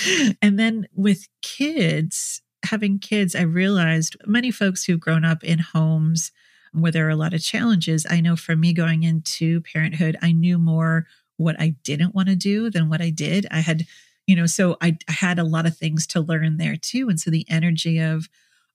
and 0.41 0.59
then 0.59 0.87
with 0.93 1.27
kids, 1.41 2.41
having 2.63 2.99
kids, 2.99 3.35
I 3.35 3.41
realized 3.41 4.17
many 4.25 4.51
folks 4.51 4.83
who've 4.83 4.99
grown 4.99 5.25
up 5.25 5.43
in 5.43 5.59
homes 5.59 6.31
where 6.73 6.91
there 6.91 7.07
are 7.07 7.11
a 7.11 7.15
lot 7.15 7.33
of 7.33 7.41
challenges. 7.41 8.05
I 8.09 8.21
know 8.21 8.35
for 8.35 8.55
me 8.55 8.73
going 8.73 9.03
into 9.03 9.61
parenthood, 9.61 10.17
I 10.21 10.31
knew 10.33 10.57
more 10.57 11.07
what 11.37 11.55
I 11.59 11.75
didn't 11.83 12.15
want 12.15 12.29
to 12.29 12.35
do 12.35 12.69
than 12.69 12.89
what 12.89 13.01
I 13.01 13.09
did. 13.09 13.47
I 13.51 13.59
had, 13.59 13.85
you 14.27 14.35
know, 14.35 14.45
so 14.45 14.77
I 14.81 14.97
had 15.07 15.39
a 15.39 15.43
lot 15.43 15.65
of 15.65 15.77
things 15.77 16.05
to 16.07 16.21
learn 16.21 16.57
there 16.57 16.75
too. 16.75 17.09
And 17.09 17.19
so 17.19 17.31
the 17.31 17.45
energy 17.49 17.99
of, 17.99 18.27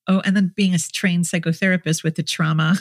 oh, 0.07 0.21
and 0.25 0.35
then 0.35 0.53
being 0.55 0.75
a 0.75 0.79
trained 0.79 1.25
psychotherapist 1.25 2.03
with 2.03 2.17
the 2.17 2.23
trauma 2.23 2.79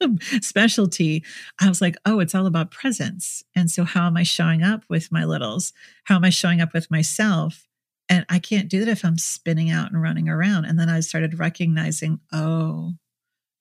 specialty, 0.40 1.24
I 1.60 1.68
was 1.68 1.80
like, 1.80 1.96
oh, 2.04 2.20
it's 2.20 2.34
all 2.34 2.46
about 2.46 2.70
presence. 2.70 3.44
And 3.54 3.70
so, 3.70 3.84
how 3.84 4.06
am 4.06 4.16
I 4.16 4.22
showing 4.22 4.62
up 4.62 4.84
with 4.88 5.12
my 5.12 5.24
littles? 5.24 5.72
How 6.04 6.16
am 6.16 6.24
I 6.24 6.30
showing 6.30 6.60
up 6.60 6.72
with 6.72 6.90
myself? 6.90 7.66
And 8.08 8.24
I 8.28 8.38
can't 8.38 8.68
do 8.68 8.80
that 8.80 8.90
if 8.90 9.04
I'm 9.04 9.18
spinning 9.18 9.70
out 9.70 9.90
and 9.90 10.00
running 10.00 10.28
around. 10.28 10.64
And 10.64 10.78
then 10.78 10.88
I 10.88 11.00
started 11.00 11.38
recognizing, 11.38 12.20
oh, 12.32 12.94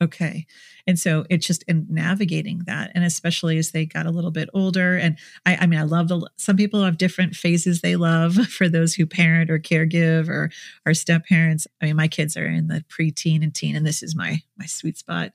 okay. 0.01 0.45
And 0.85 0.97
so 0.97 1.25
it's 1.29 1.45
just 1.45 1.63
in 1.63 1.85
navigating 1.89 2.61
that. 2.65 2.91
And 2.95 3.03
especially 3.03 3.57
as 3.57 3.71
they 3.71 3.85
got 3.85 4.05
a 4.05 4.11
little 4.11 4.31
bit 4.31 4.49
older. 4.53 4.95
And 4.95 5.17
I, 5.45 5.57
I 5.57 5.65
mean, 5.65 5.79
I 5.79 5.83
love 5.83 6.07
the, 6.07 6.29
some 6.37 6.55
people 6.55 6.83
have 6.83 6.97
different 6.97 7.35
phases 7.35 7.81
they 7.81 7.97
love 7.97 8.35
for 8.49 8.69
those 8.69 8.93
who 8.93 9.05
parent 9.05 9.49
or 9.49 9.59
caregive 9.59 10.29
or 10.29 10.49
are 10.85 10.93
step 10.93 11.25
parents. 11.25 11.67
I 11.81 11.87
mean, 11.87 11.95
my 11.97 12.07
kids 12.07 12.37
are 12.37 12.47
in 12.47 12.67
the 12.67 12.85
preteen 12.89 13.43
and 13.43 13.53
teen, 13.53 13.75
and 13.75 13.85
this 13.85 14.01
is 14.01 14.15
my, 14.15 14.41
my 14.57 14.65
sweet 14.65 14.97
spot 14.97 15.33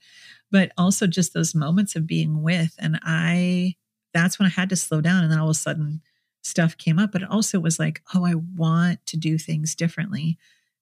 but 0.52 0.70
also 0.78 1.08
just 1.08 1.34
those 1.34 1.54
moments 1.54 1.96
of 1.96 2.06
being 2.06 2.42
with. 2.42 2.76
And 2.78 3.00
I 3.02 3.74
that's 4.14 4.38
when 4.38 4.46
I 4.46 4.50
had 4.50 4.68
to 4.68 4.76
slow 4.76 5.00
down. 5.00 5.24
And 5.24 5.32
then 5.32 5.38
all 5.38 5.48
of 5.48 5.56
a 5.56 5.58
sudden 5.58 6.02
stuff 6.42 6.76
came 6.76 6.98
up. 6.98 7.10
But 7.10 7.22
it 7.22 7.30
also 7.30 7.58
was 7.58 7.78
like, 7.78 8.02
oh, 8.14 8.24
I 8.24 8.34
want 8.34 9.04
to 9.06 9.16
do 9.16 9.38
things 9.38 9.74
differently 9.74 10.38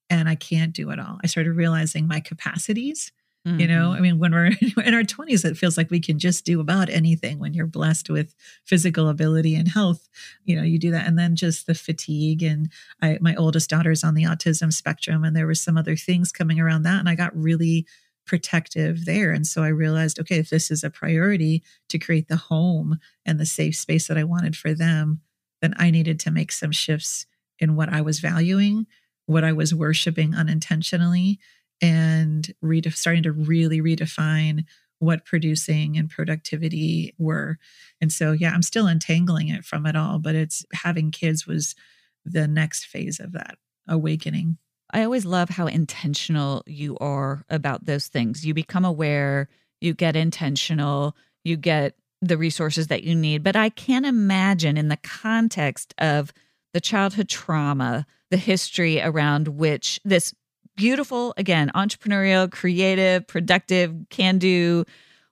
and 0.09 0.27
I 0.27 0.35
can't 0.35 0.73
do 0.73 0.89
it 0.91 0.99
all. 0.99 1.19
I 1.23 1.27
started 1.27 1.53
realizing 1.53 2.07
my 2.07 2.19
capacities. 2.19 3.11
Mm-hmm. 3.47 3.59
You 3.59 3.67
know, 3.67 3.89
mm-hmm. 3.89 3.97
I 3.97 3.99
mean, 4.01 4.19
when 4.19 4.33
we're 4.33 4.45
in 4.85 4.93
our 4.93 5.03
20s, 5.03 5.45
it 5.45 5.57
feels 5.57 5.77
like 5.77 5.89
we 5.89 5.99
can 5.99 6.19
just 6.19 6.45
do 6.45 6.59
about 6.59 6.89
anything 6.89 7.39
when 7.39 7.53
you're 7.55 7.65
blessed 7.65 8.09
with 8.09 8.35
physical 8.65 9.09
ability 9.09 9.55
and 9.55 9.67
health. 9.67 10.09
You 10.43 10.55
know, 10.57 10.63
you 10.63 10.77
do 10.77 10.91
that. 10.91 11.07
And 11.07 11.17
then 11.17 11.35
just 11.35 11.65
the 11.65 11.73
fatigue. 11.73 12.43
And 12.43 12.69
I, 13.01 13.17
my 13.19 13.33
oldest 13.35 13.69
daughter's 13.69 14.03
on 14.03 14.13
the 14.13 14.25
autism 14.25 14.71
spectrum, 14.71 15.23
and 15.23 15.35
there 15.35 15.47
were 15.47 15.55
some 15.55 15.77
other 15.77 15.95
things 15.95 16.31
coming 16.31 16.59
around 16.59 16.83
that. 16.83 16.99
And 16.99 17.09
I 17.09 17.15
got 17.15 17.35
really 17.35 17.87
protective 18.31 19.03
there. 19.03 19.33
And 19.33 19.45
so 19.45 19.61
I 19.61 19.67
realized, 19.67 20.17
okay, 20.17 20.37
if 20.37 20.49
this 20.49 20.71
is 20.71 20.85
a 20.85 20.89
priority 20.89 21.63
to 21.89 21.99
create 21.99 22.29
the 22.29 22.37
home 22.37 22.97
and 23.25 23.37
the 23.37 23.45
safe 23.45 23.75
space 23.75 24.07
that 24.07 24.17
I 24.17 24.23
wanted 24.23 24.55
for 24.55 24.73
them, 24.73 25.19
then 25.61 25.73
I 25.75 25.91
needed 25.91 26.17
to 26.21 26.31
make 26.31 26.53
some 26.53 26.71
shifts 26.71 27.25
in 27.59 27.75
what 27.75 27.89
I 27.89 27.99
was 27.99 28.21
valuing, 28.21 28.87
what 29.25 29.43
I 29.43 29.51
was 29.51 29.75
worshiping 29.75 30.33
unintentionally, 30.33 31.39
and 31.81 32.49
starting 32.91 33.23
to 33.23 33.33
really 33.33 33.81
redefine 33.81 34.63
what 34.99 35.25
producing 35.25 35.97
and 35.97 36.09
productivity 36.09 37.13
were. 37.17 37.57
And 37.99 38.13
so, 38.13 38.31
yeah, 38.31 38.53
I'm 38.53 38.61
still 38.61 38.87
untangling 38.87 39.49
it 39.49 39.65
from 39.65 39.85
it 39.85 39.97
all, 39.97 40.19
but 40.19 40.35
it's 40.35 40.65
having 40.71 41.11
kids 41.11 41.45
was 41.45 41.75
the 42.23 42.47
next 42.47 42.85
phase 42.85 43.19
of 43.19 43.33
that 43.33 43.57
awakening. 43.89 44.57
I 44.91 45.03
always 45.03 45.25
love 45.25 45.49
how 45.49 45.67
intentional 45.67 46.63
you 46.65 46.97
are 46.99 47.45
about 47.49 47.85
those 47.85 48.07
things. 48.07 48.45
You 48.45 48.53
become 48.53 48.85
aware, 48.85 49.47
you 49.79 49.93
get 49.93 50.15
intentional, 50.15 51.15
you 51.43 51.57
get 51.57 51.95
the 52.21 52.37
resources 52.37 52.87
that 52.87 53.03
you 53.03 53.15
need. 53.15 53.43
But 53.43 53.55
I 53.55 53.69
can't 53.69 54.05
imagine, 54.05 54.77
in 54.77 54.89
the 54.89 54.97
context 54.97 55.93
of 55.97 56.31
the 56.73 56.81
childhood 56.81 57.29
trauma, 57.29 58.05
the 58.29 58.37
history 58.37 59.01
around 59.01 59.47
which 59.49 59.99
this 60.05 60.33
beautiful, 60.75 61.33
again, 61.37 61.71
entrepreneurial, 61.75 62.51
creative, 62.51 63.27
productive, 63.27 63.95
can 64.09 64.37
do 64.37 64.85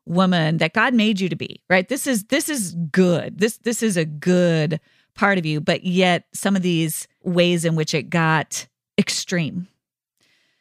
woman 0.06 0.58
that 0.58 0.74
God 0.74 0.94
made 0.94 1.20
you 1.20 1.30
to 1.30 1.36
be, 1.36 1.62
right? 1.70 1.88
This 1.88 2.08
is 2.08 2.26
this 2.26 2.50
is 2.50 2.76
good. 2.92 3.40
This 3.40 3.58
this 3.60 3.84
is 3.84 3.96
a 3.96 4.06
good 4.06 4.80
part 5.16 5.38
of 5.38 5.46
you, 5.46 5.62
but 5.62 5.84
yet 5.84 6.26
some 6.34 6.56
of 6.56 6.62
these 6.62 7.08
ways 7.24 7.66
in 7.66 7.76
which 7.76 7.94
it 7.94 8.10
got 8.10 8.68
extreme. 9.00 9.68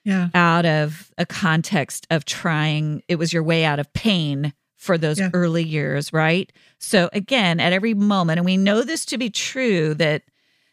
Yeah. 0.05 0.29
Out 0.33 0.65
of 0.65 1.13
a 1.19 1.27
context 1.27 2.07
of 2.11 2.25
trying, 2.25 3.03
it 3.09 3.17
was 3.17 3.33
your 3.33 3.43
way 3.43 3.65
out 3.67 3.79
of 3.79 3.93
pain 3.93 4.55
for 4.77 4.97
those 4.97 5.19
yeah. 5.19 5.29
early 5.35 5.65
years, 5.65 6.13
right? 6.13 6.51
So 6.79 7.11
again, 7.13 7.61
at 7.61 7.75
every 7.75 7.93
moment, 7.93 8.39
and 8.39 8.47
we 8.47 8.57
know 8.57 8.83
this 8.83 9.05
to 9.07 9.19
be 9.19 9.29
true 9.29 9.93
that 9.95 10.23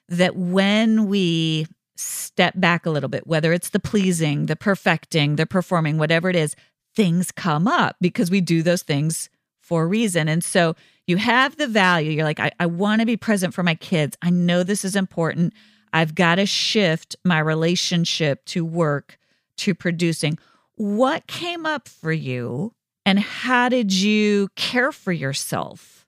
that 0.08 0.36
when 0.36 1.08
we 1.08 1.66
step 1.98 2.54
back 2.56 2.86
a 2.86 2.92
little 2.92 3.10
bit, 3.10 3.26
whether 3.26 3.52
it's 3.52 3.70
the 3.70 3.80
pleasing, 3.80 4.46
the 4.46 4.56
perfecting, 4.56 5.36
the 5.36 5.48
performing, 5.48 5.98
whatever 5.98 6.30
it 6.30 6.36
is, 6.36 6.56
things 6.96 7.32
come 7.32 7.68
up 7.68 7.96
because 8.00 8.30
we 8.30 8.40
do 8.40 8.62
those 8.62 8.84
things 8.84 9.30
for 9.60 9.84
a 9.84 9.88
reason. 9.88 10.30
And 10.30 10.44
so 10.44 10.76
you 11.08 11.18
have 11.18 11.58
the 11.58 11.68
value. 11.68 12.12
You're 12.12 12.24
like, 12.24 12.40
I, 12.40 12.52
I 12.60 12.68
want 12.68 13.00
to 13.00 13.06
be 13.06 13.18
present 13.18 13.54
for 13.54 13.64
my 13.64 13.76
kids. 13.76 14.16
I 14.22 14.30
know 14.30 14.62
this 14.62 14.86
is 14.86 14.96
important. 14.96 15.54
I've 15.94 16.16
got 16.16 16.36
to 16.36 16.46
shift 16.46 17.16
my 17.24 17.40
relationship 17.40 18.46
to 18.46 18.66
work, 18.66 19.18
to 19.58 19.74
producing. 19.74 20.38
What 20.76 21.28
came 21.28 21.66
up 21.66 21.88
for 21.88 22.12
you 22.12 22.74
and 23.06 23.20
how 23.20 23.70
did 23.70 23.94
you 23.94 24.50
care 24.56 24.92
for 24.92 25.12
yourself 25.12 26.06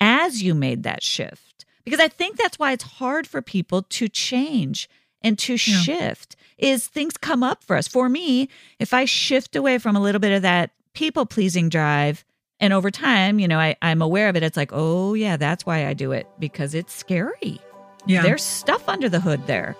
as 0.00 0.42
you 0.42 0.54
made 0.54 0.82
that 0.82 1.02
shift? 1.02 1.64
Because 1.84 2.00
I 2.00 2.08
think 2.08 2.36
that's 2.36 2.58
why 2.58 2.72
it's 2.72 2.84
hard 2.84 3.26
for 3.26 3.42
people 3.42 3.82
to 3.82 4.08
change 4.08 4.88
and 5.22 5.38
to 5.38 5.52
yeah. 5.52 5.56
shift 5.56 6.36
is 6.58 6.86
things 6.86 7.16
come 7.16 7.42
up 7.42 7.62
for 7.62 7.76
us. 7.76 7.88
For 7.88 8.08
me, 8.08 8.48
if 8.78 8.94
I 8.94 9.04
shift 9.04 9.56
away 9.56 9.78
from 9.78 9.96
a 9.96 10.00
little 10.00 10.20
bit 10.20 10.32
of 10.32 10.42
that 10.42 10.70
people 10.94 11.26
pleasing 11.26 11.68
drive 11.68 12.24
and 12.58 12.72
over 12.72 12.90
time, 12.90 13.38
you 13.38 13.48
know, 13.48 13.58
I, 13.58 13.76
I'm 13.80 14.02
aware 14.02 14.28
of 14.28 14.36
it. 14.36 14.42
It's 14.42 14.56
like, 14.56 14.70
oh 14.72 15.14
yeah, 15.14 15.36
that's 15.36 15.64
why 15.64 15.86
I 15.86 15.94
do 15.94 16.12
it 16.12 16.26
because 16.38 16.74
it's 16.74 16.94
scary. 16.94 17.60
Yeah. 18.06 18.22
There's 18.22 18.42
stuff 18.42 18.88
under 18.88 19.08
the 19.08 19.20
hood 19.20 19.46
there. 19.46 19.76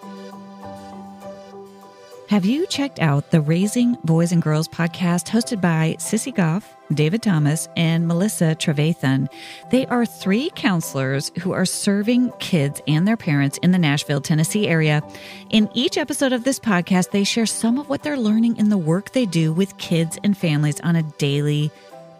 Have 2.30 2.44
you 2.44 2.64
checked 2.68 3.00
out 3.00 3.32
the 3.32 3.40
Raising 3.40 3.96
Boys 4.04 4.30
and 4.30 4.40
Girls 4.40 4.68
podcast 4.68 5.26
hosted 5.26 5.60
by 5.60 5.96
Sissy 5.98 6.32
Goff, 6.32 6.76
David 6.94 7.22
Thomas, 7.24 7.68
and 7.76 8.06
Melissa 8.06 8.54
Trevathan? 8.54 9.28
They 9.72 9.84
are 9.86 10.06
three 10.06 10.52
counselors 10.54 11.32
who 11.40 11.50
are 11.50 11.64
serving 11.64 12.30
kids 12.38 12.80
and 12.86 13.08
their 13.08 13.16
parents 13.16 13.58
in 13.64 13.72
the 13.72 13.78
Nashville, 13.78 14.20
Tennessee 14.20 14.68
area. 14.68 15.02
In 15.50 15.68
each 15.74 15.98
episode 15.98 16.32
of 16.32 16.44
this 16.44 16.60
podcast, 16.60 17.10
they 17.10 17.24
share 17.24 17.46
some 17.46 17.80
of 17.80 17.88
what 17.88 18.04
they're 18.04 18.16
learning 18.16 18.58
in 18.58 18.68
the 18.68 18.78
work 18.78 19.10
they 19.10 19.26
do 19.26 19.52
with 19.52 19.76
kids 19.78 20.16
and 20.22 20.38
families 20.38 20.78
on 20.82 20.94
a 20.94 21.02
daily 21.18 21.72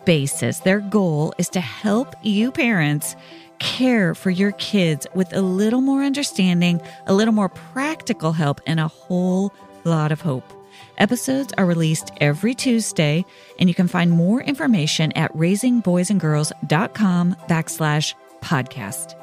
basis. 0.04 0.58
Their 0.58 0.80
goal 0.80 1.32
is 1.38 1.48
to 1.50 1.60
help 1.60 2.16
you 2.24 2.50
parents 2.50 3.14
care 3.61 4.14
for 4.14 4.31
your 4.31 4.53
kids 4.53 5.07
with 5.14 5.33
a 5.33 5.40
little 5.40 5.81
more 5.81 6.03
understanding, 6.03 6.83
a 7.07 7.14
little 7.14 7.33
more 7.33 7.49
practical 7.49 8.33
help, 8.33 8.61
and 8.66 8.81
a 8.81 8.88
whole 8.88 9.55
lot 9.85 10.11
of 10.11 10.20
hope. 10.20 10.53
Episodes 10.99 11.55
are 11.57 11.64
released 11.64 12.11
every 12.20 12.55
Tuesday, 12.55 13.25
and 13.59 13.68
you 13.68 13.75
can 13.75 13.88
find 13.88 14.11
more 14.11 14.42
information 14.42 15.12
at 15.12 15.33
raisingboysandgirls.com 15.35 17.37
backslash 17.49 18.14
podcast. 18.40 19.16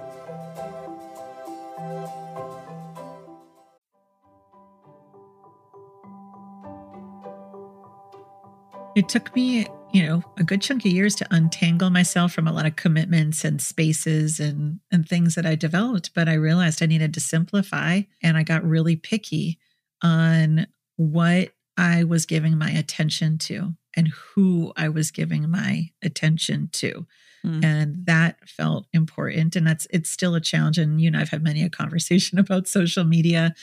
It 8.95 9.09
took 9.09 9.35
me, 9.35 9.67
you 9.93 10.05
know, 10.05 10.23
a 10.37 10.43
good 10.43 10.61
chunk 10.61 10.85
of 10.85 10.91
years 10.91 11.15
to 11.15 11.27
untangle 11.31 11.89
myself 11.89 12.33
from 12.33 12.47
a 12.47 12.51
lot 12.51 12.65
of 12.65 12.75
commitments 12.75 13.43
and 13.43 13.61
spaces 13.61 14.39
and 14.39 14.79
and 14.91 15.07
things 15.07 15.35
that 15.35 15.45
I 15.45 15.55
developed, 15.55 16.13
but 16.13 16.27
I 16.27 16.33
realized 16.33 16.83
I 16.83 16.87
needed 16.87 17.13
to 17.13 17.19
simplify 17.19 18.01
and 18.21 18.37
I 18.37 18.43
got 18.43 18.63
really 18.63 18.95
picky 18.95 19.57
on 20.03 20.67
what 20.97 21.51
I 21.77 22.03
was 22.03 22.25
giving 22.25 22.57
my 22.57 22.69
attention 22.71 23.37
to 23.39 23.75
and 23.95 24.09
who 24.09 24.73
I 24.75 24.89
was 24.89 25.11
giving 25.11 25.49
my 25.49 25.89
attention 26.03 26.69
to. 26.73 27.05
Mm. 27.45 27.63
And 27.63 28.05
that 28.05 28.47
felt 28.47 28.87
important. 28.93 29.55
And 29.55 29.65
that's 29.65 29.87
it's 29.89 30.09
still 30.09 30.35
a 30.35 30.41
challenge. 30.41 30.77
And 30.77 30.99
you 30.99 31.09
know, 31.09 31.19
I've 31.19 31.29
had 31.29 31.43
many 31.43 31.63
a 31.63 31.69
conversation 31.69 32.39
about 32.39 32.67
social 32.67 33.03
media 33.03 33.53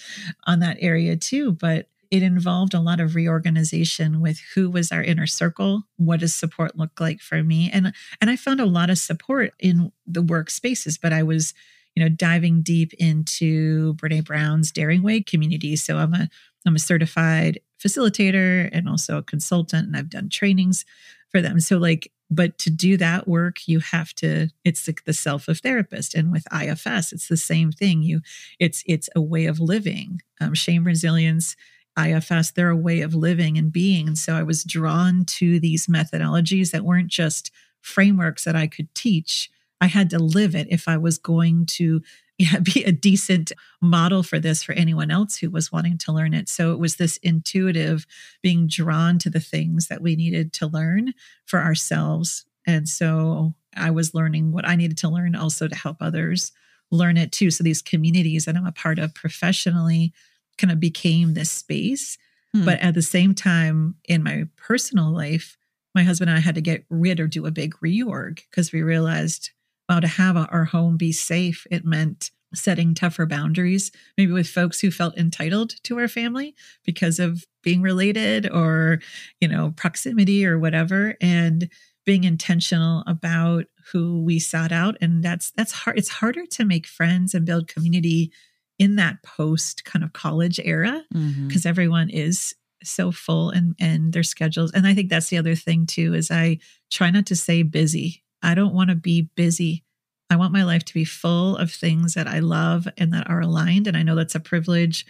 on 0.47 0.61
that 0.61 0.79
area 0.81 1.17
too. 1.17 1.53
But 1.53 1.89
it 2.15 2.23
involved 2.23 2.75
a 2.75 2.81
lot 2.81 3.01
of 3.01 3.15
reorganization 3.15 4.21
with 4.21 4.41
who 4.55 4.71
was 4.71 4.93
our 4.93 5.03
inner 5.03 5.27
circle 5.27 5.83
what 5.97 6.21
does 6.21 6.35
support 6.35 6.77
look 6.77 7.01
like 7.01 7.21
for 7.21 7.43
me 7.43 7.71
and 7.73 7.93
and 8.21 8.31
i 8.31 8.37
found 8.37 8.61
a 8.61 8.67
lot 8.67 8.91
of 8.91 8.99
support 8.99 9.53
in 9.59 9.91
the 10.07 10.23
workspaces 10.23 10.99
but 11.01 11.13
i 11.13 11.23
was 11.23 11.55
you 11.95 12.03
know, 12.03 12.09
diving 12.09 12.63
deep 12.63 12.93
into 12.95 13.95
Brene 13.95 14.25
Brown's 14.25 14.73
Daring 14.73 15.03
Way 15.03 15.23
community. 15.23 15.77
So 15.77 15.99
I'm 15.99 16.15
a 16.15 16.29
I'm 16.67 16.77
a 16.77 16.81
certified 16.81 17.61
facilitator 17.85 18.69
and 18.73 18.89
also 18.89 19.19
a 19.19 19.23
consultant, 19.23 19.87
and 19.87 19.97
I've 19.97 20.11
done 20.11 20.29
trainings 20.29 20.85
for 21.31 21.41
them. 21.41 21.61
So 21.61 21.77
like, 21.77 22.11
but 22.31 22.57
to 22.59 22.71
do 22.71 22.97
that 22.97 23.29
work, 23.29 23.69
you 23.69 23.81
have 23.81 24.15
to. 24.15 24.49
It's 24.65 24.87
the, 24.87 24.97
the 25.05 25.13
self 25.13 25.47
of 25.47 25.61
therapist, 25.61 26.15
and 26.15 26.33
with 26.33 26.47
IFS, 26.53 27.13
it's 27.13 27.29
the 27.29 27.37
same 27.37 27.71
thing. 27.71 28.03
You, 28.03 28.21
it's 28.59 28.83
it's 28.87 29.09
a 29.15 29.21
way 29.21 29.47
of 29.47 29.61
living. 29.61 30.21
Um, 30.41 30.55
shame 30.55 30.85
resilience. 30.85 31.55
IFS, 31.99 32.51
they're 32.51 32.71
a 32.71 32.77
way 32.77 33.01
of 33.01 33.15
living 33.15 33.57
and 33.57 33.73
being. 33.73 34.09
And 34.09 34.19
so 34.19 34.35
I 34.35 34.43
was 34.43 34.65
drawn 34.65 35.25
to 35.27 35.61
these 35.61 35.87
methodologies 35.87 36.71
that 36.71 36.85
weren't 36.85 37.09
just 37.09 37.51
frameworks 37.81 38.45
that 38.45 38.57
I 38.57 38.67
could 38.67 38.93
teach, 38.95 39.51
I 39.81 39.87
had 39.87 40.11
to 40.11 40.19
live 40.19 40.55
it 40.55 40.67
if 40.71 40.89
I 40.89 40.97
was 40.97 41.19
going 41.19 41.67
to 41.67 42.01
yeah, 42.39 42.59
be 42.63 42.83
a 42.85 42.93
decent 42.93 43.53
model 43.81 44.23
for 44.23 44.39
this 44.41 44.63
for 44.63 44.73
anyone 44.73 45.11
else 45.11 45.37
who 45.37 45.51
was 45.51 45.71
wanting 45.71 45.99
to 45.99 46.13
learn 46.13 46.35
it. 46.35 46.49
So 46.49 46.73
it 46.73 46.79
was 46.79 46.97
this 46.97 47.17
intuitive 47.19 48.07
being 48.43 48.67
drawn 48.67 49.19
to 49.21 49.31
the 49.31 49.41
things 49.41 49.89
that 49.89 50.03
we 50.03 50.17
needed 50.17 50.53
to 50.55 50.67
learn 50.67 51.15
for 51.45 51.61
ourselves. 51.61 52.45
And 52.67 52.89
so 52.89 53.55
I 53.77 53.91
was 53.91 54.15
learning 54.15 54.53
what 54.53 54.67
I 54.67 54.77
needed 54.77 54.99
to 54.99 55.09
learn 55.09 55.35
also 55.35 55.69
to 55.69 55.75
help 55.75 55.99
others 56.01 56.53
learn 56.91 57.17
it 57.17 57.33
too. 57.33 57.51
So 57.51 57.63
these 57.63 57.83
communities 57.83 58.45
that 58.45 58.57
I'm 58.57 58.67
a 58.67 58.73
part 58.73 58.99
of 58.99 59.15
professionally 59.15 60.13
kind 60.59 60.73
of 60.73 60.81
became 60.81 61.35
this 61.35 61.51
space. 61.51 62.19
Hmm. 62.53 62.65
But 62.65 62.81
at 62.81 62.95
the 62.95 63.03
same 63.03 63.35
time, 63.35 63.97
in 64.09 64.23
my 64.23 64.45
personal 64.57 65.13
life, 65.13 65.57
my 65.95 66.03
husband 66.03 66.31
and 66.31 66.39
I 66.39 66.43
had 66.43 66.55
to 66.57 66.61
get 66.61 66.85
rid 66.91 67.21
or 67.21 67.27
do 67.27 67.47
a 67.47 67.51
big 67.51 67.75
reorg 67.77 68.41
because 68.51 68.73
we 68.73 68.83
realized 68.83 69.51
well, 69.89 70.01
to 70.01 70.07
have 70.07 70.37
our 70.37 70.65
home 70.65 70.97
be 70.97 71.13
safe, 71.13 71.67
it 71.71 71.85
meant 71.85 72.31
setting 72.55 72.95
tougher 72.95 73.27
boundaries, 73.27 73.91
maybe 74.17 74.33
with 74.33 74.49
folks 74.49 74.81
who 74.81 74.91
felt 74.91 75.19
entitled 75.19 75.75
to 75.83 75.99
our 75.99 76.09
family 76.09 76.55
because 76.85 77.19
of 77.19 77.45
being 77.63 77.83
related 77.83 78.49
or, 78.51 79.01
you 79.41 79.49
know, 79.49 79.73
proximity 79.77 80.47
or 80.47 80.59
whatever. 80.59 81.17
And 81.21 81.69
being 82.05 82.25
intentional 82.25 83.03
about 83.07 83.65
who 83.93 84.23
we 84.23 84.39
sought 84.39 84.73
out 84.73 84.97
and 85.01 85.23
that's 85.23 85.51
that's 85.53 85.73
hard 85.73 85.99
it's 85.99 86.09
harder 86.09 86.47
to 86.47 86.65
make 86.65 86.87
friends 86.87 87.35
and 87.35 87.47
build 87.47 87.69
community 87.69 88.31
in 88.79 88.97
that 88.97 89.23
post 89.23 89.85
kind 89.85 90.05
of 90.05 90.13
college 90.13 90.61
era 90.63 91.03
because 91.11 91.25
mm-hmm. 91.25 91.69
everyone 91.69 92.11
is 92.11 92.55
so 92.83 93.11
full 93.11 93.51
and 93.51 93.75
and 93.81 94.13
their 94.13 94.23
schedules 94.23 94.71
and 94.73 94.87
i 94.87 94.93
think 94.93 95.09
that's 95.09 95.29
the 95.29 95.39
other 95.39 95.55
thing 95.55 95.87
too 95.87 96.13
is 96.13 96.31
i 96.31 96.59
try 96.95 97.11
not 97.11 97.27
to 97.27 97.37
say 97.37 97.63
busy. 97.63 98.23
I 98.43 98.55
don't 98.55 98.75
want 98.75 98.91
to 98.91 98.97
be 98.97 99.29
busy. 99.35 99.83
I 100.31 100.37
want 100.37 100.53
my 100.53 100.65
life 100.65 100.85
to 100.85 100.95
be 100.95 101.05
full 101.05 101.57
of 101.57 101.71
things 101.73 102.15
that 102.15 102.27
i 102.27 102.39
love 102.39 102.89
and 102.97 103.13
that 103.13 103.29
are 103.29 103.41
aligned 103.41 103.87
and 103.87 103.97
i 103.97 104.03
know 104.03 104.15
that's 104.15 104.35
a 104.35 104.41
privilege 104.41 105.05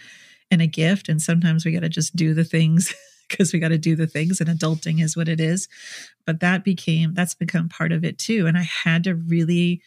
and 0.51 0.61
a 0.61 0.67
gift 0.67 1.09
and 1.09 1.21
sometimes 1.21 1.65
we 1.65 1.71
got 1.71 1.81
to 1.81 1.89
just 1.89 2.15
do 2.15 2.33
the 2.33 2.43
things 2.43 2.93
because 3.29 3.53
we 3.53 3.59
got 3.59 3.69
to 3.69 3.77
do 3.77 3.95
the 3.95 4.07
things 4.07 4.39
and 4.39 4.49
adulting 4.49 5.01
is 5.01 5.17
what 5.17 5.27
it 5.27 5.39
is. 5.39 5.67
But 6.25 6.41
that 6.41 6.63
became 6.63 7.13
that's 7.13 7.33
become 7.33 7.69
part 7.69 7.91
of 7.91 8.03
it 8.03 8.17
too 8.17 8.45
and 8.47 8.57
i 8.57 8.63
had 8.63 9.03
to 9.05 9.15
really 9.15 9.81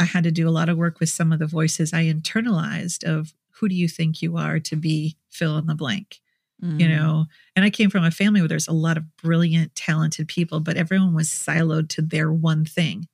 i 0.00 0.04
had 0.04 0.24
to 0.24 0.30
do 0.30 0.48
a 0.48 0.50
lot 0.50 0.68
of 0.68 0.76
work 0.76 1.00
with 1.00 1.08
some 1.08 1.32
of 1.32 1.38
the 1.38 1.46
voices 1.46 1.92
i 1.92 2.04
internalized 2.04 3.04
of 3.04 3.34
who 3.50 3.68
do 3.68 3.74
you 3.74 3.88
think 3.88 4.22
you 4.22 4.36
are 4.36 4.58
to 4.58 4.76
be 4.76 5.16
fill 5.28 5.58
in 5.58 5.66
the 5.66 5.74
blank 5.74 6.20
mm. 6.62 6.80
you 6.80 6.88
know 6.88 7.26
and 7.54 7.64
i 7.64 7.70
came 7.70 7.90
from 7.90 8.04
a 8.04 8.10
family 8.10 8.40
where 8.40 8.48
there's 8.48 8.68
a 8.68 8.72
lot 8.72 8.96
of 8.96 9.16
brilliant 9.16 9.74
talented 9.74 10.26
people 10.26 10.60
but 10.60 10.76
everyone 10.76 11.14
was 11.14 11.28
siloed 11.28 11.88
to 11.88 12.02
their 12.02 12.32
one 12.32 12.64
thing 12.64 13.06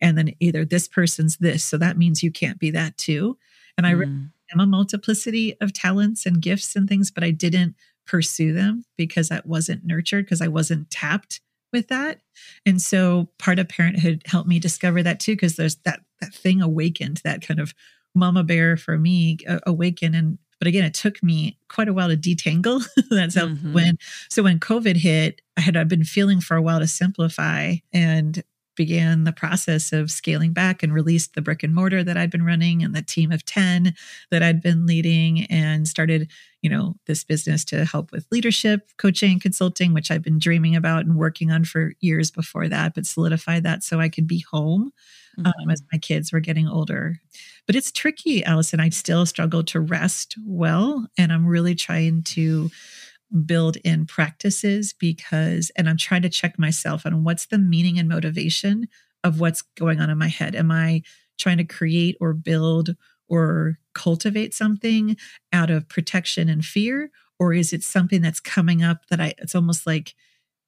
and 0.00 0.18
then 0.18 0.32
either 0.40 0.64
this 0.64 0.88
person's 0.88 1.36
this 1.38 1.64
so 1.64 1.78
that 1.78 1.96
means 1.96 2.22
you 2.22 2.30
can't 2.30 2.58
be 2.58 2.70
that 2.70 2.96
too 2.96 3.36
and 3.78 3.86
i 3.86 3.94
mm. 3.94 4.28
am 4.52 4.60
a 4.60 4.66
multiplicity 4.66 5.56
of 5.60 5.72
talents 5.72 6.26
and 6.26 6.42
gifts 6.42 6.76
and 6.76 6.88
things 6.88 7.10
but 7.10 7.24
i 7.24 7.30
didn't 7.30 7.74
pursue 8.06 8.52
them 8.52 8.84
because 8.96 9.30
I 9.30 9.40
wasn't 9.44 9.84
nurtured, 9.84 10.24
because 10.24 10.42
I 10.42 10.48
wasn't 10.48 10.90
tapped 10.90 11.40
with 11.72 11.88
that. 11.88 12.20
And 12.66 12.80
so 12.80 13.28
part 13.38 13.58
of 13.58 13.68
parenthood 13.68 14.22
helped 14.26 14.48
me 14.48 14.58
discover 14.58 15.02
that 15.02 15.20
too, 15.20 15.32
because 15.32 15.56
there's 15.56 15.76
that 15.84 16.00
that 16.20 16.34
thing 16.34 16.60
awakened, 16.60 17.20
that 17.24 17.46
kind 17.46 17.60
of 17.60 17.74
mama 18.14 18.44
bear 18.44 18.76
for 18.76 18.98
me 18.98 19.38
uh, 19.48 19.60
awakened. 19.66 20.14
And 20.14 20.38
but 20.58 20.68
again, 20.68 20.84
it 20.84 20.94
took 20.94 21.22
me 21.22 21.58
quite 21.68 21.88
a 21.88 21.92
while 21.92 22.08
to 22.08 22.16
detangle. 22.16 22.86
That's 23.10 23.36
mm-hmm. 23.36 23.72
when 23.72 23.98
so 24.28 24.42
when 24.42 24.60
COVID 24.60 24.96
hit, 24.96 25.40
I 25.56 25.60
had 25.60 25.76
I'd 25.76 25.88
been 25.88 26.04
feeling 26.04 26.40
for 26.40 26.56
a 26.56 26.62
while 26.62 26.78
to 26.78 26.86
simplify 26.86 27.76
and 27.92 28.42
began 28.76 29.24
the 29.24 29.32
process 29.32 29.92
of 29.92 30.10
scaling 30.10 30.52
back 30.52 30.82
and 30.82 30.92
released 30.92 31.34
the 31.34 31.42
brick 31.42 31.62
and 31.62 31.74
mortar 31.74 32.02
that 32.02 32.16
I'd 32.16 32.30
been 32.30 32.44
running 32.44 32.82
and 32.82 32.94
the 32.94 33.02
team 33.02 33.32
of 33.32 33.44
10 33.44 33.94
that 34.30 34.42
I'd 34.42 34.62
been 34.62 34.86
leading 34.86 35.44
and 35.46 35.86
started, 35.86 36.30
you 36.62 36.70
know, 36.70 36.94
this 37.06 37.24
business 37.24 37.64
to 37.66 37.84
help 37.84 38.12
with 38.12 38.26
leadership, 38.30 38.90
coaching, 38.96 39.32
and 39.32 39.42
consulting, 39.42 39.92
which 39.92 40.10
I've 40.10 40.22
been 40.22 40.38
dreaming 40.38 40.76
about 40.76 41.04
and 41.04 41.16
working 41.16 41.50
on 41.50 41.64
for 41.64 41.92
years 42.00 42.30
before 42.30 42.68
that, 42.68 42.94
but 42.94 43.06
solidified 43.06 43.64
that 43.64 43.82
so 43.82 44.00
I 44.00 44.08
could 44.08 44.26
be 44.26 44.44
home 44.50 44.92
mm-hmm. 45.38 45.46
um, 45.46 45.70
as 45.70 45.82
my 45.92 45.98
kids 45.98 46.32
were 46.32 46.40
getting 46.40 46.68
older. 46.68 47.20
But 47.66 47.76
it's 47.76 47.92
tricky, 47.92 48.44
Alison. 48.44 48.80
I 48.80 48.88
still 48.88 49.26
struggle 49.26 49.62
to 49.64 49.80
rest 49.80 50.36
well. 50.44 51.06
And 51.16 51.32
I'm 51.32 51.46
really 51.46 51.74
trying 51.74 52.22
to 52.24 52.70
build 53.46 53.76
in 53.78 54.06
practices 54.06 54.92
because, 54.92 55.70
and 55.76 55.88
I'm 55.88 55.96
trying 55.96 56.22
to 56.22 56.28
check 56.28 56.58
myself 56.58 57.06
on 57.06 57.24
what's 57.24 57.46
the 57.46 57.58
meaning 57.58 57.98
and 57.98 58.08
motivation 58.08 58.88
of 59.24 59.40
what's 59.40 59.62
going 59.62 60.00
on 60.00 60.10
in 60.10 60.18
my 60.18 60.28
head. 60.28 60.54
Am 60.54 60.70
I 60.70 61.02
trying 61.38 61.58
to 61.58 61.64
create 61.64 62.16
or 62.20 62.32
build 62.32 62.96
or 63.28 63.78
cultivate 63.94 64.54
something 64.54 65.16
out 65.52 65.70
of 65.70 65.88
protection 65.88 66.48
and 66.48 66.64
fear? 66.64 67.10
Or 67.38 67.52
is 67.52 67.72
it 67.72 67.82
something 67.82 68.20
that's 68.20 68.40
coming 68.40 68.82
up 68.82 69.06
that 69.08 69.20
I, 69.20 69.34
it's 69.38 69.54
almost 69.54 69.86
like, 69.86 70.14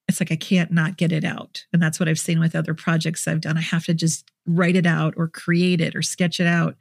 it's 0.09 0.21
like 0.21 0.33
I 0.33 0.37
can't 0.37 0.73
not 0.73 0.97
get 0.97 1.12
it 1.12 1.25
out. 1.25 1.65
And 1.73 1.83
that's 1.83 1.99
what 1.99 2.09
I've 2.09 2.19
seen 2.19 2.41
with 2.41 2.55
other 2.55 2.75
projects 2.75 3.27
I've 3.27 3.41
done. 3.41 3.57
I 3.57 3.62
have 3.62 3.85
to 3.87 3.95
just 3.95 4.31
write 4.47 4.77
it 4.77 4.87
out 4.87 5.15
or 5.17 5.29
create 5.29 5.81
it 5.81 5.95
or 5.97 6.03
sketch 6.03 6.41
it 6.41 6.47
out. 6.47 6.77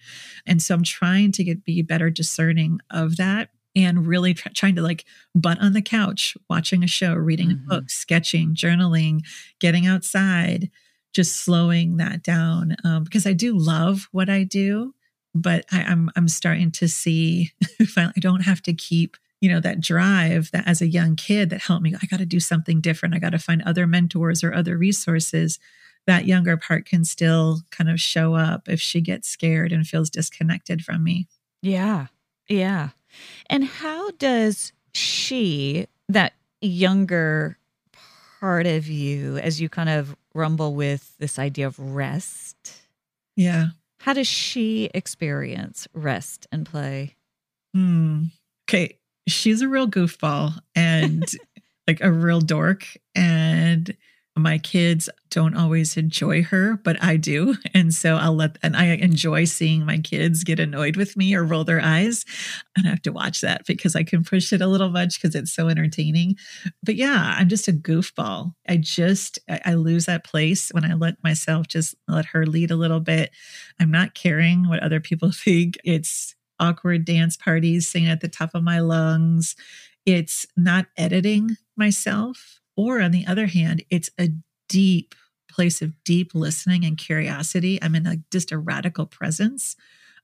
And 0.45 0.61
so 0.61 0.75
I'm 0.75 0.83
trying 0.83 1.31
to 1.33 1.43
get 1.43 1.63
be 1.63 1.81
better 1.81 2.09
discerning 2.09 2.79
of 2.89 3.17
that 3.17 3.49
and 3.75 4.05
really 4.05 4.33
tr- 4.33 4.49
trying 4.53 4.75
to 4.75 4.81
like 4.81 5.05
butt 5.35 5.59
on 5.61 5.73
the 5.73 5.81
couch, 5.81 6.37
watching 6.49 6.83
a 6.83 6.87
show, 6.87 7.13
reading 7.13 7.49
mm-hmm. 7.49 7.71
a 7.71 7.75
book, 7.75 7.89
sketching, 7.89 8.55
journaling, 8.55 9.21
getting 9.59 9.87
outside, 9.87 10.69
just 11.13 11.37
slowing 11.37 11.97
that 11.97 12.23
down 12.23 12.75
um, 12.83 13.03
because 13.03 13.25
I 13.25 13.33
do 13.33 13.57
love 13.57 14.07
what 14.11 14.29
I 14.29 14.43
do, 14.43 14.93
but 15.33 15.65
I, 15.71 15.83
I'm 15.83 16.09
I'm 16.15 16.27
starting 16.27 16.71
to 16.71 16.87
see 16.87 17.51
I 17.97 18.11
don't 18.19 18.41
have 18.41 18.61
to 18.63 18.73
keep 18.73 19.17
you 19.41 19.49
know 19.49 19.59
that 19.59 19.81
drive 19.81 20.51
that 20.51 20.67
as 20.67 20.81
a 20.81 20.87
young 20.87 21.15
kid 21.15 21.49
that 21.49 21.61
helped 21.61 21.83
me. 21.83 21.93
I 22.01 22.05
got 22.05 22.19
to 22.19 22.25
do 22.25 22.39
something 22.39 22.81
different. 22.81 23.15
I 23.15 23.19
got 23.19 23.31
to 23.31 23.39
find 23.39 23.61
other 23.63 23.85
mentors 23.85 24.43
or 24.43 24.53
other 24.53 24.77
resources. 24.77 25.59
That 26.05 26.25
younger 26.25 26.57
part 26.57 26.85
can 26.85 27.05
still 27.05 27.61
kind 27.71 27.89
of 27.89 27.99
show 27.99 28.35
up 28.35 28.67
if 28.67 28.81
she 28.81 28.99
gets 28.99 29.29
scared 29.29 29.71
and 29.71 29.87
feels 29.87 30.09
disconnected 30.09 30.83
from 30.83 31.03
me. 31.03 31.27
Yeah. 31.61 32.07
Yeah. 32.49 32.89
And 33.49 33.63
how 33.63 34.11
does 34.11 34.73
she, 34.93 35.87
that 36.09 36.33
younger 36.61 37.57
part 38.39 38.65
of 38.65 38.87
you, 38.87 39.37
as 39.37 39.61
you 39.61 39.69
kind 39.69 39.89
of 39.89 40.15
rumble 40.33 40.75
with 40.75 41.17
this 41.17 41.39
idea 41.39 41.67
of 41.67 41.79
rest? 41.79 42.81
Yeah. 43.35 43.67
How 43.99 44.13
does 44.13 44.27
she 44.27 44.89
experience 44.93 45.87
rest 45.93 46.47
and 46.51 46.65
play? 46.65 47.15
Hmm. 47.73 48.23
Okay. 48.69 48.97
She's 49.27 49.61
a 49.61 49.67
real 49.67 49.87
goofball 49.87 50.59
and 50.75 51.23
like 51.87 52.01
a 52.01 52.11
real 52.11 52.41
dork. 52.41 52.85
And 53.15 53.95
my 54.35 54.57
kids 54.57 55.09
don't 55.29 55.55
always 55.55 55.95
enjoy 55.95 56.41
her, 56.43 56.79
but 56.83 57.01
I 57.03 57.17
do. 57.17 57.55
And 57.75 57.93
so 57.93 58.17
I'll 58.17 58.35
let, 58.35 58.57
and 58.61 58.77
I 58.77 58.85
enjoy 58.85 59.45
seeing 59.45 59.83
my 59.83 59.97
kids 59.97 60.43
get 60.43 60.59
annoyed 60.59 60.95
with 60.95 61.17
me 61.17 61.33
or 61.33 61.43
roll 61.43 61.63
their 61.63 61.81
eyes. 61.81 62.23
And 62.77 62.85
I 62.85 62.91
have 62.91 63.01
to 63.03 63.11
watch 63.11 63.41
that 63.41 63.65
because 63.65 63.95
I 63.95 64.03
can 64.03 64.23
push 64.23 64.53
it 64.53 64.61
a 64.61 64.67
little 64.67 64.89
much 64.89 65.19
because 65.19 65.33
it's 65.33 65.51
so 65.51 65.69
entertaining. 65.69 66.35
But 66.83 66.95
yeah, 66.95 67.35
I'm 67.37 67.49
just 67.49 67.67
a 67.67 67.73
goofball. 67.73 68.53
I 68.69 68.77
just, 68.77 69.39
I 69.65 69.73
lose 69.73 70.05
that 70.05 70.23
place 70.23 70.69
when 70.69 70.85
I 70.85 70.93
let 70.93 71.23
myself 71.23 71.67
just 71.67 71.95
let 72.07 72.25
her 72.27 72.45
lead 72.45 72.69
a 72.69 72.75
little 72.75 72.99
bit. 72.99 73.31
I'm 73.79 73.91
not 73.91 74.13
caring 74.13 74.69
what 74.69 74.83
other 74.83 74.99
people 74.99 75.31
think. 75.33 75.77
It's 75.83 76.35
awkward 76.59 77.05
dance 77.05 77.37
parties, 77.37 77.89
singing 77.89 78.09
at 78.09 78.21
the 78.21 78.27
top 78.27 78.51
of 78.53 78.63
my 78.63 78.79
lungs. 78.79 79.55
It's 80.05 80.45
not 80.55 80.85
editing 80.95 81.57
myself 81.75 82.61
or 82.75 83.01
on 83.01 83.11
the 83.11 83.25
other 83.27 83.47
hand, 83.47 83.83
it's 83.89 84.09
a 84.19 84.29
deep 84.69 85.15
place 85.49 85.81
of 85.81 85.93
deep 86.03 86.31
listening 86.33 86.83
and 86.83 86.97
curiosity. 86.97 87.79
I'm 87.81 87.95
in 87.95 88.07
a, 88.07 88.17
just 88.31 88.51
a 88.51 88.57
radical 88.57 89.05
presence 89.05 89.75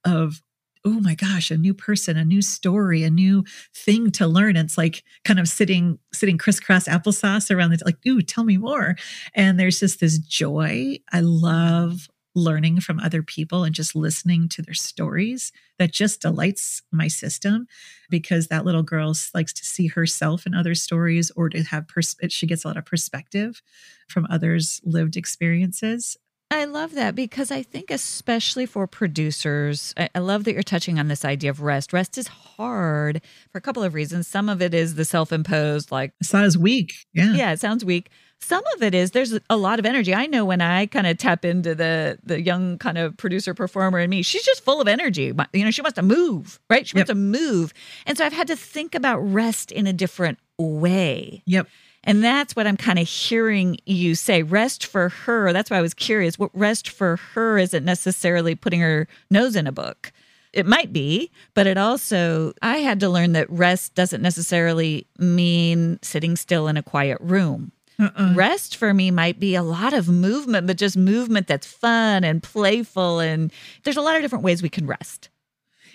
of, 0.03 0.41
oh 0.85 0.99
my 1.01 1.13
gosh, 1.13 1.51
a 1.51 1.57
new 1.57 1.73
person, 1.73 2.17
a 2.17 2.25
new 2.25 2.41
story, 2.41 3.03
a 3.03 3.09
new 3.09 3.43
thing 3.75 4.11
to 4.11 4.25
learn. 4.25 4.55
It's 4.55 4.77
like 4.77 5.03
kind 5.25 5.39
of 5.39 5.47
sitting, 5.47 5.99
sitting 6.13 6.37
crisscross 6.37 6.87
applesauce 6.87 7.53
around 7.53 7.71
the, 7.71 7.79
like, 7.85 7.97
ooh, 8.07 8.21
tell 8.21 8.43
me 8.43 8.57
more. 8.57 8.95
And 9.35 9.59
there's 9.59 9.79
just 9.79 9.99
this 9.99 10.17
joy. 10.17 10.97
I 11.11 11.19
love 11.19 12.07
learning 12.39 12.79
from 12.81 12.99
other 12.99 13.21
people 13.21 13.63
and 13.63 13.75
just 13.75 13.95
listening 13.95 14.49
to 14.49 14.61
their 14.61 14.73
stories 14.73 15.51
that 15.77 15.91
just 15.91 16.21
delights 16.21 16.81
my 16.91 17.07
system 17.07 17.67
because 18.09 18.47
that 18.47 18.65
little 18.65 18.83
girl 18.83 19.13
likes 19.33 19.53
to 19.53 19.65
see 19.65 19.87
herself 19.87 20.45
in 20.45 20.53
other 20.53 20.75
stories 20.75 21.31
or 21.35 21.49
to 21.49 21.63
have 21.63 21.87
pers- 21.87 22.15
she 22.29 22.47
gets 22.47 22.63
a 22.63 22.67
lot 22.67 22.77
of 22.77 22.85
perspective 22.85 23.61
from 24.07 24.27
others 24.29 24.81
lived 24.83 25.17
experiences 25.17 26.17
I 26.51 26.65
love 26.65 26.95
that 26.95 27.13
because 27.13 27.51
I 27.51 27.61
think, 27.61 27.91
especially 27.91 28.65
for 28.65 28.87
producers, 28.87 29.93
I, 29.95 30.17
love 30.17 30.45
that 30.45 30.53
you're 30.53 30.63
touching 30.63 30.97
on 30.97 31.07
this 31.07 31.23
idea 31.23 31.51
of 31.51 31.61
rest. 31.61 31.93
Rest 31.93 32.17
is 32.17 32.27
hard 32.27 33.21
for 33.51 33.59
a 33.59 33.61
couple 33.61 33.83
of 33.83 33.93
reasons. 33.93 34.27
Some 34.27 34.49
of 34.49 34.59
it 34.59 34.73
is 34.73 34.95
the 34.95 35.05
self 35.05 35.31
imposed, 35.31 35.91
like, 35.91 36.11
it's 36.19 36.33
not 36.33 36.45
as 36.45 36.57
weak. 36.57 36.93
Yeah. 37.13 37.35
Yeah, 37.35 37.51
it 37.51 37.59
sounds 37.59 37.85
weak. 37.85 38.09
Some 38.41 38.63
of 38.75 38.83
it 38.83 38.95
is 38.95 39.11
there's 39.11 39.37
a 39.49 39.57
lot 39.57 39.79
of 39.79 39.85
energy. 39.85 40.15
I 40.15 40.25
know 40.25 40.45
when 40.45 40.61
I 40.61 40.85
kind 40.85 41.05
of 41.05 41.17
tap 41.17 41.43
into 41.45 41.75
the 41.75 42.19
the 42.23 42.41
young 42.41 42.77
kind 42.77 42.97
of 42.97 43.17
producer 43.17 43.53
performer 43.53 43.99
in 43.99 44.09
me, 44.09 44.21
she's 44.21 44.43
just 44.43 44.63
full 44.63 44.81
of 44.81 44.87
energy. 44.87 45.33
You 45.53 45.65
know, 45.65 45.71
she 45.71 45.81
wants 45.81 45.95
to 45.95 46.01
move, 46.01 46.59
right? 46.69 46.87
She 46.87 46.95
yep. 46.95 47.07
wants 47.07 47.09
to 47.09 47.15
move. 47.15 47.73
And 48.05 48.17
so 48.17 48.25
I've 48.25 48.33
had 48.33 48.47
to 48.47 48.55
think 48.55 48.95
about 48.95 49.19
rest 49.19 49.71
in 49.71 49.87
a 49.87 49.93
different 49.93 50.39
way. 50.57 51.43
Yep. 51.45 51.67
And 52.03 52.23
that's 52.23 52.55
what 52.55 52.65
I'm 52.65 52.77
kind 52.77 52.97
of 52.97 53.07
hearing 53.07 53.77
you 53.85 54.15
say. 54.15 54.41
Rest 54.41 54.85
for 54.85 55.09
her. 55.09 55.51
That's 55.51 55.69
why 55.69 55.77
I 55.77 55.81
was 55.81 55.93
curious. 55.93 56.39
What 56.39 56.51
rest 56.53 56.89
for 56.89 57.17
her 57.33 57.57
isn't 57.57 57.83
necessarily 57.83 58.55
putting 58.55 58.79
her 58.79 59.07
nose 59.29 59.55
in 59.55 59.67
a 59.67 59.71
book. 59.71 60.11
It 60.51 60.65
might 60.65 60.91
be, 60.91 61.29
but 61.53 61.67
it 61.67 61.77
also, 61.77 62.53
I 62.61 62.77
had 62.77 62.99
to 63.01 63.09
learn 63.09 63.33
that 63.33 63.49
rest 63.51 63.93
doesn't 63.93 64.21
necessarily 64.21 65.05
mean 65.19 65.99
sitting 66.01 66.35
still 66.35 66.67
in 66.67 66.77
a 66.77 66.81
quiet 66.81 67.19
room. 67.21 67.71
Uh-uh. 67.99 68.33
Rest 68.33 68.77
for 68.77 68.93
me 68.93 69.11
might 69.11 69.39
be 69.39 69.55
a 69.55 69.63
lot 69.63 69.93
of 69.93 70.07
movement, 70.07 70.67
but 70.67 70.77
just 70.77 70.95
movement 70.95 71.47
that's 71.47 71.67
fun 71.67 72.23
and 72.23 72.41
playful. 72.41 73.19
And 73.19 73.51
there's 73.83 73.97
a 73.97 74.01
lot 74.01 74.15
of 74.15 74.21
different 74.21 74.45
ways 74.45 74.63
we 74.63 74.69
can 74.69 74.87
rest. 74.87 75.29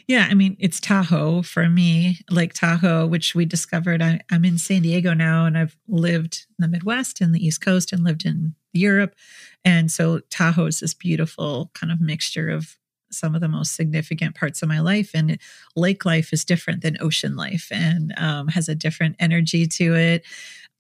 Yeah, 0.07 0.29
I 0.31 0.35
mean, 0.35 0.57
it's 0.61 0.81
Tahoe 0.81 1.41
for 1.41 1.71
me, 1.71 2.19
Lake 2.31 2.53
Tahoe, 2.53 3.07
which 3.07 3.35
we 3.35 3.47
discovered. 3.47 4.03
I, 4.03 4.21
am 4.31 4.45
in 4.45 4.59
San 4.59 4.83
Diego 4.83 5.15
now, 5.15 5.47
and 5.47 5.57
I've 5.57 5.79
lived 5.89 6.47
in 6.51 6.63
the 6.63 6.69
Midwest 6.69 7.23
and 7.23 7.35
the 7.35 7.45
East 7.45 7.63
Coast 7.63 7.91
and 7.91 8.05
lived 8.05 8.27
in 8.27 8.55
Europe. 8.75 9.15
And 9.65 9.91
so 9.91 10.21
Tahoe 10.29 10.67
is 10.67 10.81
this 10.81 10.93
beautiful 10.93 11.71
kind 11.73 11.91
of 11.91 12.03
mixture 12.03 12.51
of 12.51 12.77
some 13.11 13.35
of 13.35 13.41
the 13.41 13.49
most 13.49 13.75
significant 13.75 14.35
parts 14.35 14.61
of 14.61 14.69
my 14.69 14.81
life. 14.81 15.13
And 15.15 15.39
lake 15.77 16.05
life 16.05 16.33
is 16.33 16.45
different 16.45 16.83
than 16.83 16.99
ocean 17.01 17.37
life 17.37 17.69
and 17.71 18.13
um, 18.19 18.49
has 18.49 18.69
a 18.69 18.75
different 18.75 19.17
energy 19.19 19.67
to 19.67 19.95
it. 19.95 20.25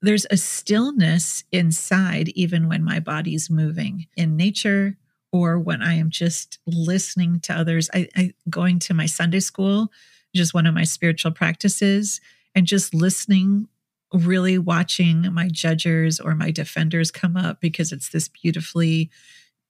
There's 0.04 0.26
a 0.30 0.36
stillness 0.36 1.44
inside, 1.50 2.28
even 2.34 2.68
when 2.68 2.84
my 2.84 3.00
body's 3.00 3.48
moving 3.48 4.06
in 4.18 4.36
nature 4.36 4.98
or 5.32 5.58
when 5.58 5.80
I 5.80 5.94
am 5.94 6.10
just 6.10 6.58
listening 6.66 7.40
to 7.40 7.54
others. 7.54 7.88
I, 7.94 8.08
I 8.14 8.34
going 8.50 8.80
to 8.80 8.92
my 8.92 9.06
Sunday 9.06 9.40
school, 9.40 9.90
just 10.34 10.52
one 10.52 10.66
of 10.66 10.74
my 10.74 10.84
spiritual 10.84 11.32
practices, 11.32 12.20
and 12.54 12.66
just 12.66 12.92
listening, 12.92 13.66
really 14.12 14.58
watching 14.58 15.32
my 15.32 15.48
judges 15.48 16.20
or 16.20 16.34
my 16.34 16.50
defenders 16.50 17.10
come 17.10 17.34
up 17.34 17.62
because 17.62 17.90
it's 17.90 18.10
this 18.10 18.28
beautifully, 18.28 19.10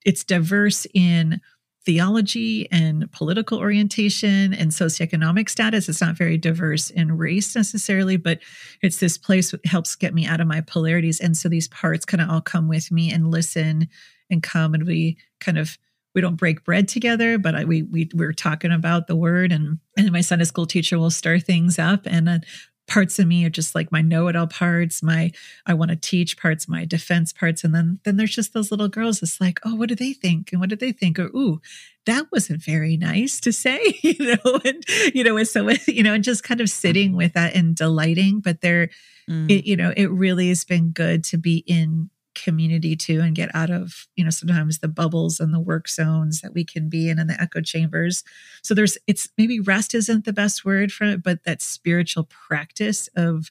it's 0.05 0.25
diverse 0.25 0.85
in 0.95 1.41
theology 1.85 2.71
and 2.71 3.11
political 3.13 3.59
orientation 3.59 4.55
and 4.55 4.71
socioeconomic 4.71 5.49
status. 5.49 5.89
It's 5.89 6.01
not 6.01 6.17
very 6.17 6.39
diverse 6.39 6.91
in 6.91 7.17
race 7.17 7.55
necessarily, 7.55 8.17
but 8.17 8.41
it's 8.83 8.99
this 8.99 9.19
place 9.19 9.51
that 9.51 9.65
helps 9.67 9.95
get 9.95 10.15
me 10.15 10.27
out 10.27 10.41
of 10.41 10.47
my 10.47 10.61
polarities. 10.63 11.21
And 11.21 11.37
so 11.37 11.49
these 11.49 11.69
parts 11.69 12.05
kind 12.05 12.21
of 12.21 12.31
all 12.31 12.41
come 12.41 12.69
with 12.69 12.91
me 12.91 13.13
and 13.13 13.31
listen 13.31 13.89
and 14.31 14.43
come 14.43 14.75
and 14.75 14.87
we 14.87 15.19
kind 15.41 15.59
of 15.59 15.79
we 16.15 16.21
don't 16.21 16.37
break 16.37 16.65
bread 16.65 16.87
together, 16.87 17.39
but 17.39 17.57
I, 17.57 17.65
we 17.65 17.83
we 17.83 18.09
we're 18.15 18.33
talking 18.33 18.71
about 18.71 19.09
the 19.09 19.17
word 19.17 19.53
and 19.53 19.79
and 19.97 20.13
my 20.13 20.21
Sunday 20.21 20.45
school 20.45 20.67
teacher 20.67 20.99
will 20.99 21.11
stir 21.11 21.39
things 21.41 21.79
up 21.79 22.03
and 22.07 22.27
then 22.29 22.43
parts 22.87 23.19
of 23.19 23.27
me 23.27 23.45
are 23.45 23.51
just 23.51 23.75
like 23.75 23.91
my 23.91 24.03
know-it-all 24.03 24.47
parts, 24.47 25.03
my 25.03 25.33
I 25.67 25.75
want 25.75 25.91
to 25.91 25.97
teach 25.97 26.37
parts, 26.37 26.69
my 26.69 26.85
defense 26.85 27.33
parts, 27.33 27.65
and 27.65 27.75
then 27.75 28.01
then 28.05 28.17
there's 28.17 28.35
just 28.35 28.53
those 28.53 28.71
little 28.71 28.89
girls. 28.89 29.23
It's 29.23 29.41
like, 29.41 29.61
oh, 29.65 29.75
what 29.75 29.89
do 29.89 29.95
they 29.95 30.13
think? 30.13 30.53
And 30.53 30.61
what 30.61 30.71
do 30.71 30.77
they 30.77 30.93
think? 30.93 31.19
Or 31.19 31.27
ooh, 31.27 31.61
that 32.07 32.27
wasn't 32.31 32.63
very 32.63 32.97
nice 32.97 33.41
to 33.41 33.53
say, 33.53 33.99
you 34.03 34.17
know, 34.19 34.61
and 34.65 34.85
you 35.15 35.25
know, 35.25 35.37
and 35.37 35.49
so 35.49 35.69
you 35.87 36.03
know, 36.03 36.15
and 36.15 36.25
just 36.25 36.45
kind 36.45 36.61
of 36.61 36.69
sitting 36.71 37.17
with 37.17 37.33
that 37.35 37.55
and 37.55 37.75
delighting. 37.75 38.41
But 38.41 38.61
there, 38.61 38.91
mm. 39.29 39.51
it, 39.51 39.67
you 39.67 39.77
know, 39.77 39.93
it 39.97 40.11
really 40.11 40.49
has 40.49 40.65
been 40.65 40.91
good 40.91 41.25
to 41.25 41.39
be 41.39 41.65
in 41.67 42.11
community 42.35 42.97
too 42.97 43.21
and 43.21 43.35
get 43.35 43.55
out 43.55 43.71
of 43.71 44.07
you 44.17 44.25
know 44.25 44.31
sometimes 44.31 44.79
the 44.79 44.89
bubbles 44.89 45.41
and 45.41 45.53
the 45.53 45.61
work 45.61 45.89
zones 45.89 46.41
that 46.41 46.55
we 46.55 46.65
can 46.65 46.89
be 46.89 47.09
in 47.09 47.19
and 47.19 47.29
the 47.29 47.41
echo 47.41 47.61
chambers. 47.61 48.25
So 48.63 48.75
there's 48.75 48.99
it's 49.07 49.29
maybe 49.39 49.61
rest 49.61 49.95
isn't 49.95 50.25
the 50.25 50.33
best 50.33 50.65
word 50.65 50.93
for 50.93 51.05
it 51.05 51.23
but 51.23 51.45
that 51.45 51.63
spiritual 51.63 52.25
practice 52.25 53.09
of 53.17 53.51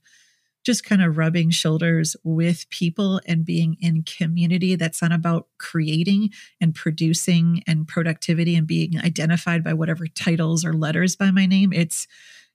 just 0.64 0.86
kind 0.86 1.02
of 1.04 1.18
rubbing 1.18 1.50
shoulders 1.50 2.16
with 2.24 2.70
people 2.70 3.20
and 3.26 3.46
being 3.46 3.76
in 3.82 4.04
community 4.04 4.76
that's 4.76 5.02
not 5.02 5.12
about 5.12 5.48
creating 5.58 6.30
and 6.62 6.74
producing 6.74 7.62
and 7.68 7.88
productivity 7.88 8.56
and 8.56 8.66
being 8.66 8.98
identified 9.00 9.64
by 9.64 9.74
whatever 9.74 10.08
titles 10.08 10.64
or 10.64 10.74
letters 10.74 11.16
by 11.16 11.32
my 11.32 11.46
name. 11.46 11.74
It's 11.74 12.08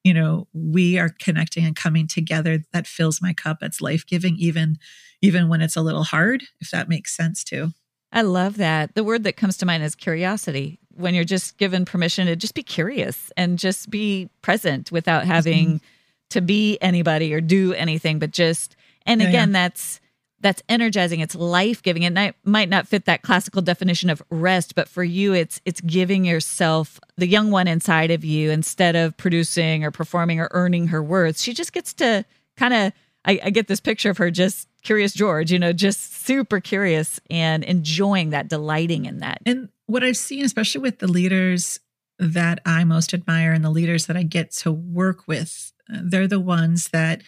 you 0.04 0.14
know 0.14 0.46
we 0.52 0.98
are 0.98 1.10
connecting 1.20 1.64
and 1.64 1.76
coming 1.76 2.06
together 2.06 2.62
that 2.72 2.86
fills 2.86 3.22
my 3.22 3.32
cup 3.32 3.58
that's 3.60 3.80
life-giving 3.80 4.36
even 4.38 4.78
even 5.20 5.48
when 5.48 5.60
it's 5.60 5.76
a 5.76 5.82
little 5.82 6.04
hard 6.04 6.42
if 6.60 6.70
that 6.70 6.88
makes 6.88 7.16
sense 7.16 7.44
too 7.44 7.72
i 8.12 8.22
love 8.22 8.56
that 8.56 8.94
the 8.94 9.04
word 9.04 9.24
that 9.24 9.36
comes 9.36 9.56
to 9.56 9.66
mind 9.66 9.82
is 9.82 9.94
curiosity 9.94 10.78
when 10.94 11.14
you're 11.14 11.24
just 11.24 11.58
given 11.58 11.84
permission 11.84 12.26
to 12.26 12.36
just 12.36 12.54
be 12.54 12.62
curious 12.62 13.30
and 13.36 13.58
just 13.58 13.90
be 13.90 14.28
present 14.42 14.90
without 14.90 15.24
having 15.24 15.66
mm-hmm. 15.66 15.86
to 16.30 16.40
be 16.40 16.78
anybody 16.80 17.32
or 17.32 17.40
do 17.40 17.72
anything 17.74 18.18
but 18.18 18.30
just 18.30 18.76
and 19.06 19.20
yeah, 19.20 19.28
again 19.28 19.48
yeah. 19.48 19.64
that's 19.68 20.00
that's 20.40 20.62
energizing. 20.68 21.20
It's 21.20 21.34
life-giving. 21.34 22.02
It 22.02 22.34
might 22.44 22.68
not 22.68 22.86
fit 22.86 23.06
that 23.06 23.22
classical 23.22 23.62
definition 23.62 24.10
of 24.10 24.22
rest 24.30 24.74
but 24.74 24.88
for 24.88 25.04
you 25.04 25.34
it's 25.34 25.60
it's 25.64 25.80
giving 25.80 26.24
yourself 26.24 27.00
the 27.16 27.26
young 27.26 27.50
one 27.50 27.68
inside 27.68 28.10
of 28.10 28.24
you 28.24 28.50
instead 28.50 28.96
of 28.96 29.16
producing 29.16 29.84
or 29.84 29.90
performing 29.90 30.40
or 30.40 30.48
earning 30.52 30.88
her 30.88 31.02
worth 31.02 31.38
she 31.38 31.52
just 31.52 31.72
gets 31.72 31.92
to 31.92 32.24
kind 32.56 32.74
of 32.74 32.92
I, 33.24 33.40
I, 33.44 33.50
get 33.50 33.68
this 33.68 33.80
picture 33.80 34.10
of 34.10 34.18
her 34.18 34.30
just 34.30 34.68
curious 34.82 35.12
george 35.12 35.50
you 35.50 35.58
know 35.58 35.72
just 35.72 36.24
super 36.24 36.60
curious 36.60 37.20
and 37.30 37.64
enjoying 37.64 38.30
that 38.30 38.48
delighting 38.48 39.04
in 39.04 39.18
that. 39.18 39.40
And 39.46 39.68
what 39.86 40.04
i've 40.04 40.16
seen 40.16 40.44
especially 40.44 40.80
with 40.80 40.98
the 40.98 41.08
leaders 41.08 41.80
that 42.18 42.60
i 42.64 42.84
most 42.84 43.14
admire 43.14 43.52
and 43.52 43.64
the 43.64 43.70
leaders 43.70 44.06
that 44.06 44.16
i 44.16 44.22
get 44.22 44.50
to 44.52 44.72
work 44.72 45.26
with 45.26 45.72
uh, 45.92 45.98
they're 46.02 46.28
the 46.28 46.40
ones 46.40 46.88
that 46.88 47.22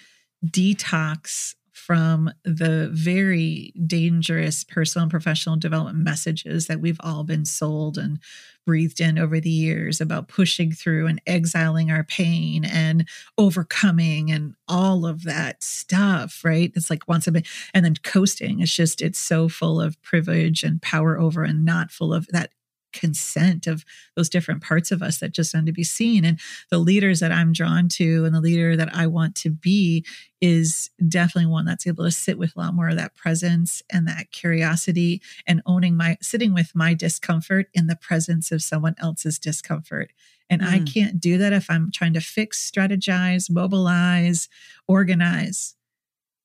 detox 0.44 1.54
from 1.90 2.32
the 2.44 2.88
very 2.92 3.72
dangerous 3.84 4.62
personal 4.62 5.02
and 5.02 5.10
professional 5.10 5.56
development 5.56 5.98
messages 5.98 6.68
that 6.68 6.80
we've 6.80 7.00
all 7.00 7.24
been 7.24 7.44
sold 7.44 7.98
and 7.98 8.20
breathed 8.64 9.00
in 9.00 9.18
over 9.18 9.40
the 9.40 9.50
years 9.50 10.00
about 10.00 10.28
pushing 10.28 10.70
through 10.70 11.08
and 11.08 11.20
exiling 11.26 11.90
our 11.90 12.04
pain 12.04 12.64
and 12.64 13.08
overcoming 13.38 14.30
and 14.30 14.54
all 14.68 15.04
of 15.04 15.24
that 15.24 15.64
stuff, 15.64 16.42
right? 16.44 16.70
It's 16.76 16.90
like 16.90 17.08
once 17.08 17.26
a 17.26 17.32
bit, 17.32 17.48
and 17.74 17.84
then 17.84 17.96
coasting. 18.04 18.60
It's 18.60 18.72
just, 18.72 19.02
it's 19.02 19.18
so 19.18 19.48
full 19.48 19.80
of 19.80 20.00
privilege 20.00 20.62
and 20.62 20.80
power 20.80 21.18
over 21.18 21.42
and 21.42 21.64
not 21.64 21.90
full 21.90 22.14
of 22.14 22.28
that 22.28 22.52
consent 22.92 23.66
of 23.66 23.84
those 24.16 24.28
different 24.28 24.62
parts 24.62 24.90
of 24.90 25.02
us 25.02 25.18
that 25.18 25.32
just 25.32 25.54
need 25.54 25.66
to 25.66 25.72
be 25.72 25.84
seen. 25.84 26.24
And 26.24 26.38
the 26.70 26.78
leaders 26.78 27.20
that 27.20 27.32
I'm 27.32 27.52
drawn 27.52 27.88
to 27.90 28.24
and 28.24 28.34
the 28.34 28.40
leader 28.40 28.76
that 28.76 28.94
I 28.94 29.06
want 29.06 29.34
to 29.36 29.50
be 29.50 30.04
is 30.40 30.90
definitely 31.06 31.50
one 31.50 31.66
that's 31.66 31.86
able 31.86 32.04
to 32.04 32.10
sit 32.10 32.38
with 32.38 32.56
a 32.56 32.60
lot 32.60 32.74
more 32.74 32.88
of 32.88 32.96
that 32.96 33.14
presence 33.14 33.82
and 33.90 34.08
that 34.08 34.30
curiosity 34.30 35.20
and 35.46 35.62
owning 35.66 35.96
my 35.96 36.16
sitting 36.22 36.54
with 36.54 36.74
my 36.74 36.94
discomfort 36.94 37.68
in 37.74 37.86
the 37.86 37.96
presence 37.96 38.50
of 38.50 38.62
someone 38.62 38.94
else's 38.98 39.38
discomfort. 39.38 40.12
And 40.48 40.62
mm. 40.62 40.66
I 40.66 40.78
can't 40.80 41.20
do 41.20 41.38
that 41.38 41.52
if 41.52 41.70
I'm 41.70 41.90
trying 41.92 42.14
to 42.14 42.20
fix, 42.20 42.70
strategize, 42.70 43.50
mobilize, 43.50 44.48
organize. 44.88 45.76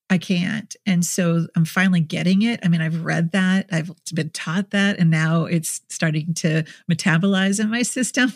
I 0.09 0.19
can't. 0.19 0.75
And 0.85 1.03
so 1.03 1.47
I'm 1.55 1.65
finally 1.65 1.99
getting 1.99 2.43
it. 2.43 2.59
I 2.63 2.67
mean, 2.67 2.81
I've 2.81 3.03
read 3.03 3.31
that, 3.31 3.67
I've 3.71 3.91
been 4.13 4.29
taught 4.29 4.69
that, 4.69 4.99
and 4.99 5.09
now 5.09 5.45
it's 5.45 5.81
starting 5.89 6.35
to 6.35 6.63
metabolize 6.89 7.59
in 7.59 7.71
my 7.71 7.81
system 7.83 8.31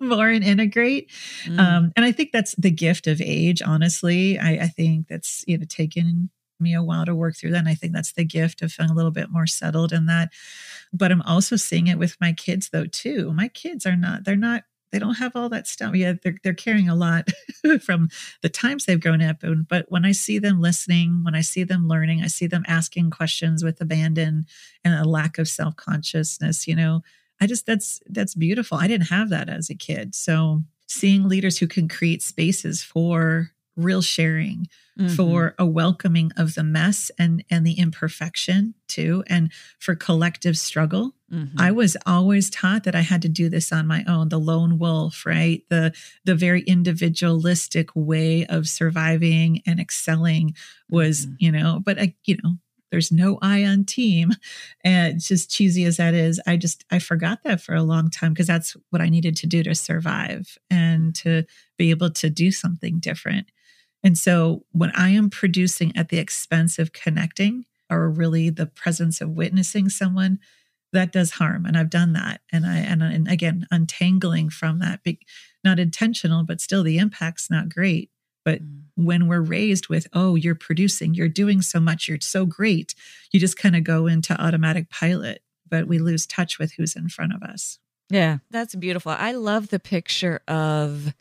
more 0.00 0.28
and 0.28 0.42
integrate. 0.42 1.10
Mm. 1.44 1.60
Um, 1.60 1.92
and 1.96 2.04
I 2.04 2.10
think 2.10 2.32
that's 2.32 2.56
the 2.56 2.72
gift 2.72 3.06
of 3.06 3.20
age, 3.20 3.62
honestly. 3.62 4.38
I, 4.38 4.64
I 4.64 4.68
think 4.68 5.06
that's, 5.06 5.44
you 5.46 5.58
know, 5.58 5.64
taken 5.68 6.30
me 6.58 6.74
a 6.74 6.82
while 6.82 7.04
to 7.04 7.14
work 7.14 7.36
through 7.36 7.50
that. 7.50 7.58
And 7.58 7.68
I 7.68 7.74
think 7.74 7.92
that's 7.92 8.12
the 8.12 8.24
gift 8.24 8.62
of 8.62 8.72
feeling 8.72 8.90
a 8.90 8.94
little 8.94 9.10
bit 9.10 9.30
more 9.30 9.46
settled 9.46 9.92
in 9.92 10.06
that. 10.06 10.32
But 10.92 11.12
I'm 11.12 11.22
also 11.22 11.56
seeing 11.56 11.86
it 11.86 11.98
with 11.98 12.16
my 12.20 12.32
kids 12.32 12.70
though, 12.70 12.86
too. 12.86 13.32
My 13.32 13.48
kids 13.48 13.86
are 13.86 13.96
not, 13.96 14.24
they're 14.24 14.36
not 14.36 14.64
they 14.92 14.98
don't 14.98 15.14
have 15.14 15.34
all 15.34 15.48
that 15.48 15.66
stuff. 15.66 15.94
Yeah, 15.94 16.12
they're 16.22 16.36
they're 16.44 16.54
carrying 16.54 16.88
a 16.88 16.94
lot 16.94 17.30
from 17.80 18.10
the 18.42 18.48
times 18.48 18.84
they've 18.84 19.00
grown 19.00 19.22
up. 19.22 19.42
But 19.68 19.86
when 19.90 20.04
I 20.04 20.12
see 20.12 20.38
them 20.38 20.60
listening, 20.60 21.24
when 21.24 21.34
I 21.34 21.40
see 21.40 21.64
them 21.64 21.88
learning, 21.88 22.22
I 22.22 22.28
see 22.28 22.46
them 22.46 22.64
asking 22.68 23.10
questions 23.10 23.64
with 23.64 23.80
abandon 23.80 24.46
and 24.84 24.94
a 24.94 25.08
lack 25.08 25.38
of 25.38 25.48
self 25.48 25.74
consciousness. 25.76 26.68
You 26.68 26.76
know, 26.76 27.02
I 27.40 27.46
just 27.46 27.66
that's 27.66 28.00
that's 28.06 28.34
beautiful. 28.34 28.78
I 28.78 28.86
didn't 28.86 29.08
have 29.08 29.30
that 29.30 29.48
as 29.48 29.70
a 29.70 29.74
kid. 29.74 30.14
So 30.14 30.62
seeing 30.86 31.26
leaders 31.26 31.58
who 31.58 31.66
can 31.66 31.88
create 31.88 32.22
spaces 32.22 32.82
for 32.82 33.52
real 33.76 34.02
sharing 34.02 34.68
mm-hmm. 34.98 35.14
for 35.14 35.54
a 35.58 35.66
welcoming 35.66 36.30
of 36.36 36.54
the 36.54 36.62
mess 36.62 37.10
and 37.18 37.42
and 37.50 37.66
the 37.66 37.78
imperfection 37.78 38.74
too 38.88 39.24
and 39.26 39.50
for 39.78 39.94
collective 39.94 40.58
struggle 40.58 41.14
mm-hmm. 41.32 41.60
i 41.60 41.70
was 41.70 41.96
always 42.06 42.50
taught 42.50 42.84
that 42.84 42.94
i 42.94 43.00
had 43.00 43.22
to 43.22 43.28
do 43.28 43.48
this 43.48 43.72
on 43.72 43.86
my 43.86 44.04
own 44.06 44.28
the 44.28 44.38
lone 44.38 44.78
wolf 44.78 45.24
right 45.26 45.64
the 45.70 45.92
the 46.24 46.34
very 46.34 46.62
individualistic 46.62 47.88
way 47.94 48.46
of 48.46 48.68
surviving 48.68 49.62
and 49.66 49.80
excelling 49.80 50.54
was 50.90 51.26
mm-hmm. 51.26 51.34
you 51.38 51.52
know 51.52 51.80
but 51.84 51.98
I, 51.98 52.14
you 52.24 52.36
know 52.42 52.56
there's 52.92 53.10
no 53.10 53.38
I 53.42 53.64
on 53.64 53.84
team. 53.84 54.30
And 54.84 55.20
just 55.20 55.48
cheesy 55.48 55.84
as 55.84 55.96
that 55.98 56.12
is, 56.12 56.40
I 56.44 56.56
just 56.56 56.84
I 56.90 56.98
forgot 56.98 57.44
that 57.44 57.60
for 57.60 57.72
a 57.74 57.84
long 57.84 58.10
time 58.10 58.32
because 58.32 58.48
that's 58.48 58.76
what 58.90 59.00
I 59.00 59.08
needed 59.08 59.36
to 59.36 59.46
do 59.46 59.62
to 59.62 59.76
survive 59.76 60.58
and 60.70 61.14
to 61.16 61.44
be 61.78 61.90
able 61.90 62.10
to 62.10 62.28
do 62.28 62.50
something 62.50 62.98
different. 62.98 63.46
And 64.02 64.18
so 64.18 64.64
when 64.72 64.90
I 64.96 65.10
am 65.10 65.30
producing 65.30 65.96
at 65.96 66.08
the 66.08 66.18
expense 66.18 66.80
of 66.80 66.92
connecting 66.92 67.64
or 67.88 68.10
really 68.10 68.50
the 68.50 68.66
presence 68.66 69.20
of 69.20 69.30
witnessing 69.30 69.88
someone, 69.88 70.40
that 70.92 71.12
does 71.12 71.32
harm. 71.32 71.64
And 71.64 71.76
I've 71.76 71.90
done 71.90 72.12
that. 72.12 72.40
And 72.50 72.66
I, 72.66 72.78
and, 72.78 73.02
and 73.02 73.28
again, 73.28 73.66
untangling 73.70 74.50
from 74.50 74.78
that, 74.80 75.02
be, 75.02 75.20
not 75.64 75.78
intentional, 75.78 76.44
but 76.44 76.60
still 76.60 76.82
the 76.82 76.98
impact's 76.98 77.50
not 77.50 77.68
great. 77.68 78.10
But 78.44 78.62
mm. 78.62 78.82
when 78.96 79.26
we're 79.26 79.40
raised 79.40 79.88
with, 79.88 80.06
oh, 80.12 80.34
you're 80.34 80.54
producing, 80.54 81.14
you're 81.14 81.28
doing 81.28 81.62
so 81.62 81.80
much, 81.80 82.08
you're 82.08 82.18
so 82.20 82.44
great, 82.44 82.94
you 83.32 83.40
just 83.40 83.56
kind 83.56 83.76
of 83.76 83.84
go 83.84 84.06
into 84.06 84.40
automatic 84.40 84.90
pilot, 84.90 85.42
but 85.68 85.86
we 85.86 85.98
lose 85.98 86.26
touch 86.26 86.58
with 86.58 86.72
who's 86.72 86.96
in 86.96 87.08
front 87.08 87.32
of 87.32 87.42
us. 87.42 87.78
Yeah, 88.10 88.38
that's 88.50 88.74
beautiful. 88.74 89.12
I 89.12 89.32
love 89.32 89.68
the 89.68 89.78
picture 89.78 90.42
of 90.46 91.14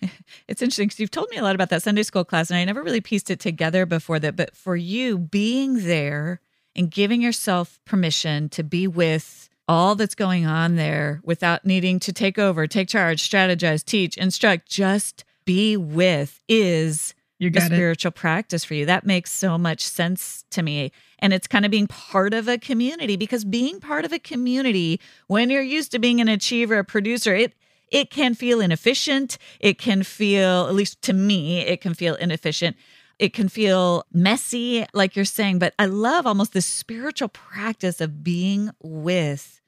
it's 0.46 0.62
interesting 0.62 0.86
because 0.86 1.00
you've 1.00 1.10
told 1.10 1.30
me 1.30 1.36
a 1.36 1.42
lot 1.42 1.56
about 1.56 1.70
that 1.70 1.82
Sunday 1.82 2.04
school 2.04 2.24
class, 2.24 2.50
and 2.50 2.58
I 2.58 2.64
never 2.64 2.82
really 2.82 3.00
pieced 3.00 3.28
it 3.28 3.40
together 3.40 3.86
before 3.86 4.20
that. 4.20 4.36
But 4.36 4.56
for 4.56 4.76
you, 4.76 5.18
being 5.18 5.84
there 5.86 6.40
and 6.76 6.90
giving 6.90 7.20
yourself 7.22 7.80
permission 7.84 8.48
to 8.50 8.62
be 8.62 8.86
with 8.86 9.48
all 9.68 9.94
that's 9.94 10.14
going 10.14 10.46
on 10.46 10.76
there 10.76 11.20
without 11.24 11.64
needing 11.64 12.00
to 12.00 12.12
take 12.12 12.38
over, 12.38 12.66
take 12.66 12.88
charge, 12.88 13.28
strategize, 13.28 13.84
teach, 13.84 14.16
instruct, 14.16 14.68
just 14.68 15.24
be 15.44 15.76
with 15.76 16.40
is 16.48 17.14
You 17.38 17.48
a 17.48 17.50
got 17.50 17.62
it. 17.70 17.74
spiritual 17.74 18.10
practice 18.10 18.64
for 18.64 18.74
you. 18.74 18.86
That 18.86 19.06
makes 19.06 19.30
so 19.30 19.56
much 19.58 19.86
sense 19.86 20.44
to 20.50 20.62
me. 20.62 20.90
And 21.20 21.32
it's 21.32 21.46
kind 21.46 21.64
of 21.64 21.70
being 21.70 21.86
part 21.86 22.34
of 22.34 22.48
a 22.48 22.58
community 22.58 23.16
because 23.16 23.44
being 23.44 23.78
part 23.78 24.04
of 24.04 24.12
a 24.12 24.18
community, 24.18 25.00
when 25.28 25.50
you're 25.50 25.62
used 25.62 25.92
to 25.92 25.98
being 25.98 26.20
an 26.20 26.28
achiever, 26.28 26.78
a 26.78 26.84
producer, 26.84 27.34
it 27.34 27.54
it 27.92 28.10
can 28.10 28.34
feel 28.34 28.60
inefficient. 28.60 29.36
It 29.58 29.76
can 29.78 30.04
feel, 30.04 30.66
at 30.68 30.74
least 30.74 31.02
to 31.02 31.12
me, 31.12 31.58
it 31.60 31.80
can 31.80 31.92
feel 31.92 32.14
inefficient. 32.14 32.76
It 33.20 33.34
can 33.34 33.50
feel 33.50 34.04
messy, 34.12 34.86
like 34.94 35.14
you're 35.14 35.26
saying. 35.26 35.58
But 35.58 35.74
I 35.78 35.84
love 35.84 36.26
almost 36.26 36.54
this 36.54 36.64
spiritual 36.64 37.28
practice 37.28 38.00
of 38.00 38.24
being 38.24 38.70
with 38.82 39.60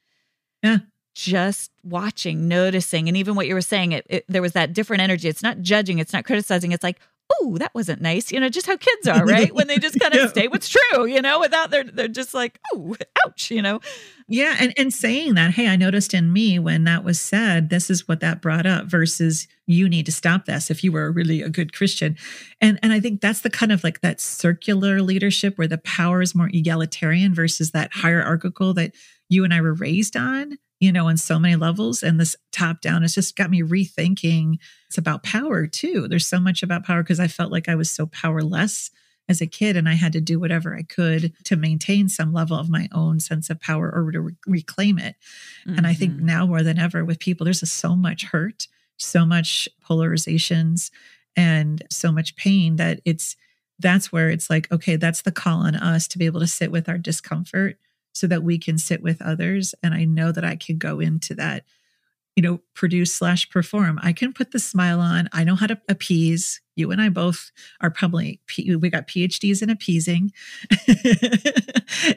Yeah. 0.62 0.78
just 1.14 1.70
watching, 1.84 2.48
noticing, 2.48 3.08
and 3.08 3.16
even 3.16 3.34
what 3.34 3.46
you 3.46 3.54
were 3.54 3.60
saying, 3.60 3.92
it, 3.92 4.06
it 4.08 4.24
there 4.26 4.40
was 4.40 4.52
that 4.52 4.72
different 4.72 5.02
energy. 5.02 5.28
It's 5.28 5.42
not 5.42 5.60
judging, 5.60 5.98
it's 5.98 6.14
not 6.14 6.24
criticizing. 6.24 6.72
It's 6.72 6.82
like, 6.82 6.98
oh, 7.40 7.56
that 7.58 7.74
wasn't 7.74 8.00
nice. 8.02 8.30
You 8.32 8.40
know, 8.40 8.48
just 8.48 8.66
how 8.66 8.76
kids 8.76 9.08
are, 9.08 9.24
right? 9.24 9.54
when 9.54 9.66
they 9.66 9.78
just 9.78 9.98
kind 10.00 10.14
of 10.14 10.20
Yeah. 10.20 10.26
state 10.28 10.50
what's 10.50 10.68
true, 10.68 11.06
you 11.06 11.20
know, 11.22 11.40
without 11.40 11.70
they're 11.70 11.84
they're 11.84 12.08
just 12.08 12.34
like, 12.34 12.58
oh, 12.72 12.96
ouch, 13.26 13.50
you 13.50 13.62
know. 13.62 13.80
Yeah, 14.28 14.56
and 14.60 14.72
and 14.78 14.92
saying 14.92 15.34
that, 15.34 15.52
hey, 15.52 15.68
I 15.68 15.76
noticed 15.76 16.14
in 16.14 16.32
me 16.32 16.58
when 16.58 16.84
that 16.84 17.04
was 17.04 17.20
said, 17.20 17.68
this 17.70 17.90
is 17.90 18.06
what 18.08 18.20
that 18.20 18.40
brought 18.40 18.66
up 18.66 18.86
versus 18.86 19.48
you 19.66 19.88
need 19.88 20.06
to 20.06 20.12
stop 20.12 20.44
this 20.46 20.70
if 20.70 20.82
you 20.82 20.92
were 20.92 21.10
really 21.12 21.42
a 21.42 21.48
good 21.50 21.72
Christian. 21.72 22.16
And 22.60 22.78
and 22.82 22.92
I 22.92 23.00
think 23.00 23.20
that's 23.20 23.40
the 23.42 23.50
kind 23.50 23.72
of 23.72 23.84
like 23.84 24.00
that 24.00 24.20
circular 24.20 25.02
leadership 25.02 25.58
where 25.58 25.68
the 25.68 25.78
power 25.78 26.22
is 26.22 26.34
more 26.34 26.48
egalitarian 26.52 27.34
versus 27.34 27.72
that 27.72 27.90
hierarchical 27.92 28.74
that 28.74 28.92
you 29.28 29.44
and 29.44 29.52
I 29.54 29.60
were 29.60 29.74
raised 29.74 30.16
on, 30.16 30.58
you 30.82 30.90
know, 30.90 31.06
on 31.06 31.16
so 31.16 31.38
many 31.38 31.54
levels. 31.54 32.02
And 32.02 32.18
this 32.18 32.34
top 32.50 32.80
down 32.80 33.02
has 33.02 33.14
just 33.14 33.36
got 33.36 33.50
me 33.50 33.62
rethinking 33.62 34.56
it's 34.88 34.98
about 34.98 35.22
power 35.22 35.68
too. 35.68 36.08
There's 36.08 36.26
so 36.26 36.40
much 36.40 36.60
about 36.64 36.84
power 36.84 37.04
because 37.04 37.20
I 37.20 37.28
felt 37.28 37.52
like 37.52 37.68
I 37.68 37.76
was 37.76 37.88
so 37.88 38.06
powerless 38.06 38.90
as 39.28 39.40
a 39.40 39.46
kid 39.46 39.76
and 39.76 39.88
I 39.88 39.94
had 39.94 40.12
to 40.14 40.20
do 40.20 40.40
whatever 40.40 40.74
I 40.76 40.82
could 40.82 41.32
to 41.44 41.54
maintain 41.54 42.08
some 42.08 42.32
level 42.32 42.58
of 42.58 42.68
my 42.68 42.88
own 42.90 43.20
sense 43.20 43.48
of 43.48 43.60
power 43.60 43.92
or 43.94 44.10
to 44.10 44.20
re- 44.20 44.34
reclaim 44.44 44.98
it. 44.98 45.14
And 45.64 45.86
I 45.86 45.94
think 45.94 46.14
Mhm. 46.14 46.22
now 46.22 46.46
more 46.46 46.64
than 46.64 46.80
ever 46.80 47.04
with 47.04 47.20
people, 47.20 47.44
there's 47.44 47.60
just 47.60 47.76
so 47.76 47.94
much 47.94 48.24
hurt, 48.24 48.66
so 48.96 49.24
much 49.24 49.68
polarizations, 49.88 50.90
and 51.36 51.84
so 51.90 52.10
much 52.10 52.34
pain 52.34 52.74
that 52.76 53.00
it's 53.04 53.36
that's 53.78 54.10
where 54.12 54.30
it's 54.30 54.50
like, 54.50 54.70
okay, 54.72 54.96
that's 54.96 55.22
the 55.22 55.32
call 55.32 55.60
on 55.60 55.74
us 55.76 56.06
to 56.08 56.18
be 56.18 56.26
able 56.26 56.40
to 56.40 56.46
sit 56.46 56.70
with 56.72 56.88
our 56.88 56.98
discomfort 56.98 57.78
so 58.12 58.26
that 58.26 58.42
we 58.42 58.58
can 58.58 58.78
sit 58.78 59.02
with 59.02 59.22
others. 59.22 59.74
And 59.82 59.94
I 59.94 60.04
know 60.04 60.32
that 60.32 60.44
I 60.44 60.56
can 60.56 60.78
go 60.78 61.00
into 61.00 61.34
that, 61.34 61.64
you 62.36 62.42
know, 62.42 62.60
produce 62.74 63.12
slash 63.12 63.48
perform. 63.50 63.98
I 64.02 64.12
can 64.12 64.32
put 64.32 64.52
the 64.52 64.58
smile 64.58 65.00
on. 65.00 65.28
I 65.32 65.44
know 65.44 65.54
how 65.54 65.66
to 65.66 65.80
appease. 65.88 66.60
You 66.76 66.90
and 66.90 67.00
I 67.00 67.08
both 67.08 67.50
are 67.80 67.90
probably 67.90 68.40
we 68.56 68.90
got 68.90 69.08
PhDs 69.08 69.62
in 69.62 69.70
appeasing. 69.70 70.32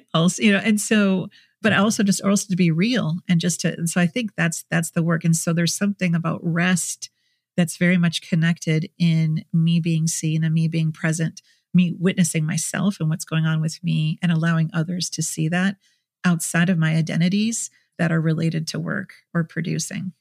also, 0.14 0.42
you 0.42 0.52
know, 0.52 0.62
and 0.64 0.80
so 0.80 1.30
but 1.62 1.74
also 1.74 2.04
just 2.04 2.22
also 2.22 2.46
to 2.48 2.56
be 2.56 2.70
real 2.70 3.18
and 3.28 3.40
just 3.42 3.60
to 3.62 3.74
and 3.74 3.90
so 3.90 4.00
I 4.00 4.06
think 4.06 4.36
that's 4.36 4.66
that's 4.70 4.92
the 4.92 5.02
work. 5.02 5.24
And 5.24 5.36
so 5.36 5.52
there's 5.52 5.76
something 5.76 6.14
about 6.14 6.40
rest 6.44 7.10
that's 7.58 7.78
very 7.78 7.98
much 7.98 8.22
connected 8.22 8.90
in 8.98 9.46
me 9.54 9.80
being 9.80 10.08
seen 10.08 10.44
and 10.44 10.54
me 10.54 10.68
being 10.68 10.92
present, 10.92 11.42
me 11.76 11.96
witnessing 12.00 12.46
myself 12.46 12.98
and 13.00 13.10
what's 13.10 13.26
going 13.26 13.46
on 13.46 13.62
with 13.62 13.84
me 13.84 14.18
and 14.22 14.32
allowing 14.32 14.72
others 14.74 15.10
to 15.12 15.22
see 15.22 15.48
that 15.50 15.76
outside 16.24 16.70
of 16.70 16.78
my 16.78 16.96
identities 16.96 17.70
that 17.98 18.12
are 18.12 18.22
related 18.22 18.68
to 18.68 18.80
work 18.80 19.14
or 19.34 19.44
producing. 19.44 20.14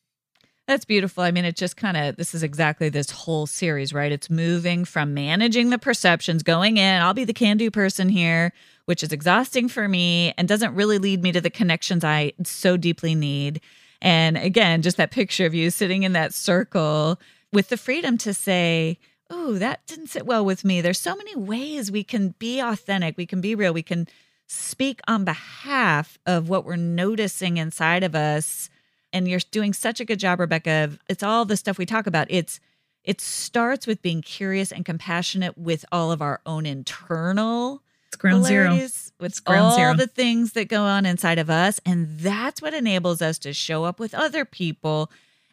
That's 0.67 0.87
beautiful. 0.87 1.23
I 1.23 1.31
mean, 1.31 1.45
it 1.45 1.57
just 1.57 1.77
kind 1.77 1.97
of, 1.97 2.17
this 2.17 2.35
is 2.35 2.43
exactly 2.43 2.89
this 2.89 3.11
whole 3.11 3.47
series, 3.47 3.93
right? 3.93 4.11
It's 4.11 4.31
moving 4.31 4.87
from 4.87 5.13
managing 5.13 5.69
the 5.69 5.79
perceptions, 5.79 6.43
going 6.43 6.79
in, 6.79 7.03
I'll 7.03 7.13
be 7.13 7.25
the 7.25 7.35
can 7.35 7.59
do 7.59 7.71
person 7.71 8.09
here, 8.09 8.51
which 8.87 9.03
is 9.03 9.13
exhausting 9.13 9.69
for 9.69 9.87
me 9.89 10.33
and 10.39 10.49
doesn't 10.49 10.75
really 10.75 10.99
lead 10.99 11.23
me 11.23 11.33
to 11.33 11.41
the 11.41 11.51
connections 11.51 12.03
I 12.03 12.33
so 12.45 12.79
deeply 12.79 13.15
need. 13.15 13.61
And 14.01 14.39
again, 14.39 14.81
just 14.81 14.97
that 14.97 15.11
picture 15.11 15.45
of 15.45 15.55
you 15.55 15.71
sitting 15.71 16.03
in 16.03 16.15
that 16.15 16.33
circle 16.33 17.21
with 17.53 17.69
the 17.69 17.77
freedom 17.77 18.17
to 18.19 18.33
say, 18.33 18.99
Oh, 19.31 19.55
that 19.55 19.87
didn't 19.87 20.09
sit 20.09 20.27
well 20.27 20.45
with 20.45 20.65
me. 20.65 20.81
There's 20.81 21.01
so 21.01 21.17
many 21.17 21.35
ways 21.35 21.91
we 21.91 22.05
can 22.05 22.35
be 22.39 22.61
authentic, 22.61 23.17
we 23.17 23.27
can 23.27 23.41
be 23.41 23.55
real, 23.55 23.73
we 23.73 23.83
can 23.83 24.07
speak 24.47 25.01
on 25.09 25.25
behalf 25.25 26.19
of 26.27 26.49
what 26.49 26.65
we're 26.65 26.77
noticing 26.77 27.57
inside 27.57 28.05
of 28.05 28.15
us 28.15 28.69
and 29.13 29.27
you're 29.27 29.41
doing 29.51 29.73
such 29.73 30.01
a 30.01 30.05
good 30.05 30.19
job 30.19 30.39
rebecca 30.39 30.85
of 30.85 30.99
it's 31.09 31.23
all 31.23 31.47
the 31.47 31.57
stuff 31.57 31.79
we 31.79 31.87
talk 31.87 32.07
about 32.07 32.27
it's 32.29 32.61
it 33.05 33.23
starts 33.23 33.87
with 33.87 34.03
being 34.03 34.21
curious 34.21 34.71
and 34.71 34.85
compassionate 34.85 35.57
with 35.57 35.85
all 35.91 36.13
of 36.13 36.21
our 36.21 36.41
own 36.45 36.67
internal 36.67 37.83
It's 38.09 38.17
ground 38.17 38.45
zero. 38.45 38.75
with 38.75 39.13
It's 39.21 39.41
ground 39.41 39.63
all 39.65 39.77
zero. 39.77 39.95
the 39.95 40.07
things 40.07 40.53
that 40.53 40.69
go 40.69 40.83
on 40.83 41.07
inside 41.07 41.39
of 41.39 41.49
us 41.49 41.81
and 41.87 42.19
that's 42.19 42.61
what 42.61 42.75
enables 42.75 43.23
us 43.23 43.39
to 43.41 43.55
show 43.55 43.85
up 43.85 43.99
with 43.99 44.15
other 44.15 44.45
people 44.45 45.11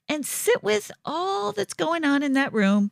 and 0.09 0.25
sit 0.25 0.61
with 0.63 0.91
all 1.05 1.53
that's 1.53 1.73
going 1.73 2.03
on 2.03 2.23
in 2.23 2.33
that 2.33 2.51
room 2.51 2.91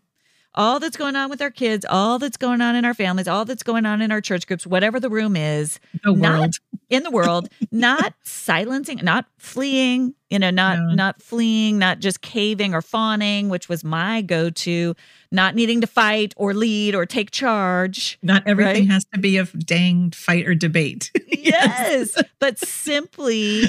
all 0.56 0.80
that's 0.80 0.98
going 0.98 1.16
on 1.16 1.30
with 1.30 1.42
our 1.42 1.52
kids 1.52 1.86
all 1.90 2.18
that's 2.20 2.38
going 2.38 2.60
on 2.62 2.76
in 2.76 2.84
our 2.86 2.94
families 2.94 3.28
all 3.28 3.46
that's 3.46 3.64
going 3.64 3.86
on 3.86 4.02
in 4.02 4.12
our 4.12 4.20
church 4.22 4.48
groups 4.48 4.66
whatever 4.66 5.00
the 5.00 5.10
room 5.10 5.36
is 5.36 5.80
The 6.04 6.14
not 6.14 6.40
world. 6.40 6.56
in 6.90 7.04
the 7.04 7.12
world 7.12 7.50
not 7.72 8.14
silencing 8.24 9.00
not 9.04 9.26
fleeing 9.38 10.16
you 10.30 10.40
know 10.40 10.50
not 10.50 10.80
No. 10.80 10.96
not 10.96 11.22
fleeing 11.22 11.78
not 11.78 12.00
just 12.00 12.22
caving 12.22 12.74
or 12.74 12.82
fawning 12.82 13.50
which 13.50 13.70
was 13.70 13.84
my 13.84 14.22
go-to 14.24 14.96
not 15.32 15.54
needing 15.54 15.82
to 15.82 15.88
fight 15.88 16.34
or 16.36 16.54
lead 16.56 16.96
or 16.96 17.06
take 17.06 17.30
charge 17.32 18.18
Not 18.24 18.44
everything 18.48 18.88
Right? 18.88 18.92
has 18.92 19.06
to 19.14 19.20
be 19.20 19.38
a 19.38 19.46
dang 19.46 20.12
fight 20.12 20.48
or 20.48 20.56
debate. 20.56 21.12
yes 21.28 22.16
but 22.40 22.58
simply 22.58 23.66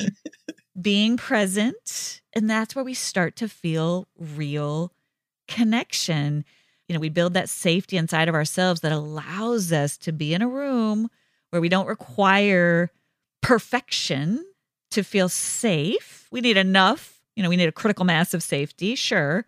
being 0.80 1.18
present 1.18 2.22
and 2.32 2.48
that's 2.48 2.74
where 2.74 2.84
we 2.84 2.94
start 2.94 3.36
to 3.36 3.48
feel 3.48 4.06
real 4.18 4.92
connection 5.46 6.44
you 6.90 6.94
know 6.94 7.00
we 7.00 7.08
build 7.08 7.34
that 7.34 7.48
safety 7.48 7.96
inside 7.96 8.28
of 8.28 8.34
ourselves 8.34 8.80
that 8.80 8.90
allows 8.90 9.70
us 9.70 9.96
to 9.96 10.10
be 10.10 10.34
in 10.34 10.42
a 10.42 10.48
room 10.48 11.08
where 11.50 11.62
we 11.62 11.68
don't 11.68 11.86
require 11.86 12.90
perfection 13.42 14.44
to 14.90 15.04
feel 15.04 15.28
safe 15.28 16.26
we 16.32 16.40
need 16.40 16.56
enough 16.56 17.20
you 17.36 17.44
know 17.44 17.48
we 17.48 17.56
need 17.56 17.68
a 17.68 17.72
critical 17.72 18.04
mass 18.04 18.34
of 18.34 18.42
safety 18.42 18.96
sure 18.96 19.46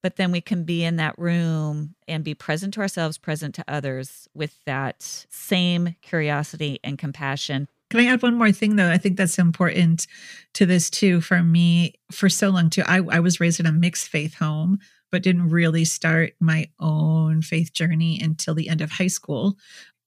but 0.00 0.14
then 0.14 0.30
we 0.30 0.40
can 0.40 0.62
be 0.62 0.84
in 0.84 0.94
that 0.94 1.18
room 1.18 1.96
and 2.06 2.22
be 2.22 2.34
present 2.34 2.72
to 2.74 2.80
ourselves 2.80 3.18
present 3.18 3.52
to 3.56 3.64
others 3.66 4.28
with 4.32 4.56
that 4.64 5.02
same 5.28 5.96
curiosity 6.02 6.78
and 6.84 6.98
compassion 6.98 7.66
Can 7.90 7.98
I 7.98 8.06
add 8.06 8.22
one 8.22 8.36
more 8.36 8.52
thing 8.52 8.76
though? 8.76 8.90
I 8.92 8.98
think 8.98 9.16
that's 9.16 9.40
important 9.40 10.06
to 10.54 10.66
this 10.66 10.88
too. 10.88 11.20
For 11.20 11.42
me, 11.42 11.94
for 12.12 12.28
so 12.28 12.50
long 12.50 12.70
too, 12.70 12.82
I, 12.86 12.98
I 13.10 13.18
was 13.20 13.40
raised 13.40 13.58
in 13.60 13.66
a 13.66 13.72
mixed 13.72 14.08
faith 14.08 14.34
home, 14.34 14.78
but 15.10 15.22
didn't 15.22 15.50
really 15.50 15.84
start 15.84 16.32
my 16.40 16.68
own 16.80 17.42
faith 17.42 17.72
journey 17.72 18.20
until 18.20 18.54
the 18.54 18.68
end 18.68 18.80
of 18.80 18.92
high 18.92 19.06
school. 19.06 19.56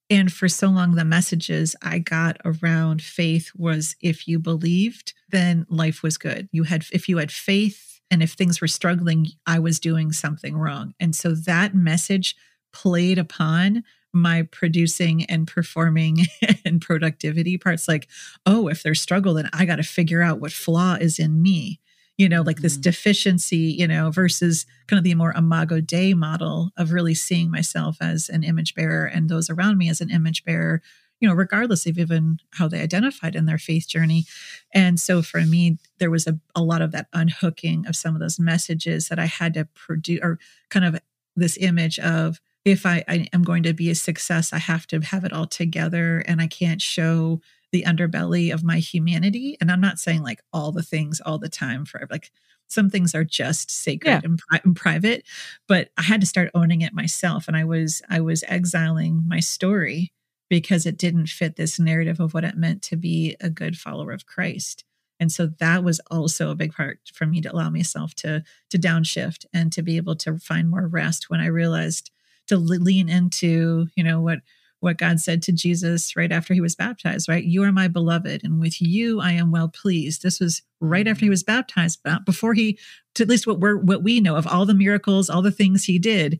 And 0.09 0.33
for 0.33 0.49
so 0.49 0.69
long, 0.69 0.95
the 0.95 1.05
messages 1.05 1.75
I 1.83 1.99
got 1.99 2.37
around 2.43 3.01
faith 3.01 3.51
was 3.55 3.95
if 4.01 4.27
you 4.27 4.39
believed, 4.39 5.13
then 5.29 5.67
life 5.69 6.01
was 6.01 6.17
good. 6.17 6.49
You 6.51 6.63
had, 6.63 6.85
if 6.91 7.07
you 7.07 7.17
had 7.17 7.31
faith, 7.31 7.89
and 8.11 8.23
if 8.23 8.33
things 8.33 8.59
were 8.59 8.67
struggling, 8.67 9.27
I 9.45 9.59
was 9.59 9.79
doing 9.79 10.11
something 10.11 10.57
wrong. 10.57 10.93
And 10.99 11.15
so 11.15 11.33
that 11.35 11.75
message 11.75 12.35
played 12.73 13.17
upon 13.17 13.83
my 14.13 14.43
producing 14.51 15.25
and 15.25 15.47
performing 15.47 16.25
and 16.65 16.81
productivity 16.81 17.57
parts. 17.57 17.87
Like, 17.87 18.07
oh, 18.45 18.67
if 18.67 18.81
there's 18.81 19.01
struggle, 19.01 19.35
then 19.35 19.49
I 19.53 19.65
got 19.65 19.75
to 19.75 19.83
figure 19.83 20.21
out 20.21 20.39
what 20.39 20.51
flaw 20.51 20.95
is 20.95 21.19
in 21.19 21.41
me. 21.41 21.79
You 22.19 22.29
know, 22.29 22.43
like 22.43 22.59
this 22.61 22.77
Mhm. 22.77 22.81
deficiency, 22.83 23.75
you 23.79 23.87
know, 23.87 24.11
versus 24.11 24.67
kind 24.87 24.99
of 24.99 25.05
the 25.05 25.15
more 25.15 25.33
imago 25.35 25.81
Dei 25.81 26.13
model 26.13 26.71
of 26.77 26.91
really 26.93 27.15
seeing 27.15 27.49
myself 27.49 27.97
as 28.01 28.29
an 28.29 28.43
image 28.43 28.75
bearer 28.75 29.07
and 29.07 29.29
those 29.29 29.49
around 29.49 29.79
me 29.79 29.89
as 29.89 30.01
an 30.01 30.11
image 30.11 30.43
bearer, 30.45 30.83
you 31.21 31.27
know, 31.29 31.33
regardless 31.35 31.87
of 31.87 31.97
even 31.97 32.39
how 32.51 32.67
they 32.67 32.81
identified 32.81 33.35
in 33.35 33.47
their 33.47 33.57
faith 33.57 33.87
journey. 33.87 34.25
And 34.73 34.99
so 34.99 35.21
for 35.23 35.41
me, 35.41 35.79
there 35.99 36.11
was 36.11 36.27
a, 36.27 36.39
a 36.55 36.61
lot 36.63 36.81
of 36.81 36.91
that 36.91 37.07
unhooking 37.13 37.87
of 37.87 37.95
some 37.95 38.15
of 38.15 38.21
those 38.21 38.39
messages 38.39 39.07
that 39.09 39.19
I 39.19 39.25
had 39.25 39.53
to 39.55 39.65
produce, 39.73 40.19
or 40.21 40.39
kind 40.69 40.85
of 40.85 40.99
this 41.35 41.57
image 41.57 41.99
of 41.99 42.41
if 42.65 42.85
I, 42.85 43.03
I 43.07 43.27
am 43.33 43.43
going 43.43 43.63
to 43.63 43.73
be 43.73 43.89
a 43.89 43.95
success, 43.95 44.53
I 44.53 44.57
have 44.59 44.85
to 44.87 44.99
have 44.99 45.23
it 45.23 45.33
all 45.33 45.47
together 45.47 46.19
and 46.27 46.41
I 46.41 46.47
can't 46.47 46.81
show 46.81 47.41
the 47.71 47.83
underbelly 47.83 48.53
of 48.53 48.63
my 48.63 48.79
humanity. 48.79 49.57
And 49.61 49.71
I'm 49.71 49.81
not 49.81 49.99
saying 49.99 50.23
like 50.23 50.41
all 50.51 50.71
the 50.71 50.83
things 50.83 51.21
all 51.25 51.37
the 51.37 51.49
time 51.49 51.85
for 51.85 52.07
like 52.09 52.31
some 52.69 52.89
things 52.89 53.15
are 53.15 53.23
just 53.23 53.69
sacred 53.69 54.09
yeah. 54.09 54.21
and, 54.23 54.39
pri- 54.39 54.61
and, 54.63 54.75
private 54.75 55.23
but 55.67 55.89
i 55.97 56.01
had 56.01 56.21
to 56.21 56.27
start 56.27 56.51
owning 56.53 56.81
it 56.81 56.93
myself 56.93 57.47
and 57.47 57.57
i 57.57 57.63
was 57.63 58.01
i 58.09 58.19
was 58.19 58.43
exiling 58.47 59.23
my 59.27 59.39
story 59.39 60.13
because 60.49 60.85
it 60.85 60.97
didn't 60.97 61.27
fit 61.27 61.55
this 61.55 61.79
narrative 61.79 62.19
of 62.19 62.33
what 62.33 62.43
it 62.43 62.55
meant 62.55 62.81
to 62.81 62.95
be 62.95 63.35
a 63.41 63.49
good 63.49 63.77
follower 63.77 64.11
of 64.11 64.25
christ 64.25 64.85
and 65.19 65.31
so 65.31 65.47
that 65.59 65.83
was 65.83 65.99
also 66.09 66.49
a 66.49 66.55
big 66.55 66.71
part 66.73 66.99
for 67.13 67.25
me 67.25 67.41
to 67.41 67.51
allow 67.51 67.69
myself 67.69 68.13
to 68.15 68.43
to 68.69 68.77
downshift 68.77 69.45
and 69.53 69.73
to 69.73 69.81
be 69.81 69.97
able 69.97 70.15
to 70.15 70.37
find 70.37 70.69
more 70.69 70.87
rest 70.87 71.29
when 71.29 71.39
i 71.39 71.47
realized 71.47 72.11
to 72.47 72.57
lean 72.57 73.09
into 73.09 73.87
you 73.95 74.03
know 74.03 74.21
what 74.21 74.39
what 74.79 74.97
God 74.97 75.19
said 75.19 75.41
to 75.43 75.51
Jesus 75.51 76.15
right 76.15 76.31
after 76.31 76.53
he 76.53 76.61
was 76.61 76.75
baptized, 76.75 77.27
right? 77.27 77.43
You 77.43 77.63
are 77.63 77.71
my 77.71 77.87
beloved, 77.87 78.43
and 78.43 78.59
with 78.59 78.81
you 78.81 79.19
I 79.19 79.31
am 79.31 79.51
well 79.51 79.67
pleased. 79.67 80.23
This 80.23 80.39
was 80.39 80.61
right 80.79 81.07
after 81.07 81.21
he 81.21 81.25
mm-hmm. 81.25 81.31
was 81.31 81.43
baptized, 81.43 81.99
but 82.03 82.25
before 82.25 82.53
he, 82.53 82.77
to 83.15 83.23
at 83.23 83.29
least 83.29 83.47
what 83.47 83.59
we're 83.59 83.77
what 83.77 84.03
we 84.03 84.19
know 84.19 84.35
of 84.35 84.47
all 84.47 84.65
the 84.65 84.73
miracles, 84.73 85.29
all 85.29 85.41
the 85.41 85.51
things 85.51 85.85
he 85.85 85.99
did. 85.99 86.39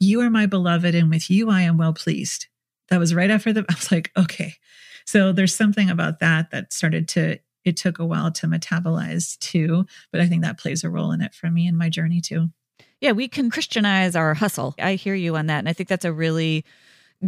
You 0.00 0.20
are 0.22 0.30
my 0.30 0.46
beloved, 0.46 0.94
and 0.94 1.10
with 1.10 1.30
you 1.30 1.50
I 1.50 1.62
am 1.62 1.78
well 1.78 1.92
pleased. 1.92 2.46
That 2.88 2.98
was 3.00 3.14
right 3.14 3.30
after 3.30 3.52
the. 3.52 3.60
I 3.68 3.74
was 3.74 3.92
like, 3.92 4.10
okay. 4.16 4.54
So 5.06 5.32
there's 5.32 5.54
something 5.54 5.90
about 5.90 6.20
that 6.20 6.50
that 6.50 6.72
started 6.72 7.08
to. 7.08 7.38
It 7.64 7.78
took 7.78 7.98
a 7.98 8.04
while 8.04 8.30
to 8.32 8.46
metabolize 8.46 9.38
too, 9.38 9.86
but 10.12 10.20
I 10.20 10.26
think 10.26 10.42
that 10.42 10.58
plays 10.58 10.84
a 10.84 10.90
role 10.90 11.12
in 11.12 11.22
it 11.22 11.34
for 11.34 11.50
me 11.50 11.66
in 11.66 11.78
my 11.78 11.88
journey 11.88 12.20
too. 12.20 12.48
Yeah, 13.00 13.12
we 13.12 13.28
can 13.28 13.50
Christianize 13.50 14.16
our 14.16 14.34
hustle. 14.34 14.74
I 14.78 14.94
hear 14.94 15.14
you 15.14 15.36
on 15.36 15.46
that, 15.46 15.60
and 15.60 15.68
I 15.68 15.72
think 15.72 15.88
that's 15.88 16.04
a 16.04 16.12
really 16.12 16.64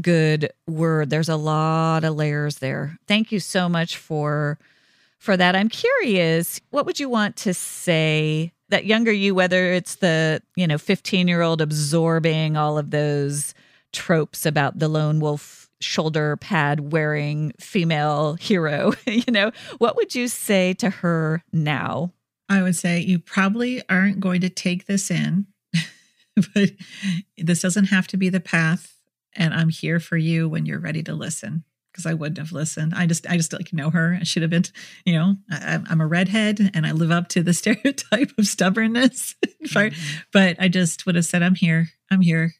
good 0.00 0.50
word. 0.66 1.10
There's 1.10 1.28
a 1.28 1.36
lot 1.36 2.04
of 2.04 2.16
layers 2.16 2.58
there. 2.58 2.98
Thank 3.06 3.32
you 3.32 3.40
so 3.40 3.68
much 3.68 3.96
for 3.96 4.58
for 5.18 5.36
that. 5.36 5.56
I'm 5.56 5.68
curious, 5.68 6.60
what 6.70 6.86
would 6.86 7.00
you 7.00 7.08
want 7.08 7.36
to 7.38 7.54
say 7.54 8.52
that 8.68 8.84
younger 8.84 9.12
you 9.12 9.34
whether 9.34 9.72
it's 9.72 9.96
the, 9.96 10.42
you 10.56 10.66
know, 10.66 10.76
15-year-old 10.76 11.60
absorbing 11.60 12.56
all 12.56 12.78
of 12.78 12.90
those 12.90 13.54
tropes 13.92 14.44
about 14.44 14.78
the 14.78 14.88
lone 14.88 15.20
wolf 15.20 15.68
shoulder 15.80 16.36
pad 16.36 16.92
wearing 16.92 17.52
female 17.58 18.34
hero, 18.34 18.92
you 19.06 19.32
know, 19.32 19.50
what 19.78 19.96
would 19.96 20.14
you 20.14 20.28
say 20.28 20.74
to 20.74 20.90
her 20.90 21.42
now? 21.52 22.12
I 22.48 22.62
would 22.62 22.76
say 22.76 23.00
you 23.00 23.18
probably 23.18 23.82
aren't 23.88 24.20
going 24.20 24.40
to 24.42 24.48
take 24.48 24.86
this 24.86 25.10
in, 25.10 25.46
but 26.54 26.70
this 27.36 27.62
doesn't 27.62 27.86
have 27.86 28.06
to 28.08 28.16
be 28.16 28.28
the 28.28 28.40
path 28.40 28.95
and 29.36 29.54
I'm 29.54 29.68
here 29.68 30.00
for 30.00 30.16
you 30.16 30.48
when 30.48 30.66
you're 30.66 30.80
ready 30.80 31.02
to 31.04 31.14
listen 31.14 31.64
because 31.96 32.06
I 32.06 32.14
wouldn't 32.14 32.38
have 32.38 32.52
listened. 32.52 32.92
I 32.94 33.06
just, 33.06 33.26
I 33.26 33.38
just 33.38 33.54
like 33.54 33.72
know 33.72 33.88
her. 33.88 34.18
I 34.20 34.24
should 34.24 34.42
have 34.42 34.50
been, 34.50 34.64
you 35.06 35.14
know, 35.14 35.36
I, 35.50 35.80
am 35.88 36.00
a 36.00 36.06
redhead 36.06 36.70
and 36.74 36.86
I 36.86 36.92
live 36.92 37.10
up 37.10 37.28
to 37.28 37.42
the 37.42 37.54
stereotype 37.54 38.32
of 38.38 38.46
stubbornness. 38.46 39.34
mm-hmm. 39.64 40.18
But 40.32 40.56
I 40.60 40.68
just 40.68 41.06
would 41.06 41.14
have 41.14 41.24
said, 41.24 41.42
I'm 41.42 41.54
here. 41.54 41.88
I'm 42.10 42.20
here 42.20 42.52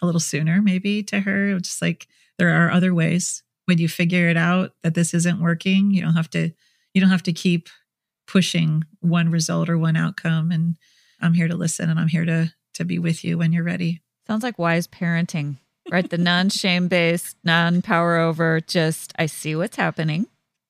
a 0.00 0.06
little 0.06 0.20
sooner, 0.20 0.62
maybe 0.62 1.02
to 1.04 1.20
her. 1.20 1.58
Just 1.58 1.82
like 1.82 2.06
there 2.38 2.50
are 2.50 2.70
other 2.70 2.94
ways 2.94 3.42
when 3.64 3.78
you 3.78 3.88
figure 3.88 4.28
it 4.28 4.36
out 4.36 4.72
that 4.84 4.94
this 4.94 5.12
isn't 5.12 5.40
working. 5.40 5.90
You 5.90 6.02
don't 6.02 6.14
have 6.14 6.30
to, 6.30 6.52
you 6.92 7.00
don't 7.00 7.10
have 7.10 7.22
to 7.24 7.32
keep 7.32 7.68
pushing 8.26 8.84
one 9.00 9.28
result 9.28 9.68
or 9.68 9.76
one 9.76 9.96
outcome. 9.96 10.52
And 10.52 10.76
I'm 11.20 11.34
here 11.34 11.48
to 11.48 11.56
listen 11.56 11.90
and 11.90 11.98
I'm 11.98 12.08
here 12.08 12.24
to, 12.24 12.52
to 12.74 12.84
be 12.84 13.00
with 13.00 13.24
you 13.24 13.38
when 13.38 13.52
you're 13.52 13.64
ready. 13.64 14.02
Sounds 14.26 14.44
like 14.44 14.58
wise 14.58 14.86
parenting 14.86 15.56
right? 15.90 16.08
The 16.08 16.18
non 16.18 16.48
shame 16.50 16.88
based, 16.88 17.36
non 17.44 17.82
power 17.82 18.16
over, 18.16 18.60
just 18.60 19.12
I 19.18 19.26
see 19.26 19.56
what's 19.56 19.76
happening. 19.76 20.26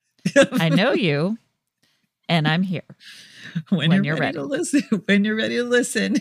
I 0.53 0.69
know 0.69 0.93
you, 0.93 1.39
and 2.29 2.49
I'm 2.49 2.63
here. 2.63 2.83
When, 3.69 3.91
when 3.91 4.05
you're, 4.05 4.17
you're, 4.17 4.21
ready, 4.21 4.39
ready 4.39 4.39
to 4.39 4.45
listen. 4.45 4.83
When 5.07 5.25
you're 5.25 5.37
ready 5.37 5.57
to 5.57 5.65
listen. 5.65 6.17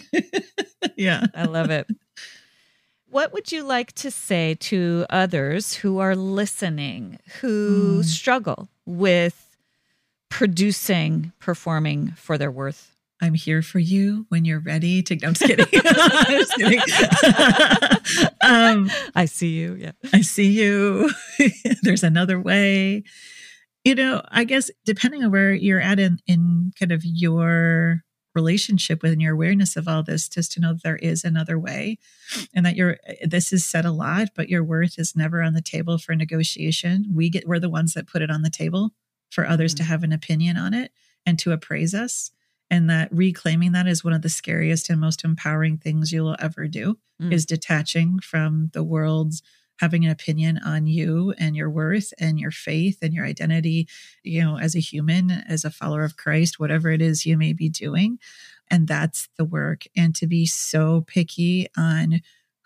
yeah. 0.96 1.26
I 1.34 1.46
love 1.46 1.72
it. 1.72 1.88
What 3.10 3.34
would 3.34 3.52
you 3.52 3.64
like 3.64 3.94
to 3.94 4.12
say 4.12 4.56
to 4.62 5.06
others 5.10 5.76
who 5.76 6.00
are 6.00 6.16
listening, 6.16 7.20
who 7.42 8.00
mm. 8.02 8.06
struggle 8.06 8.70
with 8.86 9.58
producing, 10.30 11.32
performing 11.40 12.12
for 12.12 12.38
their 12.38 12.52
worth? 12.52 12.93
I'm 13.24 13.36
here 13.36 13.62
for 13.62 13.80
you 13.80 14.26
when 14.28 14.44
you're 14.44 14.60
ready 14.60 15.02
to. 15.02 15.16
No, 15.16 15.30
I'm 15.30 15.34
just 15.34 15.48
kidding. 15.48 15.66
I'm 15.86 16.42
just 16.42 16.56
kidding. 16.56 16.80
um, 18.42 18.92
I 19.16 19.24
see 19.24 19.52
you. 19.52 19.76
Yeah. 19.76 19.94
I 20.12 20.20
see 20.20 20.52
you. 20.52 21.10
There's 21.84 22.04
another 22.04 22.38
way. 22.38 23.04
You 23.86 23.96
know, 23.96 24.22
I 24.28 24.44
guess 24.44 24.70
depending 24.84 25.24
on 25.24 25.32
where 25.32 25.54
you're 25.54 25.80
at 25.80 26.00
in, 26.00 26.20
in 26.28 26.74
kind 26.78 26.92
of 26.92 27.02
your 27.06 28.02
relationship 28.36 29.02
with 29.02 29.14
and 29.14 29.22
your 29.22 29.36
awareness 29.36 29.78
of 29.78 29.88
all 29.88 30.04
this, 30.04 30.28
just 30.28 30.52
to 30.54 30.60
know 30.60 30.74
that 30.74 30.84
there 30.84 30.98
is 30.98 31.24
another 31.24 31.58
way 31.58 32.00
and 32.54 32.66
that 32.66 32.76
you're, 32.76 32.98
this 33.26 33.54
is 33.54 33.66
said 33.66 33.86
a 33.86 33.92
lot, 33.92 34.32
but 34.36 34.50
your 34.50 34.66
worth 34.66 35.00
is 35.00 35.16
never 35.16 35.42
on 35.42 35.54
the 35.54 35.62
table 35.62 35.98
for 35.98 36.14
negotiation. 36.14 37.06
We 37.16 37.30
get, 37.30 37.48
we're 37.48 37.60
the 37.60 37.70
ones 37.70 37.94
that 37.94 38.06
put 38.06 38.22
it 38.22 38.30
on 38.30 38.42
the 38.42 38.50
table 38.50 38.92
for 39.30 39.48
others 39.48 39.74
mm-hmm. 39.74 39.84
to 39.84 39.90
have 39.90 40.04
an 40.04 40.12
opinion 40.12 40.58
on 40.58 40.74
it 40.74 40.92
and 41.26 41.40
to 41.40 41.54
appraise 41.54 41.94
us 41.94 42.30
and 42.74 42.90
that 42.90 43.08
reclaiming 43.12 43.74
that 43.74 43.86
is 43.86 44.04
one 44.04 44.14
of 44.14 44.24
the 44.24 44.30
scariest 44.30 44.90
and 44.90 45.00
most 45.00 45.24
empowering 45.24 45.78
things 45.78 46.12
you 46.12 46.24
will 46.24 46.36
ever 46.40 46.68
do 46.68 46.98
mm. 47.22 47.32
is 47.32 47.46
detaching 47.46 48.18
from 48.18 48.72
the 48.74 48.84
world's 48.84 49.44
having 49.80 50.04
an 50.06 50.10
opinion 50.10 50.58
on 50.66 50.88
you 50.88 51.36
and 51.38 51.56
your 51.56 51.70
worth 51.70 52.16
and 52.20 52.40
your 52.40 52.50
faith 52.50 52.98
and 53.04 53.14
your 53.14 53.26
identity 53.26 53.88
you 54.24 54.42
know 54.42 54.58
as 54.58 54.76
a 54.76 54.80
human 54.80 55.30
as 55.30 55.64
a 55.64 55.70
follower 55.70 56.04
of 56.04 56.18
christ 56.18 56.60
whatever 56.60 56.90
it 56.90 57.00
is 57.00 57.28
you 57.28 57.38
may 57.38 57.54
be 57.54 57.70
doing 57.70 58.18
and 58.72 58.88
that's 58.88 59.30
the 59.38 59.46
work 59.46 59.84
and 59.96 60.16
to 60.16 60.26
be 60.26 60.44
so 60.48 61.02
picky 61.06 61.68
on 61.78 62.22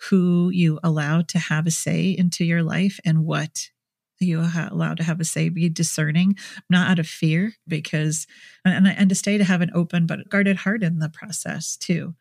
who 0.10 0.50
you 0.54 0.80
allow 0.84 1.22
to 1.22 1.38
have 1.38 1.68
a 1.68 1.72
say 1.72 2.16
into 2.18 2.46
your 2.46 2.64
life 2.64 2.98
and 3.04 3.26
what 3.26 3.72
you 4.20 4.42
are 4.42 4.68
allowed 4.72 4.98
to 4.98 5.04
have 5.04 5.20
a 5.20 5.26
say 5.26 5.50
be 5.50 5.70
discerning 5.70 6.36
not 6.70 6.90
out 6.90 7.00
of 7.00 7.08
fear 7.08 7.54
because 7.68 8.28
and, 8.66 8.88
and 8.88 9.10
to 9.10 9.16
stay 9.16 9.38
to 9.38 9.44
have 9.44 9.62
an 9.62 9.72
open 9.74 10.06
but 10.06 10.30
guarded 10.30 10.58
heart 10.58 10.84
in 10.84 11.00
the 11.00 11.10
process 11.10 11.78
too. 11.78 12.16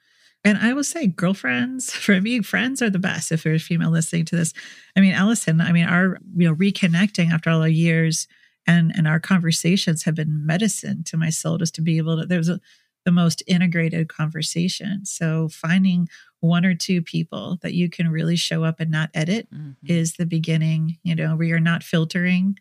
And 0.44 0.58
i 0.58 0.72
will 0.72 0.84
say 0.84 1.06
girlfriends 1.06 1.90
for 1.92 2.20
me 2.20 2.40
friends 2.40 2.82
are 2.82 2.90
the 2.90 2.98
best 2.98 3.32
if 3.32 3.42
there's 3.42 3.62
a 3.62 3.64
female 3.64 3.90
listening 3.90 4.24
to 4.26 4.36
this. 4.36 4.52
I 4.96 5.00
mean 5.00 5.12
alison 5.12 5.60
i 5.60 5.72
mean 5.72 5.86
our 5.86 6.18
you 6.36 6.48
know 6.48 6.54
reconnecting 6.54 7.30
after 7.32 7.50
all 7.50 7.60
the 7.60 7.72
years 7.72 8.26
and 8.66 8.92
and 8.96 9.06
our 9.06 9.20
conversations 9.20 10.04
have 10.04 10.14
been 10.14 10.46
medicine 10.46 11.04
to 11.04 11.16
my 11.16 11.30
soul 11.30 11.58
just 11.58 11.74
to 11.76 11.82
be 11.82 11.98
able 11.98 12.20
to 12.20 12.26
there's 12.26 12.48
a 12.48 12.60
the 13.06 13.12
most 13.12 13.42
integrated 13.46 14.08
conversation. 14.08 15.06
So 15.06 15.48
finding 15.48 16.08
one 16.40 16.64
or 16.64 16.74
two 16.74 17.02
people 17.02 17.58
that 17.62 17.74
you 17.74 17.88
can 17.88 18.08
really 18.08 18.36
show 18.36 18.64
up 18.64 18.80
and 18.80 18.90
not 18.90 19.10
edit 19.14 19.48
mm-hmm. 19.52 19.72
is 19.86 20.14
the 20.14 20.26
beginning, 20.26 20.98
you 21.02 21.14
know, 21.14 21.34
where 21.36 21.46
you're 21.46 21.60
not 21.60 21.82
filtering 21.82 22.56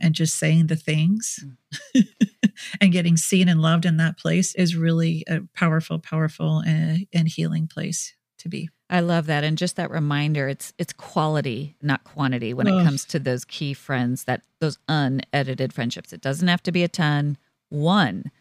and 0.00 0.14
just 0.14 0.36
saying 0.36 0.66
the 0.66 0.76
things 0.76 1.44
mm. 1.94 2.08
and 2.80 2.92
getting 2.92 3.16
seen 3.16 3.48
and 3.48 3.60
loved 3.60 3.84
in 3.84 3.98
that 3.98 4.18
place 4.18 4.54
is 4.54 4.74
really 4.74 5.24
a 5.28 5.40
powerful, 5.54 5.98
powerful 5.98 6.58
and, 6.60 7.06
and 7.12 7.28
healing 7.28 7.68
place 7.68 8.14
to 8.38 8.48
be. 8.48 8.68
I 8.88 9.00
love 9.00 9.26
that. 9.26 9.44
And 9.44 9.56
just 9.56 9.76
that 9.76 9.90
reminder, 9.90 10.48
it's 10.48 10.72
it's 10.76 10.92
quality, 10.92 11.76
not 11.80 12.02
quantity 12.02 12.52
when 12.52 12.66
it 12.66 12.82
comes 12.82 13.04
to 13.06 13.20
those 13.20 13.44
key 13.44 13.72
friends, 13.72 14.24
that 14.24 14.42
those 14.60 14.78
unedited 14.88 15.72
friendships. 15.72 16.12
It 16.12 16.20
doesn't 16.20 16.48
have 16.48 16.62
to 16.64 16.72
be 16.72 16.82
a 16.82 16.88
ton. 16.88 17.38
One 17.68 18.32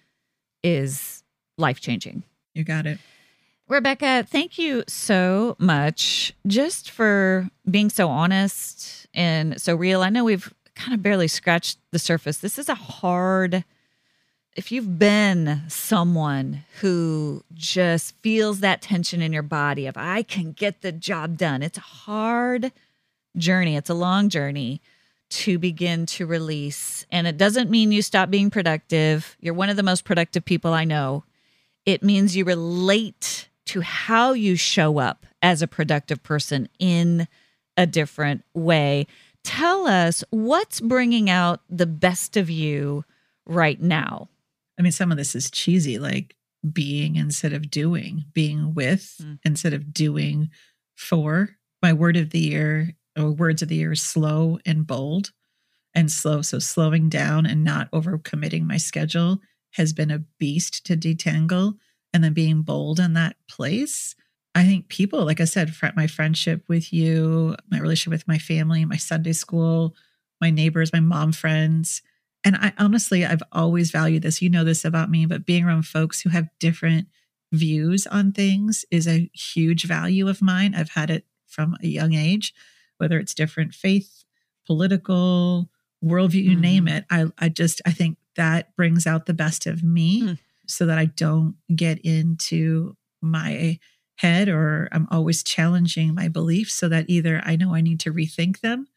is 0.64 1.24
life 1.60 1.80
changing. 1.80 2.24
You 2.56 2.64
got 2.64 2.88
it. 2.88 2.98
Rebecca, 3.70 4.26
thank 4.28 4.58
you 4.58 4.84
so 4.88 5.56
much 5.60 6.34
just 6.48 6.90
for 6.90 7.48
being 7.70 7.92
so 7.92 8.10
honest 8.10 9.06
and 9.14 9.62
so 9.62 9.76
real. 9.76 10.02
I 10.02 10.10
know 10.10 10.24
we've 10.24 10.52
kind 10.74 10.96
of 10.96 11.04
barely 11.04 11.28
scratched 11.28 11.78
the 11.92 12.00
surface. 12.00 12.40
This 12.40 12.58
is 12.58 12.68
a 12.68 12.74
hard, 12.74 13.64
if 14.56 14.72
you've 14.72 14.98
been 14.98 15.62
someone 15.68 16.64
who 16.82 17.44
just 17.54 18.16
feels 18.22 18.62
that 18.62 18.82
tension 18.82 19.22
in 19.22 19.32
your 19.32 19.44
body 19.44 19.86
of, 19.86 19.96
I 19.98 20.24
can 20.24 20.52
get 20.52 20.82
the 20.82 20.92
job 20.92 21.38
done, 21.38 21.62
it's 21.62 21.78
a 21.78 21.82
hard 21.82 22.72
journey, 23.38 23.76
it's 23.76 23.92
a 23.92 23.94
long 23.94 24.30
journey 24.30 24.82
to 25.30 25.60
begin 25.60 26.08
to 26.08 26.26
release. 26.26 27.06
And 27.12 27.28
it 27.28 27.38
doesn't 27.38 27.70
mean 27.70 27.92
you 27.92 28.02
stop 28.02 28.32
being 28.32 28.50
productive. 28.50 29.38
You're 29.40 29.54
one 29.54 29.70
of 29.70 29.78
the 29.78 29.84
most 29.84 30.06
productive 30.06 30.44
people 30.44 30.74
I 30.74 30.86
know. 30.86 31.24
It 31.86 32.02
means 32.02 32.36
you 32.36 32.46
relate 32.46 33.46
to 33.70 33.82
how 33.82 34.34
you 34.34 34.56
show 34.56 35.00
up 35.00 35.26
as 35.42 35.62
a 35.62 35.68
productive 35.68 36.22
person 36.24 36.68
in 36.80 37.28
a 37.78 37.86
different 37.86 38.44
way. 38.54 39.08
Tell 39.44 39.88
us 39.88 40.24
what's 40.32 40.82
bringing 40.82 41.30
out 41.30 41.62
the 41.70 41.86
best 41.86 42.36
of 42.36 42.50
you 42.50 43.06
right 43.46 43.82
now. 43.82 44.30
I 44.78 44.82
mean, 44.82 44.92
some 44.92 45.12
of 45.12 45.18
this 45.18 45.36
is 45.36 45.52
cheesy, 45.52 45.98
like 45.98 46.36
being 46.74 47.16
instead 47.16 47.54
of 47.54 47.70
doing, 47.72 48.26
being 48.34 48.74
with 48.74 49.16
mm. 49.22 49.40
instead 49.46 49.74
of 49.74 49.94
doing 49.94 50.50
for. 50.96 51.52
My 51.82 51.94
word 51.94 52.18
of 52.18 52.32
the 52.32 52.40
year 52.40 52.96
or 53.18 53.32
words 53.32 53.62
of 53.62 53.70
the 53.70 53.76
year 53.76 53.94
is 53.94 54.02
slow 54.02 54.60
and 54.66 54.86
bold. 54.86 55.32
and 55.94 56.12
slow. 56.12 56.42
So 56.42 56.60
slowing 56.60 57.10
down 57.10 57.46
and 57.46 57.64
not 57.64 57.92
overcommitting 57.92 58.64
my 58.64 58.78
schedule 58.78 59.40
has 59.74 59.94
been 59.94 60.12
a 60.12 60.24
beast 60.40 60.86
to 60.86 60.98
detangle. 60.98 61.76
And 62.14 62.24
then 62.24 62.34
being 62.34 62.64
bold 62.64 63.00
in 63.00 63.14
that 63.14 63.36
place. 63.48 64.16
I 64.56 64.66
think 64.66 64.90
people, 64.90 65.26
like 65.26 65.40
I 65.40 65.46
said, 65.46 65.72
my 65.96 66.08
friendship 66.08 66.64
with 66.68 66.92
you, 66.92 67.56
my 67.70 67.80
relationship 67.80 68.12
with 68.12 68.28
my 68.28 68.40
family, 68.40 68.84
my 68.84 68.98
Sunday 68.98 69.34
school, 69.34 69.96
my 70.42 70.50
neighbors, 70.50 70.92
my 70.92 71.00
mom 71.00 71.32
friends. 71.32 72.02
And 72.44 72.56
I 72.56 72.74
honestly, 72.78 73.26
I've 73.26 73.44
always 73.52 73.92
valued 73.92 74.24
this. 74.24 74.42
You 74.42 74.50
know 74.50 74.64
this 74.64 74.86
about 74.86 75.12
me, 75.12 75.26
but 75.26 75.46
being 75.46 75.66
around 75.66 75.84
folks 75.84 76.22
who 76.22 76.30
have 76.30 76.50
different 76.60 77.08
views 77.52 78.08
on 78.08 78.32
things 78.32 78.86
is 78.92 79.08
a 79.08 79.30
huge 79.34 79.86
value 79.86 80.28
of 80.28 80.42
mine. 80.42 80.74
I've 80.76 80.92
had 80.92 81.10
it 81.10 81.26
from 81.48 81.76
a 81.84 81.88
young 81.88 82.14
age, 82.14 82.54
whether 82.98 83.20
it's 83.20 83.34
different 83.34 83.74
faith, 83.74 84.24
political, 84.66 85.70
worldview, 86.04 86.44
you 86.44 86.52
mm-hmm. 86.52 86.62
name 86.62 86.88
it. 86.88 87.06
I, 87.10 87.26
I 87.38 87.50
just, 87.50 87.82
I 87.86 87.92
think 87.92 88.18
that 88.36 88.76
brings 88.76 89.06
out 89.06 89.26
the 89.26 89.34
best 89.34 89.66
of 89.66 89.84
me 89.84 90.22
mm. 90.24 90.40
So 90.70 90.86
that 90.86 90.98
I 90.98 91.06
don't 91.06 91.56
get 91.76 92.00
into 92.00 92.96
my 93.22 93.80
head 94.18 94.50
or 94.50 94.90
I'm 94.92 95.08
always 95.12 95.44
challenging 95.44 96.14
my 96.14 96.28
beliefs 96.28 96.74
so 96.74 96.90
that 96.90 97.06
either 97.10 97.42
I 97.46 97.56
know 97.56 97.74
I 97.74 97.82
need 97.82 98.02
to 98.02 98.14
rethink 98.14 98.60
them 98.60 98.88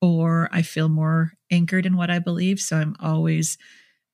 or 0.00 0.48
I 0.52 0.62
feel 0.62 0.88
more 0.88 1.32
anchored 1.50 1.86
in 1.86 1.96
what 1.96 2.10
I 2.10 2.18
believe. 2.18 2.60
So 2.60 2.78
I'm 2.78 2.96
always 3.00 3.58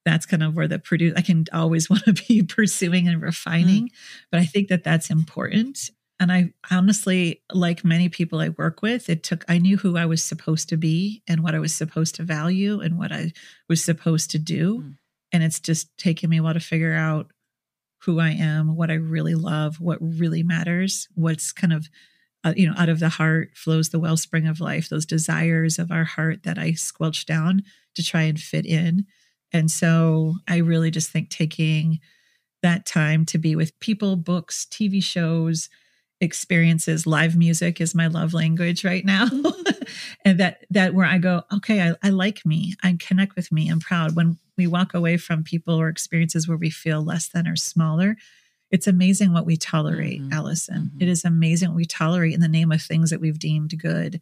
that's 0.05 0.27
kind 0.27 0.43
of 0.43 0.55
where 0.55 0.69
the 0.69 0.79
produce 0.79 1.14
I 1.17 1.21
can 1.21 1.45
always 1.53 1.91
want 1.91 2.05
to 2.05 2.12
be 2.12 2.43
pursuing 2.43 3.09
and 3.09 3.21
refining. 3.21 3.89
Mm. 3.89 3.93
But 4.31 4.41
I 4.41 4.45
think 4.45 4.69
that 4.69 4.85
that's 4.85 5.11
important. 5.11 5.91
And 6.19 6.33
I 6.33 6.53
honestly, 6.71 7.43
like 7.53 7.85
many 7.85 8.09
people 8.09 8.41
I 8.41 8.49
work 8.51 8.83
with, 8.83 9.11
it 9.11 9.23
took, 9.23 9.45
I 9.49 9.59
knew 9.59 9.77
who 9.77 9.97
I 9.97 10.07
was 10.07 10.25
supposed 10.25 10.69
to 10.71 10.77
be 10.77 11.23
and 11.29 11.43
what 11.43 11.55
I 11.55 11.59
was 11.59 11.75
supposed 11.75 12.14
to 12.14 12.23
value 12.23 12.81
and 12.81 12.99
what 12.99 13.12
I 13.12 13.33
was 13.69 13.85
supposed 13.85 14.31
to 14.31 14.39
do. 14.39 14.81
Mm. 14.81 14.97
And 15.37 15.45
it's 15.45 15.61
just 15.61 15.95
taken 15.99 16.30
me 16.30 16.39
a 16.39 16.43
while 16.43 16.55
to 16.55 16.61
figure 16.61 16.95
out 16.95 17.30
who 17.99 18.20
I 18.20 18.30
am, 18.30 18.74
what 18.74 18.91
I 18.91 18.95
really 18.95 19.34
love, 19.34 19.82
what 19.82 19.99
really 20.01 20.43
matters, 20.43 21.09
what's 21.14 21.53
kind 21.53 21.74
of, 21.74 21.91
uh, 22.43 22.55
you 22.57 22.66
know, 22.66 22.72
out 22.78 22.89
of 22.89 23.01
the 23.01 23.11
heart 23.11 23.51
flows 23.55 23.91
the 23.91 23.99
wellspring 23.99 24.47
of 24.47 24.61
life, 24.61 24.89
those 24.89 25.05
desires 25.05 25.78
of 25.78 25.93
our 25.93 26.05
heart 26.05 26.45
that 26.45 26.57
I 26.57 26.72
squelch 26.72 27.26
down 27.26 27.64
to 27.97 28.03
try 28.03 28.22
and 28.22 28.41
fit 28.41 28.64
in. 28.64 29.05
And 29.53 29.70
so 29.70 30.37
I 30.49 30.57
really 30.57 30.91
just 30.91 31.11
think 31.11 31.28
taking 31.28 32.01
that 32.62 32.87
time 32.87 33.26
to 33.26 33.37
be 33.37 33.57
with 33.57 33.78
people, 33.78 34.16
books, 34.16 34.66
TV 34.70 35.05
shows, 35.05 35.68
experiences, 36.22 37.07
live 37.07 37.37
music 37.37 37.78
is 37.78 37.95
my 37.95 38.07
love 38.07 38.32
language 38.32 38.87
right 38.87 39.05
now. 39.05 39.26
Mm-hmm. 39.26 39.82
and 40.24 40.41
that 40.41 40.64
that 40.70 40.95
where 40.95 41.05
I 41.05 41.18
go, 41.18 41.43
okay, 41.57 41.82
I, 41.82 41.95
I 42.03 42.09
like 42.09 42.47
me. 42.47 42.74
I 42.82 42.97
connect 42.99 43.37
with 43.37 43.53
me. 43.53 43.68
I'm 43.68 43.80
proud. 43.80 44.16
When 44.16 44.39
we 44.57 44.67
walk 44.67 44.95
away 44.95 45.17
from 45.17 45.45
people 45.45 45.75
or 45.75 45.89
experiences 45.89 46.49
where 46.49 46.57
we 46.57 46.71
feel 46.71 47.03
less 47.03 47.29
than 47.29 47.47
or 47.47 47.57
smaller, 47.57 48.17
it's 48.71 48.87
amazing 48.87 49.33
what 49.33 49.47
we 49.47 49.57
tolerate, 49.57 50.21
mm-hmm. 50.21 50.33
Alison. 50.33 50.91
Mm-hmm. 50.91 51.03
It 51.03 51.09
is 51.09 51.25
amazing 51.25 51.69
what 51.69 51.77
we 51.77 51.85
tolerate 51.85 52.35
in 52.35 52.41
the 52.41 52.49
name 52.49 52.73
of 52.73 52.83
things 52.83 53.11
that 53.11 53.21
we've 53.21 53.39
deemed 53.39 53.79
good. 53.79 54.21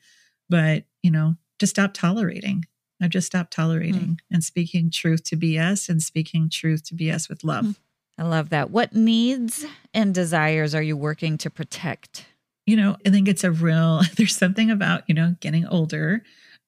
But, 0.49 0.85
you 1.03 1.11
know, 1.11 1.37
just 1.59 1.71
stop 1.71 1.95
tolerating. 1.95 2.65
I've 3.01 3.11
just 3.11 3.27
stopped 3.27 3.53
tolerating 3.53 4.01
mm. 4.01 4.19
and 4.31 4.45
speaking 4.45 4.91
truth 4.91 5.25
to 5.25 5.37
BS 5.37 5.89
and 5.89 6.03
speaking 6.03 6.49
truth 6.49 6.85
to 6.85 6.95
BS 6.95 7.29
with 7.29 7.45
love. 7.45 7.65
Mm. 7.65 7.77
I 8.19 8.23
love 8.23 8.51
that. 8.51 8.71
What 8.71 8.95
needs 8.95 9.65
and 9.93 10.15
desires 10.15 10.75
are 10.75 10.83
you 10.83 10.97
working 10.97 11.37
to 11.39 11.51
protect? 11.51 12.27
You 12.67 12.77
know, 12.77 12.97
I 13.05 13.11
think 13.11 13.29
it's 13.29 13.45
a 13.45 13.51
real, 13.51 14.03
there's 14.17 14.37
something 14.37 14.71
about, 14.71 15.03
you 15.09 15.15
know, 15.15 15.35
getting 15.41 15.67
older, 15.67 16.23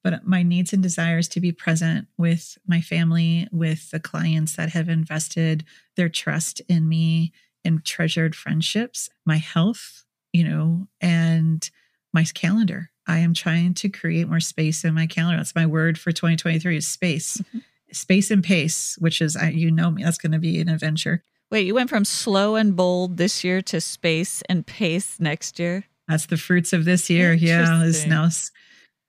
but 0.09 0.25
my 0.25 0.41
needs 0.41 0.71
and 0.71 0.81
desires 0.81 1.27
to 1.27 1.41
be 1.41 1.51
present 1.51 2.07
with 2.17 2.57
my 2.65 2.79
family, 2.79 3.45
with 3.51 3.91
the 3.91 3.99
clients 3.99 4.55
that 4.55 4.69
have 4.69 4.87
invested 4.87 5.65
their 5.97 6.07
trust 6.07 6.61
in 6.69 6.87
me 6.87 7.33
and 7.65 7.83
treasured 7.83 8.33
friendships, 8.33 9.09
my 9.25 9.35
health, 9.35 10.05
you 10.31 10.45
know, 10.45 10.87
and 11.01 11.69
my 12.13 12.23
calendar. 12.23 12.89
I 13.05 13.17
am 13.17 13.33
trying 13.33 13.73
to 13.73 13.89
create 13.89 14.29
more 14.29 14.39
space 14.39 14.85
in 14.85 14.93
my 14.93 15.07
calendar. 15.07 15.39
That's 15.39 15.55
my 15.55 15.65
word 15.65 15.99
for 15.99 16.13
2023 16.13 16.77
is 16.77 16.87
space. 16.87 17.35
Mm-hmm. 17.35 17.57
Space 17.91 18.31
and 18.31 18.41
pace, 18.41 18.95
which 18.99 19.21
is 19.21 19.37
you 19.51 19.71
know 19.71 19.91
me, 19.91 20.05
that's 20.05 20.17
going 20.17 20.31
to 20.31 20.39
be 20.39 20.61
an 20.61 20.69
adventure. 20.69 21.21
Wait, 21.51 21.67
you 21.67 21.75
went 21.75 21.89
from 21.89 22.05
slow 22.05 22.55
and 22.55 22.77
bold 22.77 23.17
this 23.17 23.43
year 23.43 23.61
to 23.63 23.81
space 23.81 24.41
and 24.47 24.65
pace 24.65 25.19
next 25.19 25.59
year? 25.59 25.83
That's 26.07 26.27
the 26.27 26.37
fruits 26.37 26.71
of 26.71 26.85
this 26.85 27.09
year. 27.09 27.33
Yeah, 27.33 27.83
is 27.83 28.05
now 28.05 28.29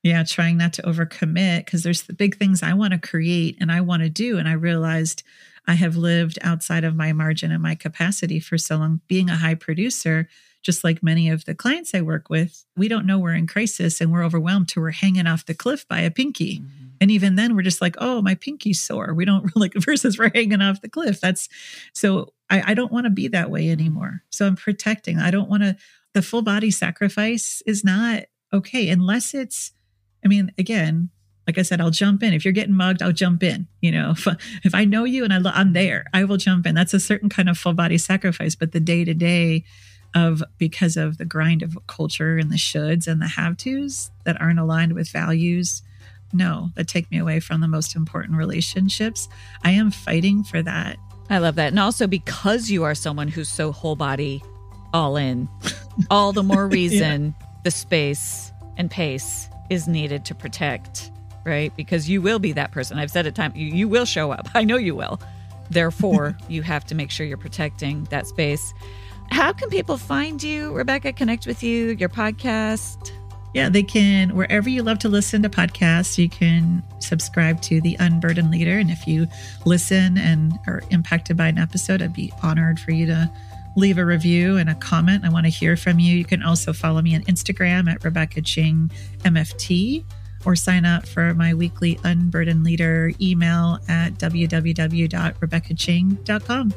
yeah, 0.09 0.25
trying 0.25 0.57
not 0.57 0.73
to 0.75 0.83
overcommit 0.83 1.65
because 1.65 1.83
there's 1.83 2.03
the 2.03 2.13
big 2.13 2.37
things 2.37 2.63
I 2.63 2.73
want 2.73 2.93
to 2.93 2.99
create 2.99 3.57
and 3.61 3.71
I 3.71 3.81
want 3.81 4.03
to 4.03 4.09
do 4.09 4.39
and 4.39 4.49
I 4.49 4.53
realized 4.53 5.23
I 5.67 5.75
have 5.75 5.97
lived 5.97 6.39
outside 6.43 6.85
of 6.85 6.97
my 6.97 7.13
margin 7.13 7.53
and 7.53 7.63
my 7.63 7.75
capacity 7.75 8.41
for 8.41 8.57
so 8.57 8.77
long 8.77 9.01
being 9.07 9.29
a 9.29 9.37
high 9.37 9.55
producer 9.55 10.29
just 10.63 10.85
like 10.85 11.03
many 11.03 11.29
of 11.29 11.45
the 11.45 11.55
clients 11.55 11.95
I 11.95 12.01
work 12.01 12.29
with, 12.29 12.65
we 12.77 12.89
don't 12.89 13.07
know 13.07 13.19
we're 13.19 13.35
in 13.35 13.47
crisis 13.47 14.01
and 14.01 14.13
we're 14.13 14.25
overwhelmed 14.25 14.69
till 14.69 14.83
we're 14.83 14.91
hanging 14.91 15.27
off 15.27 15.47
the 15.47 15.55
cliff 15.55 15.87
by 15.89 16.01
a 16.01 16.11
pinky. 16.11 16.59
Mm-hmm. 16.59 16.87
And 17.01 17.11
even 17.11 17.37
then, 17.37 17.55
we're 17.55 17.63
just 17.63 17.81
like, 17.81 17.97
oh, 17.99 18.21
my 18.23 18.35
pinky's 18.35 18.81
sore. 18.81 19.15
We 19.15 19.25
don't 19.25 19.51
like 19.57 19.75
versus 19.75 20.19
we're 20.19 20.33
hanging 20.35 20.61
off 20.61 20.81
the 20.81 20.89
cliff. 20.89 21.21
That's 21.21 21.49
so 21.93 22.33
I, 22.51 22.73
I 22.73 22.75
don't 22.75 22.93
want 22.93 23.05
to 23.05 23.11
be 23.11 23.29
that 23.29 23.51
way 23.51 23.71
anymore. 23.71 24.23
So 24.31 24.47
I'm 24.47 24.57
protecting. 24.57 25.19
I 25.19 25.31
don't 25.31 25.49
want 25.49 25.63
to, 25.63 25.77
the 26.13 26.23
full 26.23 26.43
body 26.43 26.71
sacrifice 26.71 27.63
is 27.67 27.85
not 27.85 28.25
okay 28.53 28.89
unless 28.89 29.35
it's, 29.35 29.73
I 30.25 30.29
mean, 30.29 30.53
again, 30.59 31.11
like 31.47 31.59
I 31.59 31.63
said, 31.63 31.81
I'll 31.81 31.91
jump 31.91 32.23
in. 32.23 32.35
If 32.35 32.45
you're 32.45 32.53
getting 32.53 32.75
mugged, 32.75 33.03
I'll 33.03 33.13
jump 33.13 33.43
in. 33.43 33.67
You 33.81 33.93
know, 33.93 34.11
if, 34.11 34.27
if 34.65 34.75
I 34.75 34.85
know 34.85 35.05
you 35.05 35.25
and 35.25 35.33
I, 35.33 35.41
I'm 35.53 35.73
there, 35.73 36.07
I 36.13 36.25
will 36.25 36.37
jump 36.37 36.67
in. 36.67 36.75
That's 36.75 36.95
a 36.95 37.01
certain 37.01 37.29
kind 37.29 37.49
of 37.49 37.57
full 37.57 37.73
body 37.73 37.99
sacrifice. 37.99 38.55
But 38.55 38.73
the 38.73 38.81
day 38.81 39.05
to 39.05 39.15
day, 39.15 39.65
of 40.15 40.43
because 40.59 40.97
of 40.97 41.19
the 41.19 41.25
grind 41.25 41.63
of 41.63 41.77
culture 41.87 42.39
and 42.39 42.51
the 42.51 42.57
shoulds 42.57 43.07
and 43.07 43.21
the 43.21 43.29
have 43.29 43.57
tos 43.57 44.11
that 44.25 44.41
aren't 44.41 44.59
aligned 44.59 44.95
with 44.95 45.11
values 45.11 45.83
no 46.33 46.71
that 46.77 46.89
take 46.89 47.11
me 47.11 47.19
away 47.19 47.41
from 47.41 47.61
the 47.61 47.69
most 47.69 47.95
important 47.95 48.37
relationships 48.37 49.29
i 49.65 49.71
am 49.71 49.91
fighting 49.91 50.43
for 50.43 50.63
that 50.63 50.97
i 51.31 51.39
love 51.39 51.57
that 51.57 51.69
and 51.69 51.79
also 51.79 52.07
because 52.07 52.71
you 52.71 52.85
are 52.85 52.95
someone 52.95 53.29
who's 53.29 53.49
so 53.49 53.73
whole 53.73 53.97
body 53.97 54.43
all 54.95 55.17
in 55.17 55.49
all 56.11 56.33
the 56.33 56.43
more 56.43 56.67
reason 56.69 57.35
yeah. 57.39 57.47
the 57.65 57.71
space 57.71 58.51
and 58.77 58.91
pace 58.91 59.49
is 59.71 59.89
needed 59.89 60.25
to 60.25 60.35
protect 60.35 61.11
right 61.45 61.75
because 61.77 62.09
you 62.09 62.21
will 62.21 62.39
be 62.39 62.53
that 62.53 62.71
person 62.73 62.99
i've 62.99 63.11
said 63.11 63.27
it 63.27 63.35
time 63.35 63.53
you, 63.55 63.67
you 63.67 63.89
will 63.89 64.05
show 64.05 64.31
up 64.31 64.49
i 64.55 64.65
know 64.65 64.77
you 64.77 64.95
will 64.95 65.21
therefore 65.71 66.37
you 66.49 66.63
have 66.63 66.85
to 66.85 66.95
make 66.95 67.11
sure 67.11 67.27
you're 67.27 67.37
protecting 67.37 68.05
that 68.05 68.27
space 68.27 68.75
how 69.31 69.53
can 69.53 69.69
people 69.69 69.99
find 69.99 70.43
you, 70.43 70.73
Rebecca? 70.73 71.13
Connect 71.13 71.47
with 71.47 71.63
you, 71.63 71.91
your 71.91 72.09
podcast? 72.09 73.13
Yeah, 73.55 73.69
they 73.69 73.83
can, 73.83 74.35
wherever 74.35 74.69
you 74.69 74.83
love 74.83 74.99
to 75.01 75.09
listen 75.09 75.43
to 75.43 75.49
podcasts, 75.49 76.19
you 76.19 76.29
can 76.29 76.83
subscribe 76.99 77.61
to 77.63 77.81
The 77.81 77.97
Unburdened 77.99 78.51
Leader. 78.51 78.79
And 78.79 78.91
if 78.91 79.07
you 79.07 79.27
listen 79.65 80.19
and 80.19 80.59
are 80.67 80.83
impacted 80.91 81.37
by 81.37 81.49
an 81.49 81.59
episode, 81.59 82.03
I'd 82.03 82.13
be 82.13 82.33
honored 82.43 82.79
for 82.79 82.93
you 82.93 83.07
to 83.07 83.31
leave 83.79 83.99
a 83.99 84.05
review 84.05 84.57
and 84.57 84.69
a 84.69 84.75
comment. 84.75 85.25
I 85.25 85.29
want 85.31 85.47
to 85.47 85.51
hear 85.51 85.77
from 85.77 86.01
you. 86.01 86.17
You 86.17 86.25
can 86.25 86.43
also 86.43 86.73
follow 86.73 87.01
me 87.01 87.15
on 87.15 87.23
Instagram 87.23 87.89
at 87.89 88.03
Rebecca 88.05 88.43
Ching 88.43 88.91
MFT 89.21 90.03
or 90.45 90.57
sign 90.57 90.85
up 90.85 91.07
for 91.07 91.33
my 91.35 91.55
weekly 91.55 92.01
Unburdened 92.05 92.65
Leader 92.65 93.13
email 93.21 93.79
at 93.89 94.15
www.rebeccaching.com. 94.15 96.75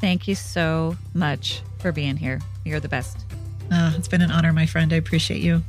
Thank 0.00 0.28
you 0.28 0.34
so 0.34 0.96
much 1.14 1.62
for 1.78 1.92
being 1.92 2.16
here. 2.16 2.40
You're 2.64 2.80
the 2.80 2.88
best. 2.88 3.24
Uh, 3.70 3.92
it's 3.96 4.08
been 4.08 4.22
an 4.22 4.30
honor, 4.30 4.52
my 4.52 4.66
friend. 4.66 4.92
I 4.92 4.96
appreciate 4.96 5.42
you. 5.42 5.62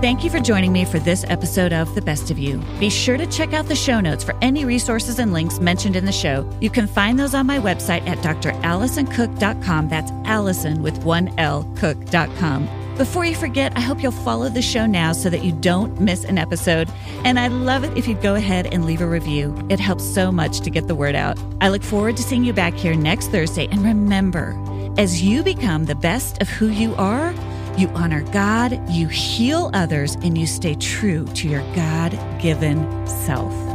Thank 0.00 0.22
you 0.22 0.28
for 0.28 0.40
joining 0.40 0.70
me 0.70 0.84
for 0.84 0.98
this 0.98 1.24
episode 1.28 1.72
of 1.72 1.94
The 1.94 2.02
Best 2.02 2.30
of 2.30 2.38
You. 2.38 2.58
Be 2.78 2.90
sure 2.90 3.16
to 3.16 3.24
check 3.26 3.54
out 3.54 3.68
the 3.68 3.74
show 3.74 4.00
notes 4.00 4.22
for 4.22 4.36
any 4.42 4.66
resources 4.66 5.18
and 5.18 5.32
links 5.32 5.60
mentioned 5.60 5.96
in 5.96 6.04
the 6.04 6.12
show. 6.12 6.46
You 6.60 6.68
can 6.68 6.86
find 6.86 7.18
those 7.18 7.32
on 7.32 7.46
my 7.46 7.58
website 7.58 8.06
at 8.06 8.18
dralisoncook.com. 8.18 9.88
That's 9.88 10.12
Alison 10.26 10.82
with 10.82 11.02
one 11.04 11.32
L, 11.38 11.64
cook.com. 11.76 12.68
Before 12.98 13.24
you 13.24 13.34
forget, 13.34 13.72
I 13.76 13.80
hope 13.80 14.02
you'll 14.02 14.12
follow 14.12 14.48
the 14.50 14.62
show 14.62 14.84
now 14.84 15.12
so 15.12 15.30
that 15.30 15.42
you 15.42 15.52
don't 15.52 15.98
miss 15.98 16.24
an 16.24 16.36
episode. 16.36 16.88
And 17.24 17.40
I'd 17.40 17.52
love 17.52 17.82
it 17.82 17.96
if 17.96 18.06
you'd 18.06 18.22
go 18.22 18.34
ahead 18.34 18.66
and 18.66 18.84
leave 18.84 19.00
a 19.00 19.06
review. 19.06 19.56
It 19.70 19.80
helps 19.80 20.04
so 20.04 20.30
much 20.30 20.60
to 20.60 20.70
get 20.70 20.86
the 20.86 20.94
word 20.94 21.14
out. 21.14 21.38
I 21.62 21.70
look 21.70 21.82
forward 21.82 22.18
to 22.18 22.22
seeing 22.22 22.44
you 22.44 22.52
back 22.52 22.74
here 22.74 22.94
next 22.94 23.28
Thursday. 23.28 23.68
And 23.70 23.82
remember, 23.82 24.54
as 24.98 25.22
you 25.22 25.42
become 25.42 25.86
the 25.86 25.94
best 25.94 26.40
of 26.42 26.48
who 26.50 26.68
you 26.68 26.94
are, 26.96 27.34
you 27.76 27.88
honor 27.88 28.22
God, 28.32 28.80
you 28.88 29.08
heal 29.08 29.70
others, 29.74 30.14
and 30.16 30.38
you 30.38 30.46
stay 30.46 30.74
true 30.74 31.26
to 31.34 31.48
your 31.48 31.62
God 31.74 32.12
given 32.40 33.06
self. 33.06 33.73